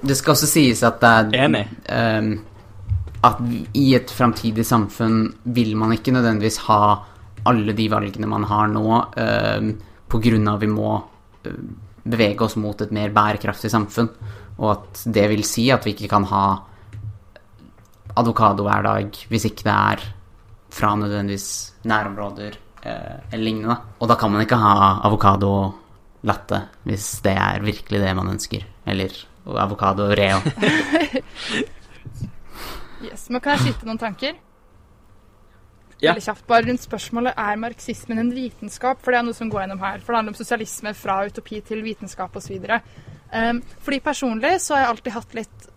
Det 0.00 0.16
skal 0.16 0.34
også 0.34 0.48
sies 0.48 0.82
at 0.86 1.00
det 1.02 1.10
er 1.10 1.44
Enig. 1.46 1.66
ehm, 1.88 2.30
At 3.24 3.40
i 3.76 3.94
et 3.94 4.10
framtidig 4.10 4.64
samfunn 4.64 5.26
vil 5.44 5.74
man 5.76 5.92
ikke 5.92 6.12
nødvendigvis 6.12 6.56
ha 6.68 7.04
alle 7.44 7.72
de 7.76 7.88
valgene 7.92 8.28
man 8.28 8.44
har 8.48 8.68
nå, 8.68 8.86
um, 9.16 9.70
på 10.08 10.20
grunn 10.24 10.48
av 10.48 10.60
vi 10.60 10.68
må 10.68 10.94
eh, 11.44 11.58
bevege 12.04 12.44
oss 12.44 12.56
mot 12.60 12.80
et 12.80 12.92
mer 12.92 13.12
bærekraftig 13.12 13.70
samfunn. 13.72 14.08
Og 14.58 14.70
at 14.72 15.02
det 15.04 15.26
vil 15.32 15.44
si 15.44 15.70
at 15.72 15.84
vi 15.84 15.94
ikke 15.94 16.08
kan 16.08 16.24
ha 16.32 16.44
avokado 18.20 18.66
hver 18.66 18.86
dag 18.86 19.20
hvis 19.30 19.46
ikke 19.50 19.66
det 19.66 19.74
er 19.74 20.04
fra 20.70 20.92
nødvendigvis 20.96 21.48
nærområder 21.88 22.54
eh, 22.84 23.16
eller 23.32 23.44
lignende. 23.44 23.76
Og 23.98 24.08
da 24.10 24.16
kan 24.20 24.32
man 24.32 24.44
ikke 24.44 24.60
ha 24.60 25.00
avokado 25.06 25.50
latte 26.26 26.62
hvis 26.86 27.12
det 27.24 27.34
er 27.34 27.64
virkelig 27.64 28.00
det 28.04 28.14
man 28.16 28.32
ønsker. 28.36 28.64
Eller 28.86 29.16
avokado 29.58 30.08
reo. 30.14 30.40
Yes, 33.00 33.30
Men 33.32 33.40
kan 33.40 33.56
jeg 33.56 33.70
skyte 33.70 33.86
noen 33.88 34.00
tanker? 34.00 34.34
Ja. 36.00 36.14
Veldig 36.14 36.24
kjapt, 36.24 36.46
bare 36.48 36.66
rundt 36.66 36.84
spørsmålet 36.84 37.36
er 37.36 37.60
marxismen 37.60 38.20
en 38.22 38.30
vitenskap, 38.32 39.00
for 39.04 39.12
det 39.12 39.20
er 39.20 39.26
noe 39.26 39.36
som 39.36 39.50
går 39.52 39.64
gjennom 39.64 39.82
her. 39.84 40.00
For 40.00 40.12
det 40.12 40.20
handler 40.20 40.34
om 40.34 40.38
sosialisme 40.38 40.92
fra 40.96 41.18
utopi 41.28 41.60
til 41.64 41.82
vitenskap 41.84 42.36
osv. 42.40 42.56
Um, 43.30 43.60
fordi 43.84 44.00
personlig 44.04 44.54
så 44.64 44.76
har 44.76 44.84
jeg 44.84 44.92
alltid 44.94 45.16
hatt 45.16 45.36
litt 45.38 45.69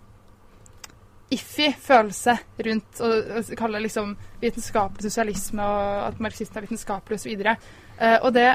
iffy 1.32 1.70
følelse 1.82 2.36
rundt 2.68 3.00
å, 3.02 3.10
å 3.40 3.44
kalle 3.58 3.80
det 3.80 3.88
liksom 3.88 4.14
vitenskapelig 4.42 5.08
sosialisme 5.08 5.64
og 5.66 6.04
at 6.10 6.22
marxisten 6.24 6.60
er 6.60 6.68
vitenskapelig 6.68 7.20
osv. 7.22 7.46
Uh, 7.48 8.20
og 8.22 8.34
det 8.36 8.50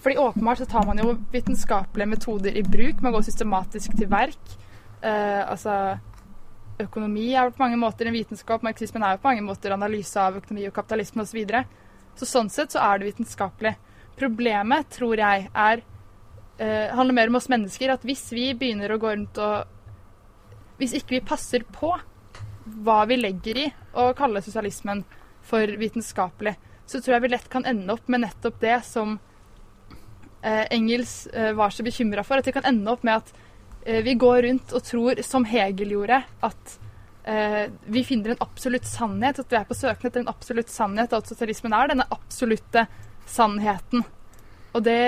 Fordi 0.00 0.16
åpenbart 0.16 0.58
så 0.62 0.66
tar 0.66 0.86
man 0.88 0.98
jo 0.98 1.16
vitenskapelige 1.32 2.08
metoder 2.08 2.56
i 2.56 2.62
bruk. 2.64 3.02
Man 3.04 3.12
går 3.12 3.26
systematisk 3.26 3.96
til 3.98 4.08
verk. 4.08 4.54
Eh, 5.04 5.42
altså 5.44 5.98
Økonomi 6.80 7.34
er 7.36 7.50
på 7.52 7.60
mange 7.60 7.76
måter 7.76 8.08
en 8.08 8.16
vitenskap. 8.16 8.62
Marxismen 8.64 9.04
er 9.04 9.16
jo 9.16 9.20
på 9.20 9.28
mange 9.28 9.44
måter 9.44 9.74
analyse 9.74 10.16
av 10.20 10.38
økonomi 10.40 10.64
og 10.68 10.74
kapitalisme 10.76 11.20
osv. 11.20 11.34
Så, 11.34 11.36
videre. 11.36 11.64
så 12.16 12.28
sånn 12.28 12.48
sett 12.52 12.72
så 12.72 12.80
er 12.80 13.00
det 13.00 13.10
vitenskapelig. 13.10 13.74
Problemet, 14.16 14.88
tror 14.96 15.20
jeg, 15.20 15.50
er 15.52 15.82
eh, 16.56 16.88
handler 16.96 17.16
mer 17.16 17.32
om 17.32 17.36
oss 17.36 17.50
mennesker. 17.52 17.92
At 17.92 18.06
hvis 18.08 18.24
vi 18.32 18.50
begynner 18.56 18.94
å 18.94 19.00
gå 19.02 19.12
rundt 19.12 19.40
og 19.44 19.79
Hvis 20.80 20.96
ikke 20.96 21.18
vi 21.18 21.26
passer 21.28 21.64
på 21.68 21.92
hva 22.84 23.00
vi 23.08 23.18
legger 23.20 23.58
i 23.60 23.66
å 23.98 24.10
kalle 24.16 24.42
sosialismen 24.44 25.02
for 25.44 25.68
vitenskapelig, 25.80 26.54
så 26.88 27.00
tror 27.00 27.16
jeg 27.16 27.24
vi 27.24 27.32
lett 27.34 27.50
kan 27.52 27.66
ende 27.68 27.92
opp 27.94 28.08
med 28.10 28.24
nettopp 28.24 28.60
det 28.62 28.78
som 28.86 29.18
eh, 30.42 30.64
Engels 30.72 31.26
eh, 31.26 31.52
var 31.56 31.74
så 31.74 31.84
bekymra 31.86 32.24
for. 32.26 32.40
At 32.40 32.48
vi 32.48 32.54
kan 32.56 32.66
ende 32.68 32.92
opp 32.92 33.04
med 33.06 33.20
at 33.20 33.32
eh, 33.84 34.00
vi 34.06 34.16
går 34.20 34.42
rundt 34.48 34.72
og 34.76 34.84
tror, 34.86 35.20
som 35.26 35.46
Hegel 35.48 35.94
gjorde, 35.96 36.22
at 36.48 36.76
eh, 37.28 37.66
vi 37.86 38.04
finner 38.06 38.34
en 38.34 38.44
absolutt 38.46 38.88
sannhet, 38.88 39.42
at 39.42 39.52
vi 39.52 39.60
er 39.60 39.68
på 39.68 39.78
søken 39.78 40.10
etter 40.10 40.24
en 40.24 40.32
absolutt 40.32 40.72
sannhet, 40.72 41.12
at 41.16 41.30
sosialismen 41.30 41.76
er 41.76 41.92
denne 41.92 42.08
absolutte 42.10 42.86
sannheten. 43.30 44.04
Og 44.74 44.84
det 44.86 45.00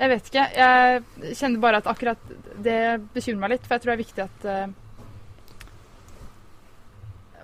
Jeg 0.00 0.08
vet 0.08 0.28
ikke. 0.30 0.44
Jeg 0.56 1.34
kjenner 1.36 1.60
bare 1.60 1.80
at 1.82 1.88
akkurat 1.90 2.30
det 2.64 2.78
bekymrer 3.12 3.40
meg 3.42 3.52
litt, 3.54 3.66
for 3.66 3.76
jeg 3.76 3.82
tror 3.82 3.92
det 3.92 3.96
er 3.98 4.00
viktig 4.00 4.22
at 4.24 4.46
uh, 4.48 4.70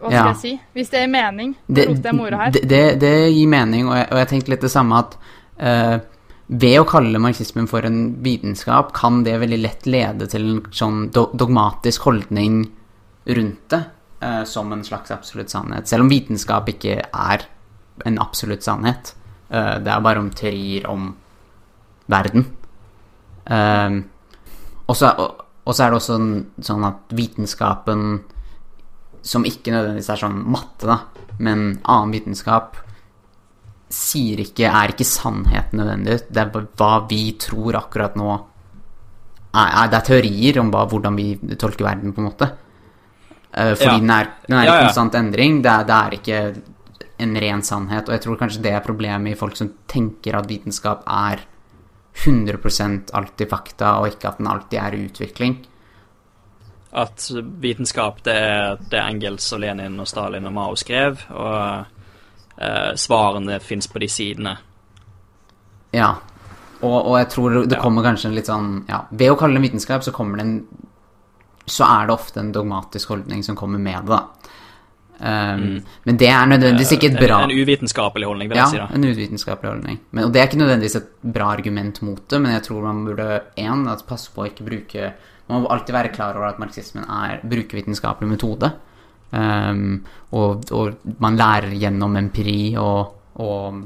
hva 0.01 0.09
skal 0.11 0.17
Ja. 0.17 0.27
jeg 0.31 0.41
si? 0.41 0.53
Hvis 0.77 0.93
det 0.93 1.03
gir 1.03 1.13
mening. 1.13 1.57
Det, 1.69 1.87
roter 1.89 2.13
jeg 2.13 2.39
her. 2.41 2.53
det, 2.55 2.63
det, 2.69 2.83
det 3.01 3.15
gir 3.33 3.49
mening, 3.53 3.89
og 3.91 3.97
jeg, 3.97 4.07
og 4.13 4.21
jeg 4.23 4.31
tenkte 4.33 4.53
litt 4.55 4.65
det 4.65 4.73
samme 4.73 5.03
at 5.03 5.19
uh, 5.61 5.99
ved 6.47 6.79
å 6.81 6.87
kalle 6.89 7.21
marxismen 7.21 7.69
for 7.69 7.85
en 7.89 8.01
vitenskap, 8.25 8.93
kan 8.97 9.21
det 9.27 9.37
veldig 9.43 9.61
lett 9.61 9.87
lede 9.91 10.29
til 10.31 10.49
en 10.49 10.65
sånn 10.71 11.09
dogmatisk 11.13 12.07
holdning 12.07 12.61
rundt 13.27 13.65
det, 13.75 13.81
eh, 14.23 14.45
som 14.47 14.71
en 14.71 14.85
slags 14.87 15.11
absolutt 15.11 15.51
sannhet. 15.51 15.89
Selv 15.91 16.07
om 16.07 16.13
vitenskap 16.13 16.71
ikke 16.71 17.01
er 17.03 17.47
en 18.07 18.21
absolutt 18.23 18.63
sannhet. 18.63 19.11
Det 19.51 19.91
er 19.91 20.05
bare 20.07 20.23
om 20.23 20.31
teorier 20.31 20.87
om 20.87 21.09
verden. 22.09 22.47
Um, 23.47 24.05
og 24.89 24.97
så 24.97 25.11
er 25.13 25.91
det 25.91 25.99
også 25.99 26.15
en- 26.15 26.47
sånn 26.61 26.85
at 26.87 27.09
vitenskapen 27.15 28.21
som 29.23 29.45
ikke 29.45 29.73
nødvendigvis 29.75 30.11
er 30.11 30.17
sånn 30.21 30.45
matte, 30.47 30.87
da, 30.87 31.01
men 31.39 31.81
annen 31.85 32.13
vitenskap, 32.13 32.77
sier 33.91 34.39
ikke, 34.39 34.67
er 34.71 34.93
ikke 34.93 35.07
sannheten 35.07 35.79
nødvendig. 35.81 36.21
Det 36.31 36.37
er 36.43 36.51
hva 36.77 37.09
vi 37.09 37.33
tror 37.39 37.75
akkurat 37.75 38.15
nå. 38.19 38.37
Det 39.53 39.95
er 39.95 40.01
teorier 40.07 40.59
om 40.61 40.71
hva, 40.71 40.85
hvordan 40.89 41.17
vi 41.17 41.35
tolker 41.57 41.85
verden, 41.87 42.13
på 42.13 42.19
en 42.23 42.29
måte. 42.31 42.51
Eh, 43.55 43.75
fordi 43.75 43.95
Ja. 43.95 43.99
den 43.99 44.11
er, 44.11 44.29
den 44.49 44.59
er 44.59 44.65
ja, 44.65 44.73
Ja, 44.73 44.79
en 44.81 44.87
konstant 44.87 45.15
endring. 45.15 45.63
Det 45.63 45.71
er, 45.73 45.85
det 45.85 45.95
er 45.97 46.11
ikke 46.19 46.63
en 47.19 47.35
ren 47.37 47.63
sannhet. 47.63 48.09
Og 48.09 48.13
jeg 48.15 48.21
tror 48.23 48.37
kanskje 48.37 48.63
det 48.63 48.73
er 48.75 48.81
problemet 48.81 49.33
i 49.33 49.35
folk 49.39 49.57
som 49.57 49.71
tenker 49.89 50.35
at 50.37 50.47
vitenskap 50.47 51.03
er 51.07 51.41
100% 52.25 53.11
alltid 53.13 53.49
fakta, 53.51 53.99
og 54.01 54.09
ikke 54.09 54.29
at 54.31 54.39
den 54.39 54.47
alltid 54.51 54.79
er 54.81 54.95
i 54.97 55.05
utvikling. 55.07 55.57
At 56.97 57.27
vitenskap, 57.61 58.23
det 58.25 58.35
er 58.41 58.79
det 58.91 59.03
Engels 59.03 59.51
og 59.53 59.61
Lenin 59.61 60.01
og 60.01 60.09
Stalin 60.09 60.47
og 60.49 60.55
Mao 60.57 60.77
skrev, 60.81 61.19
og 61.31 61.85
eh, 62.57 62.95
svarene 62.97 63.59
fins 63.61 63.89
på 63.93 64.01
de 64.01 64.09
sidene. 64.09 64.57
Ja. 65.93 66.15
Og, 66.81 66.97
og 67.07 67.19
jeg 67.19 67.29
tror 67.33 67.51
det 67.67 67.77
Ja. 67.77 67.83
kommer 67.83 68.05
kanskje 68.05 68.29
en 68.29 68.35
litt 68.37 68.49
sånn 68.51 68.85
Ja, 68.89 68.99
ved 69.11 69.31
å 69.33 69.37
kalle 69.41 69.57
det 69.57 69.63
vitenskap, 69.71 70.03
så 70.05 70.13
kommer 70.13 70.37
det 70.37 70.45
en 70.45 70.67
Så 71.67 71.85
er 71.89 72.07
det 72.07 72.13
ofte 72.15 72.41
en 72.41 72.53
dogmatisk 72.53 73.09
holdning 73.09 73.43
som 73.43 73.57
kommer 73.57 73.79
med 73.79 74.05
det, 74.07 74.13
da. 74.13 74.27
Um, 75.19 75.83
Men 76.05 76.17
det 76.21 76.29
er 76.29 76.47
nødvendigvis 76.47 76.91
ikke 76.93 77.07
et 77.09 77.15
bra 77.17 77.39
Mm. 77.47 77.51
En, 77.51 77.51
en 77.57 77.63
uvitenskapelig 77.65 78.27
holdning, 78.27 78.49
vil 78.51 78.57
Ja, 78.59 78.65
jeg 78.65 78.71
si. 78.71 78.77
da. 78.77 78.89
en 78.95 79.05
uvitenskapelig 79.05 79.71
holdning. 79.71 79.99
Men, 80.13 80.25
og 80.25 80.33
det 80.33 80.41
er 80.43 80.47
ikke 80.49 80.59
nødvendigvis 80.61 80.97
et 80.97 81.09
bra 81.33 81.47
argument 81.53 82.03
mot 82.03 82.29
det, 82.29 82.41
men 82.43 82.53
jeg 82.53 82.63
tror 82.63 82.83
man 82.83 83.05
burde 83.07 83.41
én, 83.57 83.87
at 83.93 84.05
passe 84.07 84.31
på 84.35 84.43
å 84.45 84.51
ikke 84.51 84.65
bruke 84.67 85.13
Man 85.49 85.63
må 85.63 85.69
alltid 85.71 85.95
være 85.95 86.09
klar 86.13 86.35
over 86.37 86.49
at 86.49 86.59
marxismen 86.59 87.05
er 87.09 87.39
brukervitenskapelig 87.47 88.29
metode. 88.29 88.73
Um, 89.31 90.05
og, 90.33 90.65
og 90.73 90.97
man 91.21 91.37
lærer 91.37 91.71
gjennom 91.79 92.17
empiri 92.17 92.75
og, 92.77 93.13
og 93.39 93.83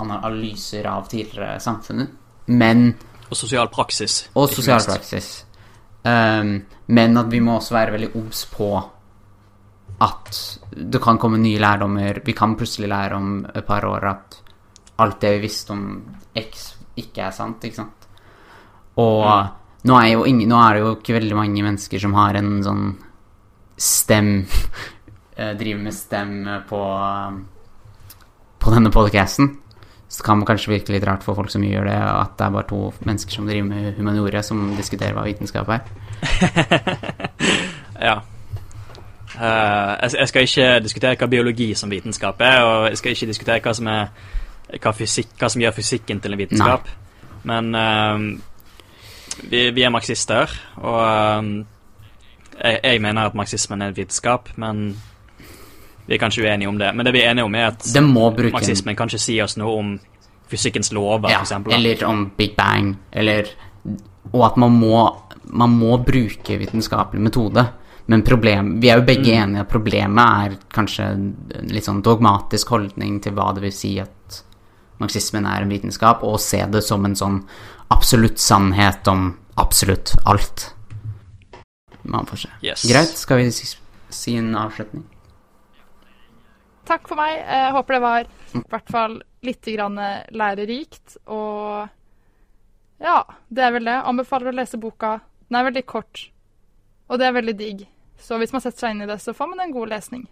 analyser 0.00 0.86
av 0.86 1.08
tidligere 1.10 1.58
samfunnet. 1.60 2.08
Men 2.46 2.94
Og 3.30 3.36
sosial 3.36 3.68
praksis. 3.68 4.28
og 4.34 4.48
sosial 4.48 4.80
praksis. 4.86 5.44
Um, 6.04 6.62
men 6.86 7.16
at 7.18 7.26
vi 7.30 7.40
må 7.40 7.56
også 7.58 7.74
være 7.74 7.92
veldig 7.96 8.10
obs 8.16 8.44
på 8.54 8.70
at 10.04 10.40
det 10.70 11.00
kan 11.02 11.18
komme 11.18 11.40
nye 11.42 11.60
lærdommer. 11.60 12.20
Vi 12.24 12.34
kan 12.36 12.56
plutselig 12.58 12.90
lære 12.90 13.16
om 13.18 13.30
et 13.54 13.66
par 13.66 13.86
år 13.88 14.06
at 14.12 14.38
alt 15.02 15.20
det 15.22 15.32
vi 15.36 15.46
visste 15.46 15.74
om 15.74 15.84
X, 16.38 16.72
ikke 16.98 17.28
er 17.28 17.34
sant, 17.34 17.64
ikke 17.64 17.80
sant? 17.80 18.08
Og 18.98 19.26
nå, 19.86 19.98
er 19.98 20.12
jo 20.12 20.24
ingen, 20.26 20.48
nå 20.50 20.58
er 20.62 20.74
det 20.74 20.82
jo 20.82 20.94
ikke 20.96 21.18
veldig 21.18 21.38
mange 21.38 21.62
mennesker 21.62 22.02
som 22.02 22.16
har 22.18 22.38
en 22.38 22.58
sånn 22.66 22.88
stem 23.78 24.32
eh, 25.38 25.54
Driver 25.58 25.84
med 25.84 25.94
stem 25.94 26.34
på 26.66 26.82
på 28.58 28.74
denne 28.74 28.90
podcasten. 28.92 29.52
Så 30.08 30.22
det 30.22 30.26
kan 30.26 30.44
kanskje 30.48 30.72
virke 30.72 30.94
litt 30.94 31.04
rart 31.06 31.24
for 31.24 31.36
folk 31.36 31.50
som 31.52 31.64
gjør 31.64 31.86
det, 31.88 31.96
at 31.96 32.34
det 32.40 32.46
er 32.46 32.54
bare 32.54 32.68
to 32.70 32.80
mennesker 33.04 33.36
som 33.36 33.48
driver 33.48 33.68
med 33.68 33.98
humaniora, 33.98 34.42
som 34.44 34.70
diskuterer 34.76 35.16
hva 35.16 35.26
vitenskap 35.28 35.68
er. 35.76 35.84
Ja. 37.98 38.20
Eh, 39.42 40.10
jeg, 40.18 40.28
skal 40.28 40.42
ikke 40.42 40.80
diskutere 40.82 41.16
hva 41.18 41.26
biologi 41.30 41.70
som 41.78 41.90
vitenskap 41.90 42.40
er, 42.42 42.62
og 42.62 42.88
jeg 42.88 42.98
skal 42.98 43.14
ikke 43.14 43.30
diskutere 43.30 43.62
hva 43.62 43.74
som, 43.76 43.86
er, 43.86 44.08
hva 44.82 44.92
fysikk, 44.96 45.34
hva 45.38 45.50
som 45.52 45.62
gjør 45.62 45.76
fysikken 45.76 46.22
til 46.24 46.34
en 46.34 46.40
vitenskap. 46.40 46.88
Men 47.46 47.74
eh, 47.78 48.24
vi, 49.50 49.68
vi 49.76 49.86
er 49.86 49.94
marxister, 49.94 50.54
og 50.82 50.98
eh, 51.04 51.52
jeg, 52.58 52.80
jeg 52.82 53.04
mener 53.04 53.30
at 53.30 53.38
marxismen 53.38 53.82
er 53.82 53.92
en 53.92 53.96
vitenskap, 53.96 54.50
men 54.56 54.90
vi 56.08 56.16
er 56.16 56.18
kanskje 56.18 56.42
uenige 56.42 56.68
om 56.68 56.78
det. 56.80 56.90
Men 56.96 57.06
det 57.06 57.14
vi 57.14 57.22
er 57.22 57.30
enige 57.30 57.46
om, 57.46 57.54
er 57.54 57.70
at 57.70 57.86
marxismen 58.02 58.96
kan 58.96 59.10
ikke 59.10 59.22
si 59.22 59.40
oss 59.44 59.58
noe 59.60 59.78
om 59.78 59.96
fysikkens 60.48 60.90
lover, 60.96 61.30
ja, 61.30 61.44
f.eks. 61.44 61.74
Eller 61.76 62.06
om 62.08 62.30
Big 62.36 62.56
Bang, 62.56 62.96
eller 63.12 63.54
Og 64.32 64.42
at 64.44 64.56
man 64.56 64.72
må, 64.76 65.08
man 65.44 65.70
må 65.70 65.96
bruke 66.04 66.58
vitenskapelig 66.58 67.22
metode. 67.22 67.62
Men 68.08 68.22
problem, 68.24 68.78
vi 68.80 68.88
er 68.88 69.00
jo 69.00 69.04
begge 69.04 69.28
Mm. 69.28 69.42
enige 69.42 69.60
at 69.60 69.68
problemet 69.68 70.44
er 70.44 70.56
kanskje 70.72 71.04
en 71.12 71.26
litt 71.68 71.84
sånn 71.84 72.02
dogmatisk 72.02 72.70
holdning 72.72 73.20
til 73.20 73.32
hva 73.36 73.52
det 73.54 73.62
vil 73.62 73.72
si 73.72 73.98
at 74.00 74.42
marxismen 74.98 75.44
er 75.46 75.62
en 75.62 75.68
vitenskap, 75.68 76.22
og 76.24 76.40
se 76.40 76.64
det 76.66 76.82
som 76.84 77.04
en 77.04 77.14
sånn 77.14 77.46
absolutt 77.90 78.38
sannhet 78.38 79.06
om 79.08 79.36
absolutt 79.56 80.14
alt. 80.24 80.74
Man 82.02 82.26
får 82.26 82.36
se. 82.36 82.48
Yes. 82.62 82.86
Greit, 82.88 83.16
skal 83.18 83.36
vi 83.42 83.50
si, 83.52 83.76
si 84.08 84.36
en 84.36 84.54
avslutning? 84.56 85.04
Takk 86.88 87.08
for 87.10 87.16
meg. 87.20 87.36
Jeg 87.44 87.72
håper 87.76 87.94
det 87.94 88.00
var 88.00 88.20
i 88.22 88.62
hvert 88.70 88.90
fall 88.90 89.22
litt 89.44 89.68
grann 89.68 90.00
lærerikt. 90.32 91.18
Og 91.26 91.88
ja, 93.04 93.18
det 93.52 93.64
er 93.66 93.74
vel 93.76 93.84
det. 93.84 93.98
Anbefaler 94.08 94.48
å 94.48 94.56
lese 94.56 94.80
boka. 94.80 95.18
Den 95.48 95.60
er 95.60 95.68
veldig 95.68 95.84
kort, 95.86 96.30
og 97.08 97.20
det 97.20 97.28
er 97.28 97.36
veldig 97.36 97.56
digg. 97.58 97.86
Så 98.18 98.38
hvis 98.38 98.52
man 98.52 98.62
setter 98.64 98.84
seg 98.84 98.94
inn 98.94 99.06
i 99.06 99.08
det, 99.08 99.20
så 99.22 99.34
får 99.36 99.50
man 99.52 99.62
en 99.64 99.72
god 99.74 99.92
lesning. 99.92 100.26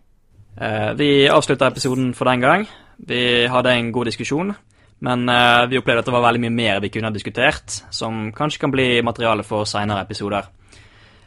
Eh, 0.56 0.92
vi 0.96 1.28
avslutta 1.28 1.68
episoden 1.70 2.14
for 2.16 2.28
den 2.30 2.40
gang. 2.40 2.66
Vi 3.06 3.46
hadde 3.52 3.74
en 3.76 3.92
god 3.92 4.08
diskusjon, 4.08 4.54
men 5.04 5.28
eh, 5.28 5.66
vi 5.70 5.78
opplevde 5.78 6.04
at 6.04 6.08
det 6.08 6.14
var 6.16 6.24
veldig 6.24 6.42
mye 6.46 6.56
mer 6.56 6.82
vi 6.84 6.90
kunne 6.92 7.10
ha 7.10 7.14
diskutert, 7.14 7.80
som 7.92 8.30
kanskje 8.36 8.62
kan 8.64 8.72
bli 8.72 8.88
materiale 9.04 9.44
for 9.44 9.68
seinere 9.68 10.06
episoder. 10.06 10.48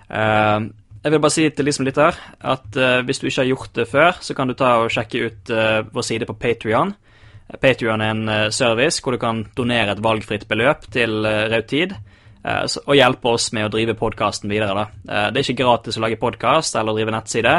Eh, 0.09 0.69
jeg 0.99 1.13
vil 1.13 1.21
bare 1.23 1.31
si 1.31 1.45
til 1.55 1.69
de 1.69 1.71
som 1.71 1.85
lytter, 1.87 2.17
at 2.43 2.75
hvis 3.07 3.21
du 3.21 3.29
ikke 3.29 3.39
har 3.39 3.47
gjort 3.53 3.77
det 3.77 3.85
før, 3.87 4.17
så 4.19 4.35
kan 4.35 4.49
du 4.49 4.53
ta 4.59 4.73
og 4.81 4.89
sjekke 4.91 5.21
ut 5.29 5.51
vår 5.95 6.03
side 6.03 6.27
på 6.27 6.35
Patrion. 6.35 6.91
Patrion 7.55 8.03
er 8.03 8.11
en 8.11 8.51
service 8.51 8.99
hvor 8.99 9.15
du 9.15 9.21
kan 9.21 9.45
donere 9.55 9.93
et 9.95 10.03
valgfritt 10.03 10.43
beløp 10.49 10.89
til 10.91 11.23
Rautid. 11.23 11.95
så- 11.95 12.18
og 12.43 12.95
hjelpe 12.95 13.33
oss 13.33 13.49
med 13.55 13.67
å 13.67 13.71
drive 13.73 13.97
podkasten 13.99 14.51
videre. 14.51 14.75
Da. 14.75 14.85
Eh, 15.11 15.29
det 15.31 15.41
er 15.41 15.47
ikke 15.47 15.63
gratis 15.63 15.99
å 15.99 16.03
lage 16.05 16.19
podkast 16.21 16.77
eller 16.79 16.95
drive 16.95 17.13
nettside. 17.15 17.55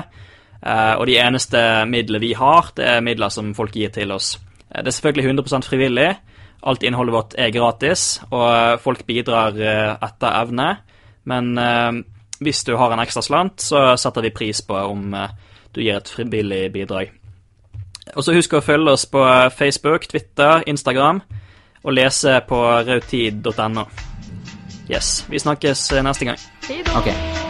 Eh, 0.61 0.95
og 0.97 1.07
de 1.09 1.19
eneste 1.21 1.61
midlene 1.89 2.23
vi 2.23 2.33
har, 2.37 2.73
det 2.77 2.87
er 2.89 3.05
midler 3.05 3.33
som 3.33 3.53
folk 3.57 3.77
gir 3.77 3.93
til 3.95 4.13
oss. 4.17 4.35
Eh, 4.71 4.81
det 4.81 4.89
er 4.89 4.97
selvfølgelig 4.97 5.29
100% 5.35 5.69
frivillig. 5.69 6.09
Alt 6.63 6.83
innholdet 6.85 7.17
vårt 7.17 7.37
er 7.41 7.53
gratis, 7.53 8.21
og 8.31 8.47
eh, 8.49 8.79
folk 8.81 9.07
bidrar 9.09 9.57
eh, 9.57 9.95
etter 9.97 10.41
evne. 10.43 10.73
Men 11.29 11.55
eh, 11.59 12.03
hvis 12.41 12.65
du 12.65 12.75
har 12.81 12.93
en 12.93 13.05
ekstra 13.05 13.25
slant, 13.25 13.61
så 13.61 13.95
setter 14.01 14.29
vi 14.29 14.35
pris 14.37 14.61
på 14.65 14.77
om 14.77 15.15
eh, 15.15 15.33
du 15.73 15.83
gir 15.85 16.01
et 16.01 16.09
frivillig 16.09 16.67
bidrag. 16.73 17.13
Og 18.17 18.25
så 18.27 18.35
husk 18.35 18.57
å 18.59 18.65
følge 18.65 18.97
oss 18.97 19.05
på 19.07 19.23
Facebook, 19.55 20.09
Twitter, 20.11 20.65
Instagram. 20.67 21.23
og 21.85 21.93
lese 21.97 22.41
på 22.49 22.59
rautid.no. 22.85 24.10
Yes. 24.91 25.25
Vi 25.31 25.39
snakkes 25.39 25.93
eh, 25.93 26.03
neste 26.03 26.25
gang. 26.25 26.39
Hei 26.69 26.83
da. 26.83 26.99
Ok. 26.99 27.50